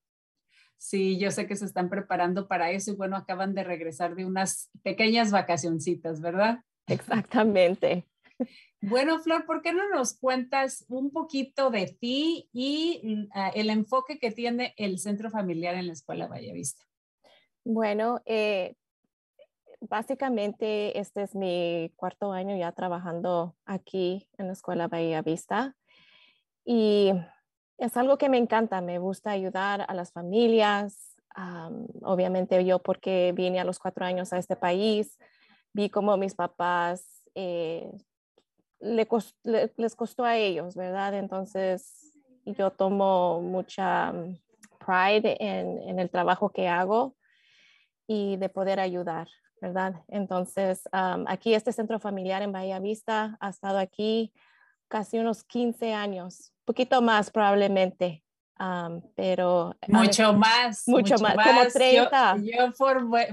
Sí, 0.78 1.18
yo 1.18 1.32
sé 1.32 1.48
que 1.48 1.56
se 1.56 1.66
están 1.66 1.90
preparando 1.90 2.48
para 2.48 2.70
eso 2.70 2.92
y 2.92 2.96
bueno, 2.98 3.18
acaban 3.18 3.56
de 3.56 3.64
regresar 3.64 4.14
de 4.16 4.26
unas 4.26 4.70
pequeñas 4.84 5.32
vacacioncitas, 5.32 6.22
¿verdad? 6.22 6.60
Exactamente. 6.86 8.06
Bueno, 8.82 9.20
Flor, 9.20 9.46
¿por 9.46 9.62
qué 9.62 9.74
no 9.74 9.90
nos 9.90 10.14
cuentas 10.14 10.86
un 10.88 11.12
poquito 11.12 11.72
de 11.72 11.88
ti 11.88 12.50
y 12.54 13.28
uh, 13.34 13.52
el 13.56 13.70
enfoque 13.70 14.20
que 14.20 14.32
tiene 14.32 14.74
el 14.78 15.00
centro 15.00 15.32
familiar 15.32 15.76
en 15.76 15.88
la 15.88 15.94
Escuela 15.94 16.28
Vallavista? 16.28 16.84
Bueno, 17.64 18.22
eh, 18.26 18.76
básicamente 19.82 21.00
este 21.00 21.24
es 21.24 21.36
mi 21.36 21.92
cuarto 21.96 22.32
año 22.32 22.56
ya 22.56 22.72
trabajando 22.72 23.56
aquí 23.66 24.30
en 24.38 24.48
la 24.48 24.54
Escuela 24.54 24.88
Bahía 24.88 25.22
Vista 25.22 25.76
y 26.64 27.12
es 27.78 27.96
algo 27.98 28.18
que 28.18 28.30
me 28.30 28.38
encanta, 28.38 28.82
me 28.82 29.00
gusta 29.00 29.32
ayudar 29.32 29.86
a 29.88 29.94
las 29.94 30.12
familias. 30.12 31.16
obviamente 32.02 32.66
yo 32.66 32.80
porque 32.80 33.32
vine 33.36 33.60
a 33.60 33.64
los 33.64 33.80
cuatro 33.80 34.06
años 34.06 34.34
a 34.34 34.38
este 34.38 34.56
país, 34.56 35.18
vi 35.74 35.90
cómo 35.90 36.18
mis 36.18 36.36
papás 36.36 37.24
eh, 37.36 37.92
les 38.80 39.96
costó 39.96 40.24
a 40.24 40.38
ellos, 40.38 40.76
¿verdad? 40.76 41.14
Entonces 41.16 42.08
yo 42.46 42.72
tomo 42.72 43.42
mucha 43.42 44.12
mm, 44.12 44.40
pride 44.86 45.38
en, 45.40 46.00
el 46.00 46.10
trabajo 46.10 46.50
que 46.50 46.68
hago 46.68 47.16
y 48.08 48.38
de 48.38 48.50
poder 48.50 48.80
ayudar, 48.80 49.28
¿verdad? 49.62 49.96
Entonces, 50.08 50.88
aquí 50.92 51.54
este 51.54 51.74
centro 51.74 52.00
familiar 52.00 52.42
en 52.42 52.54
Bahía 52.54 52.80
Vista 52.80 53.38
ha 53.42 53.50
estado 53.50 53.80
aquí 53.80 54.34
casi 54.88 55.20
unos 55.20 55.44
15 55.44 55.94
años, 55.94 56.54
poquito 56.64 57.02
más 57.02 57.32
probablemente, 57.32 58.24
pero... 59.16 59.76
Mucho 59.88 60.34
más. 60.34 60.88
Mucho, 60.88 61.16
más, 61.20 61.36
como 61.36 61.66
30. 61.72 62.38
Yo, 62.38 62.72
formé, 62.74 63.28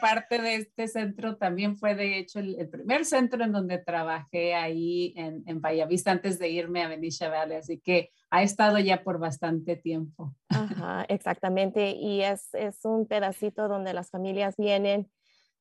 parte 0.00 0.40
de 0.40 0.56
este 0.56 0.88
centro, 0.88 1.36
también 1.36 1.76
fue 1.76 1.94
de 1.94 2.18
hecho 2.18 2.38
el, 2.38 2.68
primer 2.68 3.04
centro 3.04 3.44
en 3.44 3.52
donde 3.52 3.78
trabajé 3.78 4.54
ahí 4.54 5.12
en, 5.16 5.42
en 5.46 5.60
Vista 5.88 6.10
antes 6.10 6.38
de 6.38 6.48
irme 6.48 6.82
a 6.82 6.88
Benicia 6.88 7.28
Valley, 7.28 7.58
así 7.58 7.78
que 7.78 8.10
ha 8.30 8.42
estado 8.42 8.78
ya 8.78 9.02
por 9.02 9.18
bastante 9.18 9.76
tiempo. 9.76 10.34
Ajá, 10.48 11.04
exactamente, 11.08 11.90
y 11.90 12.22
es, 12.22 12.54
es 12.54 12.84
un 12.84 13.06
pedacito 13.06 13.68
donde 13.68 13.92
las 13.92 14.10
familias 14.10 14.56
vienen, 14.56 15.10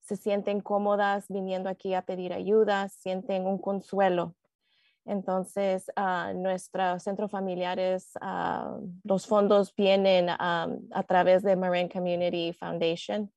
se 0.01 0.15
sienten 0.15 0.61
cómodas 0.61 1.25
viniendo 1.29 1.69
aquí 1.69 1.93
a 1.93 2.03
pedir 2.03 2.33
ayuda, 2.33 2.89
sienten 2.89 3.45
un 3.45 3.59
consuelo 3.59 4.35
entonces, 5.09 5.91
uh, 5.97 6.37
nuestro 6.37 6.99
centro 6.99 7.27
familiares, 7.27 8.11
uh, 8.21 8.79
los 9.03 9.25
fondos 9.25 9.75
vienen 9.75 10.29
a 10.29 11.03
través 11.07 11.41
de 11.41 11.55
Marine 11.55 11.89
Community 11.89 12.53
Foundation 12.53 13.31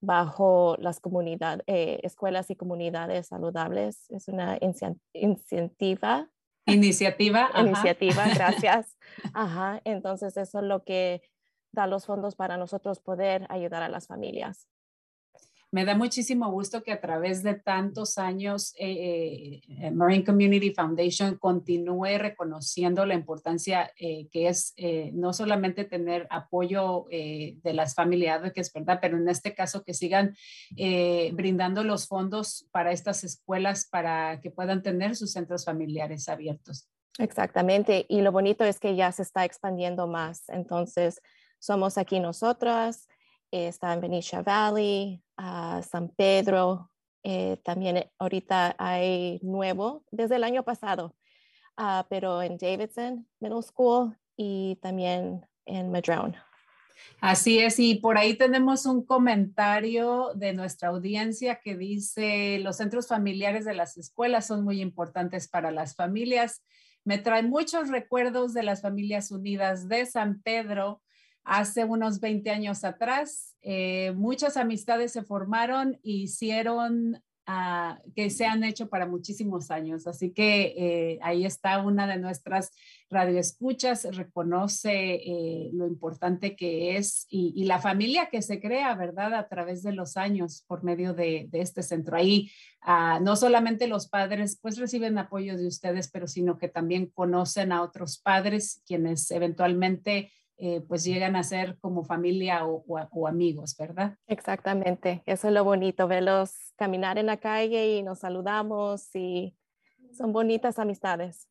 bajo 0.00 0.76
las 0.78 1.00
comunidades, 1.00 1.62
eh, 1.66 2.00
escuelas 2.02 2.50
y 2.50 2.56
comunidades 2.56 3.28
saludables. 3.28 4.10
Es 4.10 4.28
una 4.28 4.58
iniciativa. 5.12 6.30
Iniciativa. 6.66 7.50
Iniciativa, 7.56 8.24
gracias. 8.34 8.96
Ajá. 9.34 9.82
Entonces, 9.84 10.36
eso 10.38 10.60
es 10.60 10.64
lo 10.64 10.82
que 10.82 11.20
da 11.72 11.86
los 11.86 12.06
fondos 12.06 12.36
para 12.36 12.56
nosotros 12.56 13.00
poder 13.00 13.46
ayudar 13.50 13.82
a 13.82 13.90
las 13.90 14.06
familias 14.06 14.66
me 15.72 15.86
da 15.86 15.96
muchísimo 15.96 16.50
gusto 16.50 16.82
que 16.82 16.92
a 16.92 17.00
través 17.00 17.42
de 17.42 17.54
tantos 17.54 18.18
años 18.18 18.74
eh, 18.78 19.62
eh, 19.66 19.90
Marine 19.90 20.22
Community 20.22 20.74
Foundation 20.74 21.38
continúe 21.38 22.18
reconociendo 22.18 23.06
la 23.06 23.14
importancia 23.14 23.90
eh, 23.96 24.28
que 24.30 24.48
es 24.48 24.74
no 25.14 25.32
solamente 25.32 25.84
tener 25.84 26.26
apoyo 26.30 27.06
de 27.10 27.72
las 27.72 27.94
familias, 27.94 28.52
que 28.52 28.60
es 28.60 28.72
verdad, 28.72 28.98
pero 29.00 29.16
en 29.16 29.28
este 29.28 29.54
caso 29.54 29.82
que 29.82 29.94
sigan 29.94 30.36
brindando 31.32 31.84
los 31.84 32.06
fondos 32.06 32.68
para 32.70 32.92
estas 32.92 33.24
escuelas 33.24 33.86
para 33.90 34.40
que 34.40 34.50
puedan 34.50 34.82
tener 34.82 35.16
sus 35.16 35.32
centros 35.32 35.64
familiares 35.64 36.28
abiertos. 36.28 36.88
Exactamente, 37.18 38.04
y 38.08 38.20
lo 38.20 38.32
bonito 38.32 38.64
es 38.64 38.78
que 38.78 38.94
ya 38.94 39.10
se 39.12 39.22
está 39.22 39.44
expandiendo 39.44 40.06
más. 40.06 40.48
Entonces, 40.48 41.20
somos 41.58 41.96
aquí 41.96 42.20
nosotras, 42.20 43.08
está 43.52 43.92
en 43.92 44.00
Benicia 44.00 44.42
Valley, 44.42 45.22
San 45.36 46.08
Pedro, 46.16 46.90
eh, 47.22 47.58
también 47.62 48.10
ahorita 48.18 48.74
hay 48.78 49.38
nuevo 49.42 50.04
desde 50.10 50.36
el 50.36 50.44
año 50.44 50.64
pasado, 50.64 51.14
ah, 51.76 52.06
pero 52.10 52.42
en 52.42 52.56
Davidson 52.56 53.28
Middle 53.38 53.62
School 53.62 54.16
y 54.36 54.76
también 54.82 55.46
en 55.64 55.92
Madrone. 55.92 56.36
Así 57.20 57.60
es, 57.60 57.78
y 57.78 57.96
por 57.96 58.18
ahí 58.18 58.34
tenemos 58.34 58.86
un 58.86 59.04
comentario 59.04 60.32
de 60.34 60.52
nuestra 60.52 60.88
audiencia 60.88 61.60
que 61.62 61.76
dice, 61.76 62.58
los 62.60 62.76
centros 62.78 63.06
familiares 63.06 63.64
de 63.64 63.74
las 63.74 63.96
escuelas 63.96 64.46
son 64.46 64.64
muy 64.64 64.80
importantes 64.80 65.48
para 65.48 65.70
las 65.70 65.94
familias. 65.94 66.62
Me 67.04 67.18
trae 67.18 67.42
muchos 67.42 67.88
recuerdos 67.88 68.52
de 68.54 68.62
las 68.62 68.82
familias 68.82 69.30
unidas 69.30 69.88
de 69.88 70.06
San 70.06 70.42
Pedro, 70.42 71.02
hace 71.44 71.84
unos 71.84 72.20
20 72.20 72.50
años 72.50 72.84
atrás. 72.84 73.56
Eh, 73.62 74.12
muchas 74.16 74.56
amistades 74.56 75.12
se 75.12 75.22
formaron 75.22 75.98
y 76.02 76.22
hicieron 76.22 77.22
ah, 77.46 78.00
que 78.14 78.30
se 78.30 78.46
han 78.46 78.64
hecho 78.64 78.88
para 78.88 79.06
muchísimos 79.06 79.70
años. 79.70 80.06
Así 80.06 80.32
que 80.32 80.74
eh, 80.76 81.18
ahí 81.22 81.44
está 81.44 81.82
una 81.82 82.06
de 82.06 82.18
nuestras 82.18 82.70
radioescuchas, 83.10 84.04
reconoce 84.16 85.14
eh, 85.14 85.70
lo 85.72 85.86
importante 85.86 86.56
que 86.56 86.96
es 86.96 87.26
y, 87.28 87.64
la 87.64 87.78
familia 87.78 88.28
que 88.30 88.42
se 88.42 88.60
crea, 88.60 88.94
¿verdad? 88.94 89.34
A 89.34 89.48
través 89.48 89.82
de 89.82 89.92
los 89.92 90.16
años 90.16 90.64
por 90.66 90.82
medio 90.82 91.12
de, 91.12 91.48
este 91.52 91.82
centro. 91.82 92.16
Ahí 92.16 92.50
ah, 92.80 93.20
no 93.20 93.36
solamente 93.36 93.86
los 93.86 94.08
padres 94.08 94.58
pues 94.60 94.78
reciben 94.78 95.18
apoyo 95.18 95.56
de 95.56 95.66
ustedes, 95.66 96.10
pero 96.10 96.26
sino 96.26 96.56
que 96.56 96.68
también 96.68 97.06
conocen 97.06 97.72
a 97.72 97.82
otros 97.82 98.18
padres 98.18 98.82
quienes 98.86 99.30
eventualmente 99.30 100.30
eh, 100.58 100.80
pues 100.86 101.04
llegan 101.04 101.34
a 101.36 101.42
ser 101.42 101.78
como 101.80 102.04
familia 102.04 102.64
o, 102.66 103.26
amigos, 103.26 103.76
¿verdad? 103.76 104.16
Exactamente, 104.26 105.22
eso 105.26 105.48
es 105.48 105.54
lo 105.54 105.64
bonito, 105.64 106.06
verlos 106.06 106.72
caminar 106.76 107.18
en 107.18 107.26
la 107.26 107.38
calle 107.38 107.96
y 107.96 108.02
nos 108.02 108.20
saludamos 108.20 109.14
y 109.14 109.56
son 110.12 110.32
bonitas 110.32 110.78
amistades. 110.78 111.48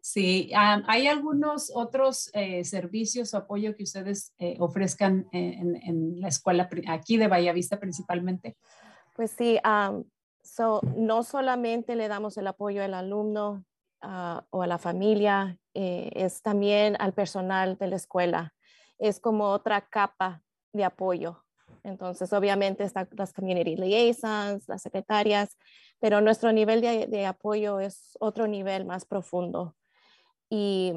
Sí, 0.00 0.52
¿hay 0.54 1.08
algunos 1.08 1.72
otros 1.74 2.30
eh, 2.32 2.62
servicios 2.64 3.34
o 3.34 3.38
apoyo 3.38 3.74
que 3.74 3.82
ustedes 3.82 4.32
eh, 4.38 4.56
ofrezcan 4.60 5.26
en, 5.32 6.20
la 6.20 6.28
escuela 6.28 6.68
aquí 6.86 7.16
de 7.16 7.26
Vallavista 7.26 7.80
principalmente? 7.80 8.56
Pues 9.16 9.32
sí, 9.32 9.58
no 10.96 11.22
solamente 11.24 11.96
le 11.96 12.06
damos 12.06 12.36
el 12.36 12.46
apoyo 12.46 12.84
al 12.84 12.94
alumno, 12.94 13.64
o 14.50 14.62
a 14.62 14.66
la 14.66 14.78
familia, 14.78 15.58
eh, 15.78 16.10
es 16.14 16.40
también 16.40 16.96
al 17.00 17.12
personal 17.12 17.76
de 17.76 17.88
la 17.88 17.96
escuela. 17.96 18.54
Es 18.98 19.20
como 19.20 19.50
otra 19.50 19.82
capa 19.82 20.42
de 20.72 20.84
apoyo. 20.84 21.44
Entonces, 21.84 22.32
obviamente 22.32 22.82
están 22.82 23.06
las 23.12 23.34
community 23.34 23.76
liaisons, 23.76 24.66
las 24.68 24.80
secretarias, 24.80 25.58
pero 26.00 26.22
nuestro 26.22 26.50
nivel 26.50 26.80
de, 26.80 27.26
apoyo 27.26 27.78
es 27.78 28.16
otro 28.20 28.46
nivel 28.46 28.86
más 28.86 29.04
profundo. 29.04 29.76
Y, 30.48 30.94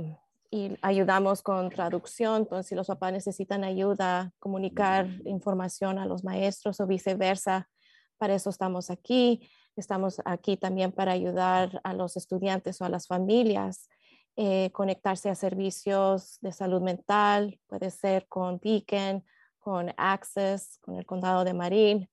y, 0.50 0.78
ayudamos 0.82 1.42
con 1.42 1.70
traducción, 1.70 2.44
entonces 2.44 2.68
si 2.68 2.76
los 2.76 2.88
papás 2.88 3.12
necesitan 3.12 3.66
ayuda, 3.66 4.32
comunicar 4.40 5.10
información 5.26 6.00
a 6.00 6.06
los 6.06 6.24
maestros 6.24 6.80
o 6.80 6.88
viceversa, 6.88 7.68
para 8.18 8.34
eso 8.34 8.50
estamos 8.50 8.90
aquí. 8.90 9.50
Estamos 9.76 10.22
aquí 10.24 10.56
también 10.56 10.94
para 10.94 11.12
ayudar 11.12 11.82
a 11.84 11.94
los 11.94 12.16
estudiantes 12.16 12.80
o 12.80 12.86
a 12.86 12.90
las 12.90 13.08
familias 13.08 13.90
eh, 14.42 14.72
conectarse 14.72 15.30
a 15.30 15.36
servicios 15.36 16.40
de 16.40 16.54
salud 16.54 16.82
mental, 16.82 17.60
puede 17.68 17.92
ser 17.92 18.26
con 18.30 18.58
Beacon, 18.64 19.26
con 19.58 19.94
Access, 19.98 20.78
con 20.80 20.98
el 20.98 21.06
condado 21.06 21.44
de 21.44 21.54
Marin. 21.54 22.10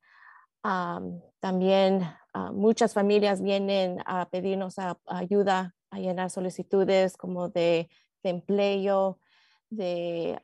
también 1.38 2.02
ah, 2.34 2.50
muchas 2.50 2.94
familias 2.94 3.40
vienen 3.40 4.02
a 4.06 4.28
pedirnos 4.28 4.74
ayuda 5.06 5.76
a 5.90 6.00
llenar 6.00 6.30
solicitudes 6.30 7.16
como 7.16 7.48
de, 7.48 7.88
empleo, 8.24 9.20
de, 9.70 10.36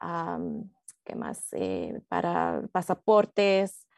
¿qué 1.03 1.17
más? 1.17 1.49
Eh, 1.51 2.01
para 2.07 2.63
pasaportes, 2.71 3.89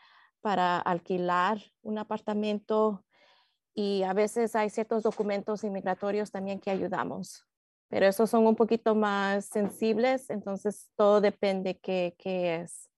para 0.41 0.79
alquilar 0.79 1.59
un 1.83 1.99
apartamento 1.99 3.05
y 3.75 4.05
a 4.05 4.15
veces 4.15 4.57
hay 4.57 4.71
ciertos 4.71 5.03
documentos 5.03 5.65
inmigratorios 5.65 6.31
también 6.31 6.61
que 6.61 6.71
ayudamos. 6.71 7.47
Pero 7.95 8.09
esos 8.09 8.29
son 8.29 8.45
un 8.45 8.57
poquito 8.57 8.97
más 8.97 9.47
sensibles, 9.47 10.29
entonces 10.29 10.91
todo 10.97 11.21
depende 11.21 11.79
qué, 11.79 12.17
qué 12.19 12.57
es. 12.57 12.91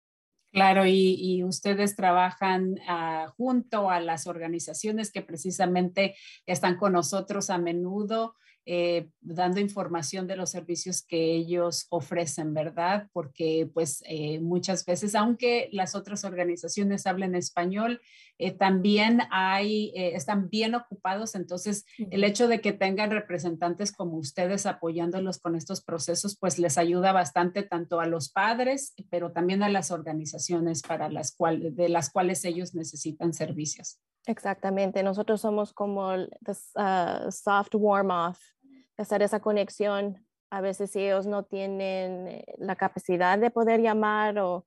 Claro, 0.53 0.85
y, 0.85 1.43
ustedes 1.43 1.97
trabajan 1.97 2.79
ah, 2.87 3.27
junto 3.35 3.89
a 3.89 3.99
las 3.99 4.25
organizaciones 4.25 5.11
que 5.11 5.21
precisamente 5.21 6.15
están 6.45 6.77
con 6.77 6.93
nosotros 6.93 7.49
a 7.49 7.57
menudo 7.57 8.35
eh, 8.67 9.09
dando 9.21 9.59
información 9.59 10.25
de 10.25 10.35
los 10.35 10.49
servicios 10.49 11.03
que 11.03 11.35
ellos 11.35 11.85
ofrecen, 11.89 12.51
¿verdad? 12.55 13.07
Porque 13.13 13.69
pues 13.71 14.01
eh, 14.07 14.39
muchas 14.39 14.83
veces, 14.85 15.13
aunque 15.13 15.69
las 15.71 15.93
otras 15.93 16.23
organizaciones 16.23 17.05
hablen 17.05 17.35
español, 17.35 18.01
eh, 18.39 18.51
también 18.51 19.21
hay, 19.29 19.91
están 19.95 20.49
bien 20.49 20.73
ocupados, 20.73 21.35
entonces 21.35 21.85
el 22.09 22.23
hecho 22.23 22.47
de 22.47 22.59
que 22.59 22.73
tengan 22.73 23.11
representantes 23.11 23.91
como 23.91 24.17
ustedes 24.17 24.65
apoyándolos 24.65 25.37
con 25.37 25.55
estos 25.55 25.81
procesos, 25.83 26.35
pues 26.35 26.57
les 26.57 26.79
ayuda 26.79 27.11
bastante 27.11 27.61
tanto 27.61 27.99
a 27.99 28.07
los 28.07 28.29
padres, 28.29 28.95
pero 29.11 29.31
también 29.31 29.61
a 29.61 29.69
las 29.69 29.91
organizaciones 29.91 30.81
para 30.81 31.09
las 31.09 31.35
cuales, 31.35 31.75
de 31.75 31.87
las 31.87 32.09
cuales 32.09 32.43
ellos 32.45 32.73
necesitan 32.73 33.31
servicios. 33.31 33.99
Exactamente, 34.25 35.03
nosotros 35.03 35.41
somos 35.41 35.71
como 35.71 36.11
el 36.11 36.31
uh, 36.47 37.31
soft 37.31 37.75
warm-off 37.75 38.54
hacer 38.97 39.21
esa 39.21 39.39
conexión. 39.39 40.25
A 40.49 40.61
veces 40.61 40.91
si 40.91 41.01
ellos 41.01 41.27
no 41.27 41.43
tienen 41.43 42.27
eh, 42.27 42.45
la 42.57 42.75
capacidad 42.75 43.37
de 43.37 43.51
poder 43.51 43.81
llamar 43.81 44.39
o, 44.39 44.65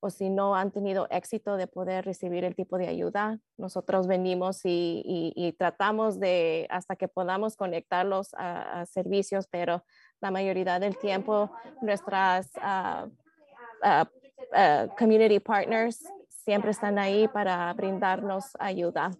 o 0.00 0.10
si 0.10 0.30
no 0.30 0.54
han 0.54 0.70
tenido 0.70 1.08
éxito 1.10 1.56
de 1.56 1.66
poder 1.66 2.04
recibir 2.04 2.44
el 2.44 2.54
tipo 2.54 2.78
de 2.78 2.88
ayuda, 2.88 3.38
nosotros 3.56 4.06
venimos 4.06 4.60
y, 4.64 5.54
tratamos 5.58 6.20
de 6.20 6.66
hasta 6.70 6.94
que 6.94 7.08
podamos 7.08 7.56
conectarlos 7.56 8.30
a, 8.34 8.84
servicios, 8.86 9.48
pero 9.48 9.84
la 10.20 10.30
mayoría 10.30 10.78
del 10.78 10.96
tiempo 10.98 11.50
nuestras 11.80 12.50
uh, 12.56 13.08
uh, 13.84 14.96
community 14.96 15.40
partners 15.40 16.04
siempre 16.28 16.70
están 16.70 16.98
ahí 16.98 17.26
para 17.28 17.72
brindarnos 17.72 18.44
ayuda. 18.58 19.10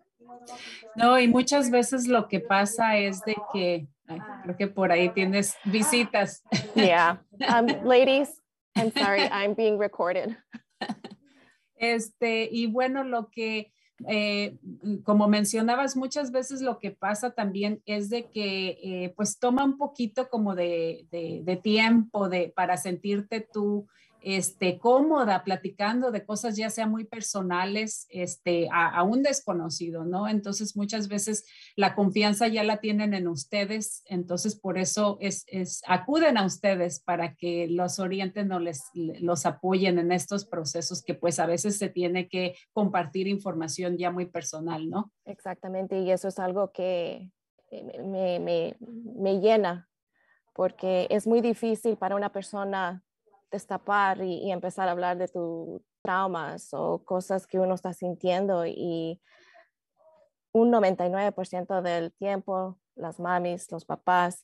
No, 0.94 1.18
y 1.18 1.26
muchas 1.26 1.70
veces 1.70 2.06
lo 2.06 2.28
que 2.28 2.40
pasa 2.40 2.96
es 2.96 3.22
de 3.24 3.36
que, 3.52 3.88
creo 4.42 4.56
que 4.56 4.68
por 4.68 4.92
ahí 4.92 5.10
tienes 5.10 5.56
visitas. 5.64 6.42
Yeah, 6.74 7.18
um, 7.48 7.66
ladies, 7.84 8.40
I'm 8.76 8.92
sorry, 8.92 9.28
I'm 9.30 9.54
being 9.54 9.78
recorded. 9.78 10.36
Este, 11.76 12.48
y 12.50 12.66
bueno, 12.66 13.04
lo 13.04 13.30
que, 13.30 13.72
eh, 14.08 14.58
como 15.04 15.28
mencionabas, 15.28 15.96
muchas 15.96 16.32
veces 16.32 16.60
lo 16.60 16.78
que 16.78 16.90
pasa 16.90 17.30
también 17.30 17.82
es 17.86 18.10
de 18.10 18.30
que 18.30 18.78
eh, 18.82 19.14
pues 19.16 19.38
toma 19.38 19.64
un 19.64 19.78
poquito 19.78 20.28
como 20.28 20.54
de, 20.54 21.06
de, 21.10 21.42
de 21.44 21.56
tiempo 21.56 22.28
de, 22.28 22.52
para 22.54 22.76
sentirte 22.76 23.40
tú 23.40 23.86
este, 24.28 24.78
cómoda 24.78 25.42
platicando 25.42 26.10
de 26.10 26.26
cosas 26.26 26.54
ya 26.54 26.68
sea 26.68 26.86
muy 26.86 27.06
personales 27.06 28.06
este, 28.10 28.68
a, 28.70 29.02
un 29.02 29.22
desconocido, 29.22 30.04
¿no? 30.04 30.28
Entonces 30.28 30.76
muchas 30.76 31.08
veces 31.08 31.46
la 31.76 31.94
confianza 31.94 32.46
ya 32.46 32.62
la 32.62 32.76
tienen 32.76 33.14
en 33.14 33.26
ustedes, 33.26 34.02
entonces 34.04 34.54
por 34.54 34.76
eso 34.76 35.16
es, 35.22 35.46
es 35.46 35.80
acuden 35.86 36.36
a 36.36 36.44
ustedes 36.44 37.00
para 37.00 37.36
que 37.36 37.68
los 37.68 37.98
orienten 38.00 38.52
o 38.52 38.60
les, 38.60 38.82
los 38.92 39.46
apoyen 39.46 39.98
en 39.98 40.12
estos 40.12 40.44
procesos 40.44 41.02
que 41.02 41.14
pues 41.14 41.38
a 41.38 41.46
veces 41.46 41.78
se 41.78 41.88
tiene 41.88 42.28
que 42.28 42.54
compartir 42.74 43.28
información 43.28 43.96
ya 43.96 44.10
muy 44.10 44.26
personal, 44.26 44.90
¿no? 44.90 45.10
Exactamente, 45.24 46.02
y 46.02 46.10
eso 46.10 46.28
es 46.28 46.38
algo 46.38 46.70
que 46.70 47.30
me, 48.04 48.40
me, 48.40 48.76
me 48.78 49.40
llena 49.40 49.88
porque 50.52 51.06
es 51.08 51.26
muy 51.26 51.40
difícil 51.40 51.96
para 51.96 52.14
una 52.14 52.30
persona 52.30 53.02
destapar 53.50 54.22
y, 54.22 54.50
empezar 54.50 54.88
a 54.88 54.92
hablar 54.92 55.18
de 55.18 55.28
tus 55.28 55.80
traumas 56.02 56.72
o 56.72 57.04
cosas 57.04 57.46
que 57.46 57.58
uno 57.58 57.74
está 57.74 57.92
sintiendo 57.92 58.66
y 58.66 59.20
un 60.52 60.72
99% 60.72 61.82
del 61.82 62.12
tiempo 62.12 62.78
las 62.94 63.20
mamis, 63.20 63.70
los 63.70 63.84
papás 63.84 64.42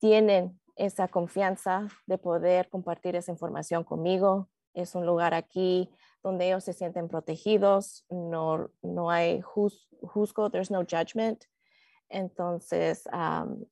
tienen 0.00 0.60
esa 0.76 1.08
confianza 1.08 1.88
de 2.06 2.18
poder 2.18 2.68
compartir 2.68 3.16
esa 3.16 3.32
información 3.32 3.82
conmigo. 3.82 4.48
Es 4.74 4.94
un 4.94 5.04
lugar 5.04 5.34
aquí 5.34 5.90
donde 6.22 6.46
ellos 6.46 6.64
se 6.64 6.72
sienten 6.72 7.08
protegidos, 7.08 8.04
no, 8.08 8.70
no 8.82 9.10
hay 9.10 9.40
juzgo, 9.40 10.50
there's 10.50 10.70
no 10.70 10.84
judgment. 10.84 11.44
Entonces, 12.08 13.08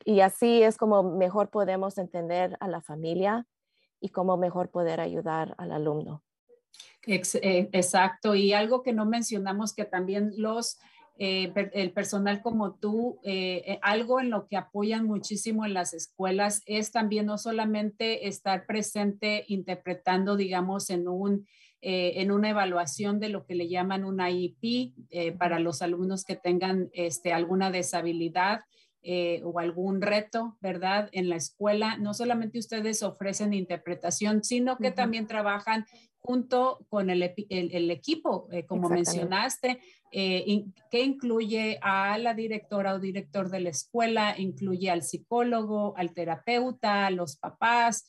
y 0.05 0.21
así 0.21 0.63
es 0.63 0.77
como 0.77 1.03
mejor 1.03 1.49
podemos 1.49 1.97
entender 1.97 2.57
a 2.61 2.69
la 2.69 2.83
familia 2.83 3.47
y 4.07 4.09
cómo 4.09 4.37
mejor 4.37 4.71
poder 4.71 5.01
ayudar 5.01 5.55
al 5.59 5.73
alumno. 5.73 6.23
Eh, 7.07 7.69
exacto, 7.73 8.35
y 8.35 8.53
algo 8.53 8.83
que 8.83 8.93
no 8.93 9.05
mencionamos 9.05 9.75
que 9.75 9.85
también 9.85 10.33
los, 10.37 10.79
eh, 11.19 11.53
el 11.73 11.93
personal 11.93 12.41
como 12.43 12.75
tú, 12.75 13.21
eh, 13.23 13.79
algo 13.83 14.21
en 14.21 14.31
lo 14.31 14.47
que 14.49 14.57
apoyan 14.57 15.07
muchísimo 15.07 15.65
en 15.65 15.75
las 15.75 15.93
escuelas 15.95 16.63
es 16.67 16.91
también 16.91 17.27
no 17.27 17.39
solamente 17.39 18.27
estar 18.29 18.67
presente 18.67 19.45
interpretando, 19.49 20.37
digamos, 20.37 20.91
en 20.91 21.09
un... 21.09 21.47
en 21.89 22.33
una 22.33 22.49
evaluación 22.51 23.21
de 23.21 23.29
lo 23.29 23.45
que 23.45 23.55
le 23.55 23.69
llaman 23.69 24.05
una 24.05 24.29
IEP 24.29 25.39
para 25.39 25.61
los 25.61 25.83
alumnos 25.83 26.25
que 26.25 26.35
tengan 26.35 26.89
este, 26.93 27.33
alguna 27.33 27.71
deshabilidad, 27.71 28.63
eh, 29.09 29.41
o 29.45 29.61
algún 29.61 30.03
reto, 30.03 30.57
¿verdad? 30.61 31.09
En 31.13 31.29
la 31.29 31.37
escuela, 31.37 31.97
no 31.97 32.13
solamente 32.13 32.59
ustedes 32.59 33.05
ofrecen 33.05 33.55
interpretación, 33.55 34.43
sino 34.43 34.79
que 34.79 34.91
también 34.91 35.29
trabajan 35.29 35.87
junto 36.27 36.85
con 36.89 37.09
el, 37.09 37.23
equipo, 37.23 38.49
eh, 38.51 38.67
como 38.67 38.89
mencionaste, 38.89 39.79
eh, 40.11 40.65
que 40.91 41.03
incluye 41.03 41.79
a 41.83 42.19
la 42.19 42.35
directora 42.35 42.95
o 42.95 42.99
director 42.99 43.49
de 43.49 43.61
la 43.61 43.71
escuela, 43.71 44.35
incluye 44.37 44.91
al 44.91 45.03
psicólogo, 45.03 45.95
al 45.97 46.13
terapeuta, 46.13 47.07
a 47.07 47.11
los 47.11 47.37
papás, 47.37 48.07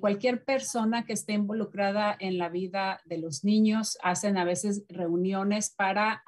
cualquier 0.00 0.44
persona 0.44 1.06
que 1.06 1.12
esté 1.12 1.34
involucrada 1.34 2.16
en 2.18 2.38
la 2.38 2.48
vida 2.48 3.00
de 3.04 3.18
los 3.18 3.44
niños, 3.44 3.98
hacen 4.02 4.36
a 4.36 4.42
veces 4.44 4.82
reuniones 4.88 5.70
para 5.70 6.24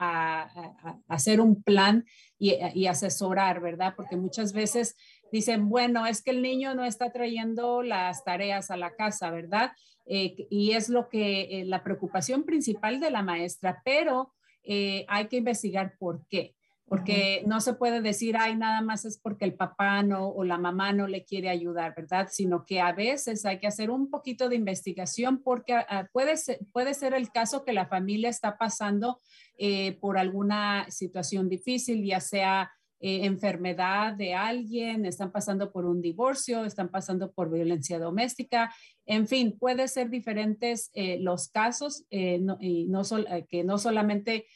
hacer 1.08 1.40
un 1.40 1.60
plan 1.60 2.04
y, 2.38 2.86
asesorar, 2.86 3.60
¿verdad? 3.60 3.94
Porque 3.96 4.16
muchas 4.16 4.52
veces 4.52 4.96
dicen, 5.30 5.68
bueno, 5.68 6.06
es 6.06 6.22
que 6.22 6.32
el 6.32 6.42
niño 6.42 6.74
no 6.74 6.84
está 6.84 7.12
trayendo 7.12 7.82
las 7.82 8.24
tareas 8.24 8.70
a 8.70 8.76
la 8.76 8.96
casa, 8.96 9.30
¿verdad? 9.30 9.72
Eh, 10.06 10.46
y 10.50 10.72
es 10.72 10.88
lo 10.88 11.08
que 11.08 11.42
eh, 11.42 11.64
la 11.64 11.84
preocupación 11.84 12.44
principal 12.44 13.00
de 13.00 13.10
la 13.10 13.22
maestra, 13.22 13.82
pero 13.84 14.32
eh, 14.64 15.04
hay 15.08 15.28
que 15.28 15.36
investigar 15.36 15.96
por 15.98 16.26
qué. 16.28 16.54
Porque 16.84 17.42
no 17.46 17.62
se 17.62 17.72
puede 17.72 18.02
decir, 18.02 18.36
ay, 18.36 18.54
nada 18.54 18.82
más 18.82 19.06
es 19.06 19.18
porque 19.18 19.46
el 19.46 19.54
papá 19.54 20.02
no 20.02 20.28
o 20.28 20.44
la 20.44 20.58
mamá 20.58 20.92
no 20.92 21.06
le 21.06 21.24
quiere 21.24 21.48
ayudar, 21.48 21.94
¿verdad? 21.96 22.28
Sino 22.30 22.66
que 22.66 22.82
a 22.82 22.92
veces 22.92 23.46
hay 23.46 23.60
que 23.60 23.66
hacer 23.66 23.90
un 23.90 24.10
poquito 24.10 24.50
de 24.50 24.56
investigación 24.56 25.42
porque 25.42 25.72
ah, 25.72 26.06
puede, 26.12 26.36
ser, 26.36 26.58
puede 26.70 26.92
ser 26.92 27.14
el 27.14 27.30
caso 27.30 27.64
que 27.64 27.72
la 27.72 27.86
familia 27.86 28.28
está 28.28 28.58
pasando 28.58 29.20
por 30.00 30.18
alguna 30.18 30.90
situación 30.90 31.48
difícil, 31.48 32.04
ya 32.04 32.20
sea 32.20 32.72
eh, 33.04 33.26
enfermedad 33.26 34.14
de 34.14 34.32
alguien, 34.32 35.04
están 35.04 35.32
pasando 35.32 35.72
por 35.72 35.86
un 35.86 36.00
divorcio, 36.00 36.64
están 36.64 36.88
pasando 36.88 37.32
por 37.32 37.50
violencia 37.50 37.98
doméstica, 37.98 38.72
en 39.06 39.26
fin, 39.26 39.58
puede 39.58 39.88
ser 39.88 40.08
diferentes 40.08 40.92
eh, 40.94 41.18
los 41.20 41.48
casos 41.48 42.04
y 42.10 42.38
no 42.38 42.58
que 43.48 43.64
no 43.64 43.78
solamente 43.78 44.46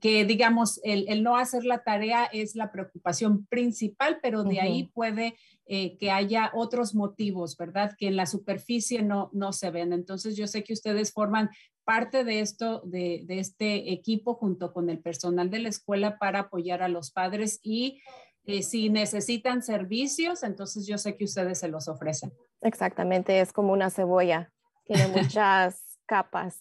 que 0.00 0.24
digamos, 0.24 0.80
el, 0.82 1.22
no 1.22 1.36
hacer 1.36 1.64
la 1.64 1.84
tarea 1.84 2.24
es 2.24 2.56
la 2.56 2.72
preocupación 2.72 3.46
principal, 3.46 4.18
pero 4.20 4.42
de 4.44 4.60
ahí 4.60 4.90
puede 4.92 5.36
que 5.66 6.10
haya 6.10 6.50
otros 6.54 6.94
motivos, 6.94 7.56
¿verdad? 7.56 7.94
Que 7.96 8.08
en 8.08 8.16
la 8.16 8.26
superficie 8.26 9.02
no, 9.02 9.30
no 9.32 9.52
se 9.52 9.70
ven. 9.70 9.92
Entonces, 9.92 10.36
yo 10.36 10.46
sé 10.46 10.64
que 10.64 10.72
ustedes 10.72 11.12
forman 11.12 11.50
parte 11.88 12.22
de 12.22 12.40
esto, 12.40 12.82
de, 12.84 13.24
este 13.30 13.94
equipo 13.94 14.34
junto 14.34 14.74
con 14.74 14.90
el 14.90 15.00
personal 15.00 15.48
de 15.48 15.60
la 15.60 15.70
escuela 15.70 16.18
para 16.18 16.40
apoyar 16.40 16.82
a 16.82 16.88
los 16.88 17.10
padres 17.10 17.60
y 17.62 18.02
eh, 18.44 18.62
si 18.62 18.90
necesitan 18.90 19.62
servicios, 19.62 20.42
entonces 20.42 20.86
yo 20.86 20.98
sé 20.98 21.16
que 21.16 21.24
ustedes 21.24 21.60
se 21.60 21.68
los 21.68 21.88
ofrecen. 21.88 22.30
Exactamente, 22.60 23.40
es 23.40 23.54
como 23.54 23.72
una 23.72 23.88
cebolla, 23.88 24.52
tiene 24.84 25.08
muchas 25.16 25.98
capas. 26.04 26.60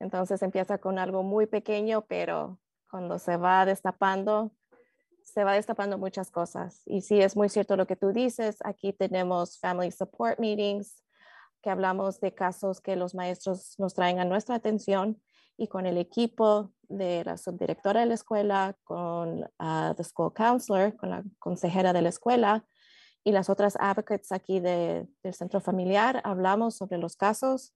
Entonces 0.00 0.40
empieza 0.40 0.78
con 0.78 0.98
algo 0.98 1.22
muy 1.22 1.44
pequeño, 1.44 2.06
pero 2.06 2.58
cuando 2.90 3.18
se 3.18 3.36
va 3.36 3.66
destapando, 3.66 4.50
se 5.22 5.44
va 5.44 5.52
destapando 5.52 5.98
muchas 5.98 6.30
cosas. 6.30 6.80
Y 6.86 7.02
sí, 7.02 7.20
es 7.20 7.36
muy 7.36 7.50
cierto 7.50 7.76
lo 7.76 7.86
que 7.86 7.96
tú 7.96 8.12
dices. 8.12 8.56
Aquí 8.64 8.94
tenemos 8.94 9.58
family 9.58 9.90
support 9.90 10.38
meetings, 10.38 11.03
que 11.64 11.70
hablamos 11.70 12.20
de 12.20 12.34
casos 12.34 12.82
que 12.82 12.94
los 12.94 13.14
maestros 13.14 13.74
nos 13.78 13.94
traen 13.94 14.20
a 14.20 14.26
nuestra 14.26 14.54
atención 14.54 15.18
y 15.56 15.68
con 15.68 15.86
el 15.86 15.96
equipo 15.96 16.74
de 16.82 17.24
la 17.24 17.38
subdirectora 17.38 18.00
de 18.00 18.06
la 18.06 18.14
escuela, 18.14 18.76
con 18.84 19.48
la 19.58 19.94
the 19.96 20.04
school 20.04 20.34
counselor, 20.34 20.94
con 20.94 21.08
la 21.08 21.24
consejera 21.38 21.94
de 21.94 22.02
la 22.02 22.10
escuela 22.10 22.66
y 23.24 23.32
las 23.32 23.48
otras 23.48 23.78
advocates 23.80 24.30
aquí 24.30 24.60
del 24.60 25.08
centro 25.32 25.58
familiar, 25.58 26.20
hablamos 26.24 26.76
sobre 26.76 26.98
los 26.98 27.16
casos 27.16 27.72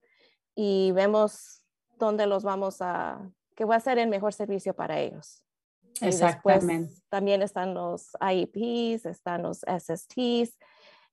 y 0.53 0.91
vemos 0.91 1.65
dónde 1.97 2.27
los 2.27 2.43
vamos 2.43 2.83
a, 2.83 3.27
qué 3.55 3.65
va 3.65 3.77
a 3.77 3.79
ser 3.79 3.97
el 3.97 4.07
mejor 4.07 4.33
servicio 4.33 4.75
para 4.75 4.99
ellos. 4.99 5.43
Exactamente. 5.99 6.93
también 7.09 7.41
están 7.41 7.73
los 7.73 8.11
IEPs, 8.21 9.07
están 9.07 9.41
los 9.41 9.61
SSTs. 9.61 10.59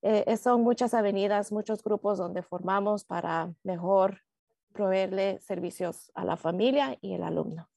Eh, 0.08 0.36
son 0.36 0.62
muchas 0.62 0.94
avenidas, 0.94 1.50
muchos 1.50 1.82
grupos 1.82 2.16
donde 2.16 2.40
formamos 2.40 3.02
para 3.02 3.52
mejor 3.64 4.20
proveerle 4.72 5.40
servicios 5.40 6.12
a 6.14 6.24
la 6.24 6.36
familia 6.36 6.96
y 7.00 7.14
el 7.14 7.24
alumno. 7.24 7.68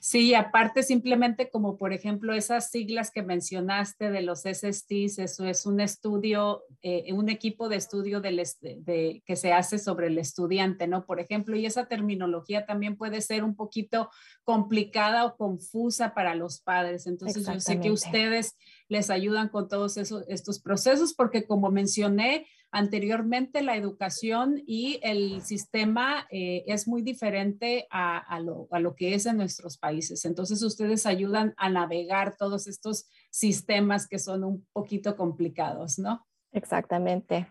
Sí, 0.00 0.34
aparte 0.34 0.82
simplemente 0.82 1.50
como 1.50 1.76
por 1.76 1.92
ejemplo 1.92 2.32
esas 2.32 2.70
siglas 2.70 3.10
que 3.10 3.22
mencionaste 3.22 4.10
de 4.10 4.22
los 4.22 4.42
SSTs, 4.42 5.18
eso 5.18 5.44
es 5.44 5.66
un 5.66 5.80
estudio, 5.80 6.64
eh, 6.82 7.12
un 7.12 7.28
equipo 7.28 7.68
de 7.68 7.76
estudio 7.76 8.20
del, 8.20 8.42
de, 8.60 9.22
que 9.26 9.36
se 9.36 9.52
hace 9.52 9.78
sobre 9.78 10.08
el 10.08 10.18
estudiante, 10.18 10.86
¿no? 10.86 11.04
Por 11.04 11.20
ejemplo, 11.20 11.56
y 11.56 11.66
esa 11.66 11.86
terminología 11.86 12.66
también 12.66 12.96
puede 12.96 13.20
ser 13.20 13.44
un 13.44 13.54
poquito 13.54 14.10
complicada 14.44 15.24
o 15.24 15.36
confusa 15.36 16.14
para 16.14 16.34
los 16.34 16.60
padres. 16.60 17.06
Entonces 17.06 17.46
yo 17.46 17.60
sé 17.60 17.80
que 17.80 17.90
ustedes 17.90 18.56
les 18.88 19.10
ayudan 19.10 19.48
con 19.48 19.68
todos 19.68 19.96
esos, 19.96 20.24
estos 20.28 20.60
procesos 20.60 21.14
porque 21.14 21.46
como 21.46 21.70
mencioné, 21.70 22.46
Anteriormente 22.70 23.62
la 23.62 23.76
educación 23.76 24.62
y 24.66 25.00
el 25.02 25.42
sistema 25.42 26.26
eh, 26.30 26.64
es 26.66 26.86
muy 26.86 27.02
diferente 27.02 27.86
a, 27.90 28.40
lo, 28.40 28.68
a, 28.70 28.78
lo, 28.78 28.94
que 28.94 29.14
es 29.14 29.26
en 29.26 29.38
nuestros 29.38 29.78
países. 29.78 30.24
Entonces 30.24 30.62
ustedes 30.62 31.06
ayudan 31.06 31.54
a 31.56 31.70
navegar 31.70 32.36
todos 32.36 32.66
estos 32.66 33.08
sistemas 33.30 34.06
que 34.06 34.18
son 34.18 34.44
un 34.44 34.66
poquito 34.72 35.16
complicados, 35.16 35.98
¿no? 35.98 36.26
Exactamente 36.52 37.46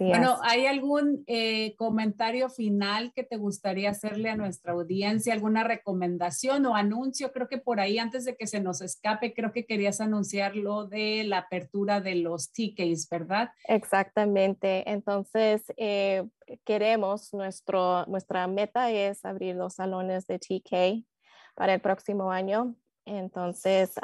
bueno, 0.00 0.38
¿hay 0.42 0.66
algún 0.66 1.24
eh, 1.26 1.74
comentario 1.76 2.48
final 2.48 3.12
que 3.14 3.24
te 3.24 3.36
gustaría 3.36 3.90
hacerle 3.90 4.30
a 4.30 4.36
nuestra 4.36 4.72
audiencia? 4.72 5.34
¿Alguna 5.34 5.64
recomendación 5.64 6.66
o 6.66 6.76
anuncio? 6.76 7.32
Creo 7.32 7.48
que 7.48 7.58
por 7.58 7.80
ahí, 7.80 7.98
antes 7.98 8.24
de 8.24 8.36
que 8.36 8.46
se 8.46 8.60
nos 8.60 8.80
escape, 8.80 9.34
creo 9.34 9.52
que 9.52 9.66
querías 9.66 10.00
anunciar 10.00 10.56
lo 10.56 10.86
de 10.86 11.24
la 11.24 11.38
apertura 11.38 12.00
de 12.00 12.14
los 12.16 12.52
TKs, 12.52 13.08
¿verdad? 13.08 13.50
Exactamente. 13.66 14.90
Entonces, 14.90 15.64
eh, 15.76 16.24
queremos, 16.64 17.32
nuestro, 17.34 18.06
nuestra 18.06 18.46
meta 18.46 18.90
es 18.90 19.24
abrir 19.24 19.56
los 19.56 19.74
salones 19.74 20.26
de 20.26 20.38
TK 20.38 21.04
para 21.54 21.74
el 21.74 21.80
próximo 21.80 22.30
año. 22.30 22.74
Entonces, 23.04 23.94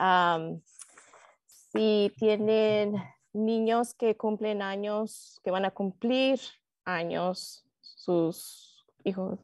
si 1.73 2.12
tienen 2.16 2.95
niños 3.33 3.95
que 3.95 4.16
cumplen 4.16 4.62
años, 4.62 5.41
que 5.43 5.51
van 5.51 5.64
a 5.64 5.70
cumplir 5.70 6.41
años, 6.85 7.64
sus 7.81 8.85
hijos, 9.05 9.39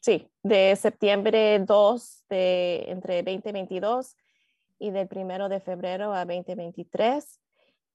sí, 0.00 0.28
de 0.42 0.76
septiembre 0.76 1.58
2 1.60 2.24
de 2.28 2.84
entre 2.88 3.22
2022 3.22 4.16
y 4.78 4.90
del 4.90 5.08
primero 5.08 5.48
de 5.48 5.60
febrero 5.60 6.12
a 6.12 6.24
2023. 6.24 7.40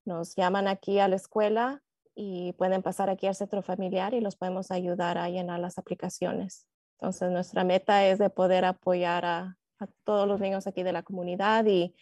Nos 0.05 0.35
llaman 0.35 0.67
aquí 0.67 0.99
a 0.99 1.07
la 1.07 1.15
escuela 1.15 1.83
y 2.15 2.53
pueden 2.53 2.81
pasar 2.81 3.09
aquí 3.09 3.27
al 3.27 3.35
centro 3.35 3.61
familiar 3.61 4.13
y 4.13 4.21
los 4.21 4.35
podemos 4.35 4.71
ayudar 4.71 5.17
a 5.17 5.29
llenar 5.29 5.59
las 5.59 5.77
aplicaciones. 5.77 6.67
Entonces, 6.93 7.31
nuestra 7.31 7.63
meta 7.63 8.05
es 8.05 8.19
de 8.19 8.29
poder 8.29 8.65
apoyar 8.65 9.25
a, 9.25 9.57
a 9.79 9.87
todos 10.03 10.27
los 10.27 10.39
niños 10.39 10.67
aquí 10.67 10.83
de 10.83 10.91
la 10.91 11.03
comunidad 11.03 11.65
y 11.65 11.95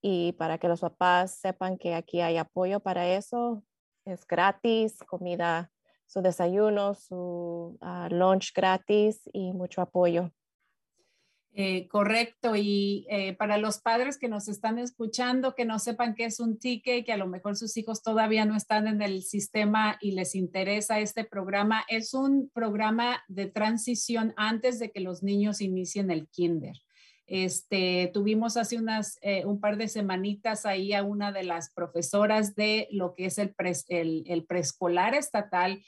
y 0.00 0.32
para 0.32 0.58
que 0.58 0.68
los 0.68 0.80
papás 0.80 1.38
sepan 1.38 1.78
que 1.78 1.94
aquí 1.94 2.20
hay 2.20 2.36
apoyo 2.36 2.80
para 2.80 3.08
eso. 3.08 3.62
Es 4.04 4.26
gratis, 4.26 4.98
comida, 5.06 5.70
su 6.06 6.22
desayuno, 6.22 6.94
su 6.94 7.76
ah, 7.80 8.08
lunch 8.10 8.52
gratis 8.54 9.28
y 9.32 9.52
mucho 9.52 9.82
apoyo. 9.82 10.32
Eh, 11.60 11.88
correcto, 11.88 12.54
y 12.54 13.04
eh, 13.10 13.34
para 13.34 13.58
los 13.58 13.80
padres 13.80 14.16
que 14.16 14.28
nos 14.28 14.46
están 14.46 14.78
escuchando, 14.78 15.56
que 15.56 15.64
no 15.64 15.80
sepan 15.80 16.14
qué 16.14 16.26
es 16.26 16.38
un 16.38 16.58
ticket, 16.58 17.04
que 17.04 17.12
a 17.12 17.16
lo 17.16 17.26
mejor 17.26 17.56
sus 17.56 17.76
hijos 17.76 18.02
todavía 18.02 18.44
no 18.44 18.54
están 18.54 18.86
en 18.86 19.02
el 19.02 19.24
sistema 19.24 19.98
y 20.00 20.12
les 20.12 20.36
interesa 20.36 21.00
este 21.00 21.24
programa, 21.24 21.84
es 21.88 22.14
un 22.14 22.48
programa 22.54 23.24
de 23.26 23.46
transición 23.46 24.34
antes 24.36 24.78
de 24.78 24.92
que 24.92 25.00
los 25.00 25.24
niños 25.24 25.60
inicien 25.60 26.12
el 26.12 26.28
kinder. 26.28 26.76
Este, 27.28 28.10
tuvimos 28.14 28.56
hace 28.56 28.78
unas, 28.78 29.18
eh, 29.20 29.44
un 29.44 29.60
par 29.60 29.76
de 29.76 29.86
semanitas 29.86 30.64
ahí 30.64 30.94
a 30.94 31.02
una 31.02 31.30
de 31.30 31.42
las 31.42 31.70
profesoras 31.70 32.54
de 32.54 32.88
lo 32.90 33.14
que 33.14 33.26
es 33.26 33.36
el, 33.36 33.54
el, 33.88 34.46
preescolar 34.46 35.14
estatal, 35.14 35.82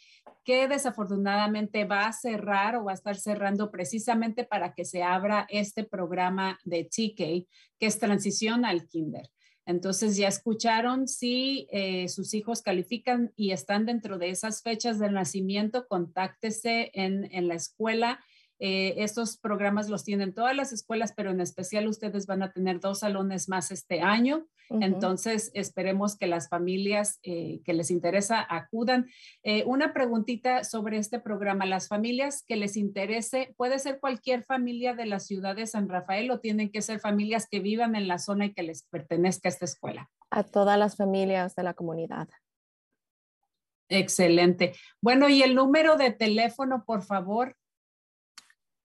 que 0.45 0.69
desafortunadamente 0.69 1.87
va 1.87 2.07
a 2.07 2.13
cerrar 2.13 2.77
o 2.77 2.85
va 2.85 2.93
a 2.93 2.95
estar 2.95 3.17
cerrando 3.17 3.71
precisamente 3.71 4.45
para 4.45 4.75
que 4.75 4.85
se 4.85 5.03
abra 5.03 5.47
este 5.49 5.83
programa 5.83 6.59
de 6.65 6.85
TK, 6.85 7.49
que 7.79 7.87
es 7.87 7.99
transición 7.99 8.67
al 8.67 8.87
kinder. 8.87 9.31
Entonces 9.65 10.19
ya 10.19 10.29
escucharon, 10.29 11.09
si 11.09 11.69
eh, 11.71 12.09
sus 12.09 12.35
hijos 12.35 12.61
califican 12.61 13.33
y 13.35 13.53
están 13.53 13.87
dentro 13.87 14.19
de 14.19 14.29
esas 14.29 14.63
fechas 14.63 14.99
de 14.99 15.11
nacimiento, 15.11 15.87
contáctese 15.89 16.91
en, 16.93 17.33
en 17.33 17.49
la 17.49 17.55
escuela 17.55 18.21
eh, 18.63 19.03
estos 19.03 19.39
programas 19.39 19.89
los 19.89 20.05
tienen 20.05 20.35
todas 20.35 20.55
las 20.55 20.73
escuelas, 20.73 21.15
pero 21.17 21.31
en 21.31 21.41
especial 21.41 21.89
ustedes 21.89 22.27
van 22.27 22.43
a 22.43 22.53
tener 22.53 22.79
dos 22.79 23.01
salones 23.01 23.49
más 23.49 23.71
este 23.71 24.03
año. 24.03 24.47
Entonces, 24.69 25.51
esperemos 25.55 26.17
que 26.17 26.29
las 26.29 26.49
familias 26.49 27.19
eh, 27.25 27.61
que 27.65 27.73
les 27.73 27.91
interesa 27.91 28.47
acudan. 28.49 29.09
Eh, 29.43 29.65
una 29.67 29.93
preguntita 29.93 30.63
sobre 30.63 30.99
este 30.99 31.19
programa. 31.19 31.67
Las 31.67 31.89
familias 31.89 32.45
que 32.47 32.55
les 32.55 32.77
interese, 32.77 33.53
¿puede 33.57 33.81
ser 33.81 33.99
cualquier 33.99 34.45
familia 34.45 34.95
de 34.95 35.07
la 35.07 35.19
ciudad 35.19 35.57
de 35.57 35.67
San 35.67 35.89
Rafael 35.89 36.31
o 36.31 36.39
tienen 36.39 36.71
que 36.71 36.83
ser 36.83 37.01
familias 37.01 37.49
que 37.51 37.59
vivan 37.59 37.97
en 37.97 38.07
la 38.07 38.19
zona 38.19 38.47
y 38.47 38.53
que 38.53 38.63
les 38.63 38.85
pertenezca 38.85 39.49
esta 39.49 39.65
escuela? 39.65 40.09
A 40.31 40.45
todas 40.45 40.79
las 40.79 40.97
familias 40.97 41.57
de 41.57 41.63
la 41.65 41.75
comunidad. 41.75 42.29
Excelente. 43.89 44.75
Bueno, 45.01 45.29
y 45.29 45.43
el 45.43 45.57
número 45.57 45.97
de 45.97 46.13
teléfono, 46.13 46.85
por 46.87 47.03
favor 47.03 47.57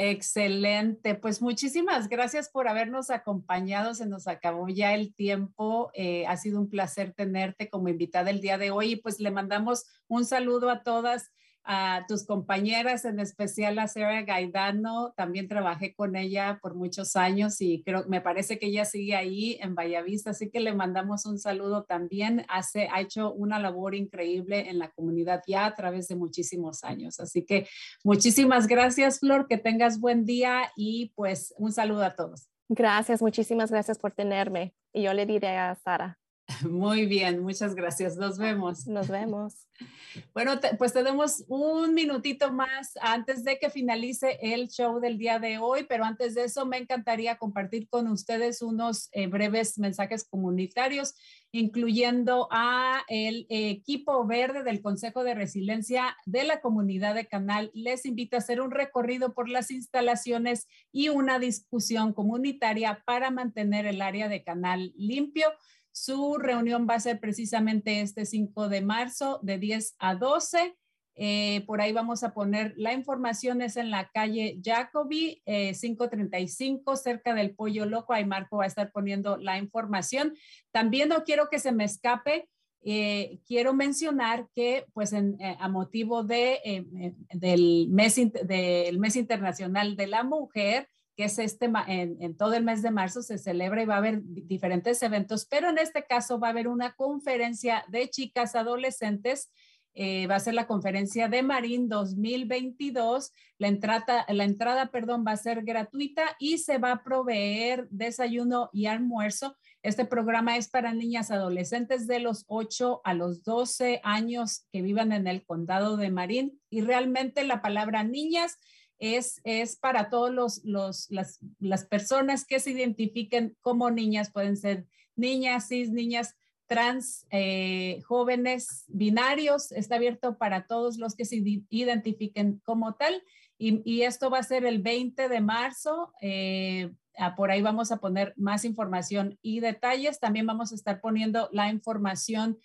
Excelente, 0.01 1.15
pues 1.15 1.41
muchísimas 1.41 2.07
gracias 2.07 2.47
por 2.47 2.69
habernos 2.69 3.09
acompañado. 3.09 3.93
Se 3.93 4.05
nos 4.05 4.29
acabó 4.29 4.69
ya 4.69 4.93
el 4.93 5.13
tiempo. 5.13 5.91
Eh, 5.93 6.25
ha 6.25 6.37
sido 6.37 6.57
un 6.61 6.69
placer 6.69 7.11
tenerte 7.11 7.69
como 7.69 7.89
invitada 7.89 8.29
el 8.29 8.39
día 8.39 8.57
de 8.57 8.71
hoy 8.71 8.93
y 8.93 8.95
pues 8.95 9.19
le 9.19 9.29
mandamos 9.29 9.87
un 10.07 10.23
saludo 10.23 10.69
a 10.69 10.83
todas 10.83 11.31
a 11.64 12.05
tus 12.07 12.26
compañeras, 12.26 13.05
en 13.05 13.20
especial 13.20 13.80
a 13.80 13.88
Sarah 13.88 14.24
Gaidano. 14.24 15.14
También 15.16 15.47
trabajé 15.47 15.93
con 15.93 16.16
ella 16.16 16.60
por 16.62 16.76
muchos 16.76 17.16
años 17.16 17.62
y 17.62 17.84
creo, 17.84 18.05
me 18.07 18.22
parece 18.22 18.60
que 18.60 18.68
ella 18.68 18.86
sigue 18.86 19.16
ahí 19.16 19.57
en 19.62 19.76
Vallavista, 19.76 20.32
así 20.32 20.49
que 20.49 20.60
le 20.60 20.74
mandamos 20.74 21.26
un 21.26 21.39
saludo 21.39 21.84
también. 21.84 22.45
Hace, 22.49 22.89
ha 22.91 23.01
hecho 23.01 23.34
una 23.34 23.60
labor 23.60 23.95
increíble 23.95 24.70
en 24.70 24.80
la 24.80 24.91
comunidad 24.91 25.41
ya 25.47 25.66
a 25.66 25.76
través 25.76 26.07
de 26.07 26.16
muchísimos 26.16 26.84
años. 26.84 27.20
Así 27.20 27.45
que 27.45 27.68
muchísimas 28.03 28.68
gracias, 28.68 29.20
Flor, 29.20 29.47
que 29.47 29.57
tengas 29.57 29.99
buen 29.99 30.26
día 30.26 30.72
y 30.76 31.12
pues 31.16 31.53
un 31.57 31.72
saludo 31.72 32.03
a 32.03 32.16
todos. 32.16 32.49
Gracias, 32.68 33.22
muchísimas 33.22 33.72
gracias 33.72 33.97
por 33.97 34.12
tenerme. 34.12 34.76
Y 34.93 35.03
yo 35.03 35.14
le 35.14 35.26
diré 35.26 35.57
a 35.57 35.76
Sara 35.76 36.18
Muy 36.69 37.05
bien, 37.05 37.41
muchas 37.41 37.75
gracias. 37.75 38.17
Nos 38.17 38.37
vemos. 38.37 38.87
Nos 38.87 39.07
vemos. 39.07 39.65
Bueno, 40.33 40.59
pues 40.77 40.91
tenemos 40.91 41.45
un 41.47 41.93
minutito 41.93 42.51
más 42.51 42.93
antes 42.99 43.43
de 43.43 43.59
que 43.59 43.69
finalice 43.69 44.39
el 44.41 44.67
show 44.67 44.99
del 44.99 45.17
día 45.17 45.39
de 45.39 45.59
hoy, 45.59 45.85
pero 45.87 46.03
antes 46.03 46.33
de 46.35 46.45
eso 46.45 46.65
me 46.65 46.77
encantaría 46.77 47.37
compartir 47.37 47.87
con 47.87 48.07
ustedes 48.07 48.61
unos 48.61 49.07
eh, 49.11 49.27
breves 49.27 49.77
mensajes 49.77 50.23
comunitarios, 50.23 51.13
incluyendo 51.51 52.49
a 52.51 53.03
el 53.07 53.45
equipo 53.49 54.25
verde 54.25 54.63
del 54.63 54.81
Consejo 54.81 55.23
de 55.23 55.35
Resiliencia 55.35 56.17
de 56.25 56.43
la 56.43 56.59
comunidad 56.59 57.15
de 57.15 57.27
Canal. 57.27 57.71
Les 57.73 58.05
invito 58.05 58.35
a 58.35 58.39
hacer 58.39 58.59
un 58.59 58.71
recorrido 58.71 59.33
por 59.33 59.47
las 59.47 59.71
instalaciones 59.71 60.67
y 60.91 61.09
una 61.09 61.39
discusión 61.39 62.13
comunitaria 62.13 63.03
para 63.05 63.31
mantener 63.31 63.85
el 63.85 64.01
área 64.01 64.27
de 64.27 64.43
Canal 64.43 64.91
limpio. 64.97 65.47
Su 65.91 66.37
reunión 66.37 66.87
va 66.89 66.95
a 66.95 66.99
ser 66.99 67.19
precisamente 67.19 68.01
este 68.01 68.25
5 68.25 68.69
de 68.69 68.81
marzo 68.81 69.39
de 69.41 69.57
10 69.57 69.95
a 69.99 70.15
12. 70.15 70.75
Eh, 71.21 71.65
por 71.67 71.81
ahí 71.81 71.91
vamos 71.91 72.23
a 72.23 72.33
poner 72.33 72.73
la 72.77 72.93
información, 72.93 73.61
es 73.61 73.75
en 73.75 73.91
la 73.91 74.09
calle 74.09 74.57
Jacobi, 74.63 75.41
535, 75.45 76.93
eh, 76.93 76.95
cerca 76.95 77.33
del 77.33 77.53
Pollo 77.53 77.85
Loco. 77.85 78.13
Ahí 78.13 78.23
Marco 78.23 78.57
va 78.57 78.63
a 78.63 78.67
estar 78.67 78.89
poniendo 78.93 79.35
la 79.35 79.57
información. 79.57 80.33
También 80.71 81.09
no 81.09 81.25
quiero 81.25 81.49
que 81.49 81.59
se 81.59 81.73
me 81.73 81.83
escape, 81.83 82.47
eh, 82.83 83.41
quiero 83.45 83.73
mencionar 83.73 84.47
que, 84.55 84.85
pues, 84.93 85.13
a 85.13 85.67
motivo 85.67 86.23
de, 86.23 86.85
del, 87.33 87.89
mes, 87.89 88.15
del 88.15 88.97
mes 88.97 89.17
Internacional 89.17 89.97
de 89.97 90.07
la 90.07 90.23
Mujer, 90.23 90.87
que 91.20 91.26
es 91.26 91.38
este, 91.38 91.70
en, 91.88 92.38
todo 92.38 92.53
el 92.53 92.63
mes 92.63 92.82
de 92.82 92.91
marzo 92.91 93.22
se 93.22 93.38
celebra 93.38 93.84
y 93.84 93.86
va 93.86 93.95
a 93.95 93.97
haber 93.97 94.22
diferentes 94.24 95.03
eventos, 95.03 95.45
pero 95.45 95.70
en 95.70 95.78
este 95.78 96.05
caso 96.05 96.39
va 96.39 96.47
a 96.47 96.51
haber 96.51 96.70
una 96.70 96.93
conferencia 96.93 97.84
de 97.89 98.09
chicas 98.09 98.55
adolescentes. 98.55 99.51
Eh, 99.95 100.28
va 100.28 100.36
a 100.36 100.39
ser 100.39 100.53
la 100.53 100.65
conferencia 100.65 101.28
de 101.28 101.43
Marín 101.43 101.89
2022. 101.89 103.34
La 103.57 103.67
entrada, 103.67 104.26
la 104.30 104.45
entrada, 104.45 104.91
perdón, 104.91 105.26
va 105.28 105.34
a 105.34 105.38
ser 105.38 105.65
gratuita 105.65 106.24
y 106.39 106.59
se 106.59 106.78
va 106.78 106.93
a 106.93 107.03
proveer 107.03 107.89
desayuno 107.89 108.70
y 108.72 108.86
almuerzo. 108.86 109.57
Este 109.84 110.05
programa 110.05 110.55
es 110.55 110.70
para 110.70 110.93
niñas 110.93 111.32
adolescentes 111.32 112.07
de 112.07 112.20
los 112.22 112.45
8 112.47 113.01
a 113.03 113.13
los 113.13 113.43
12 113.43 113.99
años 114.05 114.67
que 114.72 114.82
vivan 114.82 115.11
en 115.11 115.28
el 115.28 115.43
condado 115.43 115.97
de 115.97 116.11
Marín. 116.11 116.61
Y 116.70 116.80
realmente 116.80 117.43
la 117.43 117.61
palabra 117.61 118.05
niñas 118.05 118.57
es, 118.99 119.41
para 119.79 120.09
todos 120.09 120.31
los, 120.63 120.63
las, 121.09 121.39
las, 121.59 121.85
personas 121.85 122.45
que 122.45 122.59
se 122.59 122.71
identifiquen 122.71 123.55
como 123.61 123.89
niñas, 123.89 124.31
pueden 124.31 124.57
ser 124.57 124.85
niñas, 125.15 125.67
cis, 125.69 125.89
niñas 125.89 126.35
trans, 126.67 127.25
eh, 127.31 128.01
jóvenes, 128.05 128.85
binarios, 128.87 129.71
está 129.71 129.95
abierto 129.95 130.37
para 130.37 130.67
todos 130.67 130.97
los 130.97 131.15
que 131.15 131.25
se 131.25 131.37
identifiquen 131.69 132.61
como 132.63 132.93
tal. 132.93 133.23
Y, 133.57 133.81
y 133.83 134.03
esto 134.03 134.29
va 134.29 134.37
a 134.37 134.43
ser 134.43 134.65
el 134.65 134.81
20 134.81 135.29
de 135.29 135.41
marzo. 135.41 136.13
Eh, 136.21 136.91
ah, 137.17 137.35
por 137.35 137.51
ahí 137.51 137.61
vamos 137.61 137.91
a 137.91 137.97
poner 137.97 138.33
más 138.37 138.65
información 138.65 139.39
y 139.41 139.61
detalles. 139.61 140.19
También 140.19 140.45
vamos 140.45 140.71
a 140.71 140.75
estar 140.75 141.01
poniendo 141.01 141.49
la 141.51 141.69
información 141.69 142.59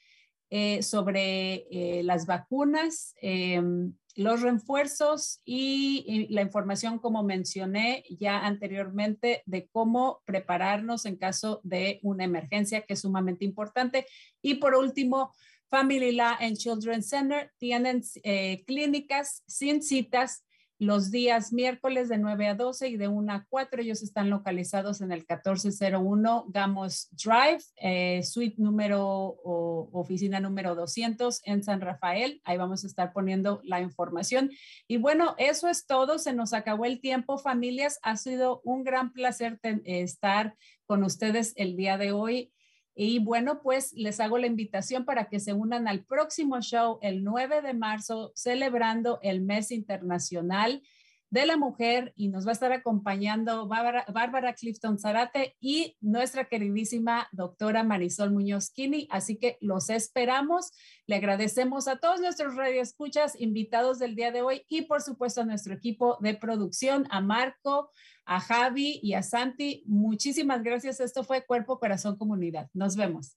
eh, 0.50 0.82
sobre 0.82 1.66
las 2.04 2.26
vacunas 2.26 3.14
em, 3.22 3.94
los 4.14 4.42
refuerzos 4.42 5.40
y, 5.44 6.26
la 6.30 6.42
información, 6.42 6.98
como 6.98 7.22
mencioné 7.22 8.04
ya 8.10 8.44
anteriormente, 8.46 9.42
de 9.46 9.68
cómo 9.68 10.22
prepararnos 10.24 11.06
en 11.06 11.16
caso 11.16 11.60
de 11.64 12.00
una 12.02 12.24
emergencia, 12.24 12.82
que 12.82 12.94
es 12.94 13.00
sumamente 13.00 13.44
importante. 13.44 14.06
Y 14.42 14.54
por 14.54 14.74
último, 14.74 15.32
Family 15.68 16.12
Law 16.12 16.36
and 16.40 16.56
Children's 16.56 17.08
Center 17.08 17.50
tienen 17.58 18.02
eh, 18.22 18.62
clínicas 18.66 19.42
sin 19.46 19.82
citas 19.82 20.44
los 20.78 21.10
días 21.10 21.52
miércoles 21.52 22.08
de 22.08 22.18
9 22.18 22.48
a 22.48 22.54
12 22.54 22.88
y 22.88 22.96
de 22.96 23.08
1 23.08 23.32
a 23.32 23.46
4. 23.48 23.82
Ellos 23.82 24.02
están 24.02 24.30
localizados 24.30 25.00
en 25.00 25.12
el 25.12 25.20
1401 25.20 26.46
Gamos 26.48 27.08
Drive, 27.12 27.62
eh, 27.76 28.22
suite 28.22 28.56
número 28.58 29.00
o 29.00 29.88
oficina 29.92 30.40
número 30.40 30.74
200 30.74 31.40
en 31.44 31.62
San 31.62 31.80
Rafael. 31.80 32.40
Ahí 32.44 32.56
vamos 32.56 32.84
a 32.84 32.86
estar 32.86 33.12
poniendo 33.12 33.60
la 33.64 33.80
información. 33.80 34.50
Y 34.88 34.96
bueno, 34.96 35.34
eso 35.38 35.68
es 35.68 35.86
todo. 35.86 36.18
Se 36.18 36.32
nos 36.32 36.52
acabó 36.52 36.84
el 36.84 37.00
tiempo, 37.00 37.38
familias. 37.38 37.98
Ha 38.02 38.16
sido 38.16 38.60
un 38.64 38.84
gran 38.84 39.12
placer 39.12 39.60
estar 39.84 40.54
con 40.86 41.04
ustedes 41.04 41.52
el 41.56 41.76
día 41.76 41.98
de 41.98 42.12
hoy. 42.12 42.52
Y 42.94 43.18
bueno, 43.18 43.60
pues 43.60 43.92
les 43.94 44.20
hago 44.20 44.38
la 44.38 44.46
invitación 44.46 45.04
para 45.04 45.28
que 45.28 45.40
se 45.40 45.52
unan 45.52 45.88
al 45.88 46.04
próximo 46.04 46.60
show 46.60 46.98
el 47.02 47.24
9 47.24 47.60
de 47.62 47.74
marzo, 47.74 48.32
celebrando 48.34 49.18
el 49.22 49.40
mes 49.40 49.72
internacional 49.72 50.82
de 51.34 51.46
la 51.46 51.56
mujer 51.56 52.12
y 52.14 52.28
nos 52.28 52.46
va 52.46 52.50
a 52.50 52.52
estar 52.52 52.72
acompañando 52.72 53.66
Bárbara, 53.66 54.54
Clifton 54.54 55.00
Zarate 55.00 55.56
y 55.60 55.96
nuestra 56.00 56.44
queridísima 56.44 57.26
doctora 57.32 57.82
Marisol 57.82 58.30
Muñoz 58.30 58.70
Kini. 58.70 59.08
Así 59.10 59.36
que 59.36 59.58
los 59.60 59.90
esperamos. 59.90 60.70
Le 61.08 61.16
agradecemos 61.16 61.88
a 61.88 61.96
todos 61.96 62.20
nuestros 62.20 62.54
radioescuchas, 62.54 63.34
invitados 63.40 63.98
del 63.98 64.14
día 64.14 64.30
de 64.30 64.42
hoy 64.42 64.62
y 64.68 64.82
por 64.82 65.02
supuesto 65.02 65.40
a 65.40 65.44
nuestro 65.44 65.74
equipo 65.74 66.18
de 66.20 66.34
producción, 66.34 67.08
a 67.10 67.20
Marco, 67.20 67.90
a 68.24 68.38
Javi 68.38 69.00
y 69.02 69.14
a 69.14 69.24
Santi. 69.24 69.82
Muchísimas 69.86 70.62
gracias. 70.62 71.00
Esto 71.00 71.24
fue 71.24 71.44
Cuerpo, 71.44 71.80
Corazón, 71.80 72.16
Comunidad. 72.16 72.70
Nos 72.72 72.94
vemos. 72.94 73.36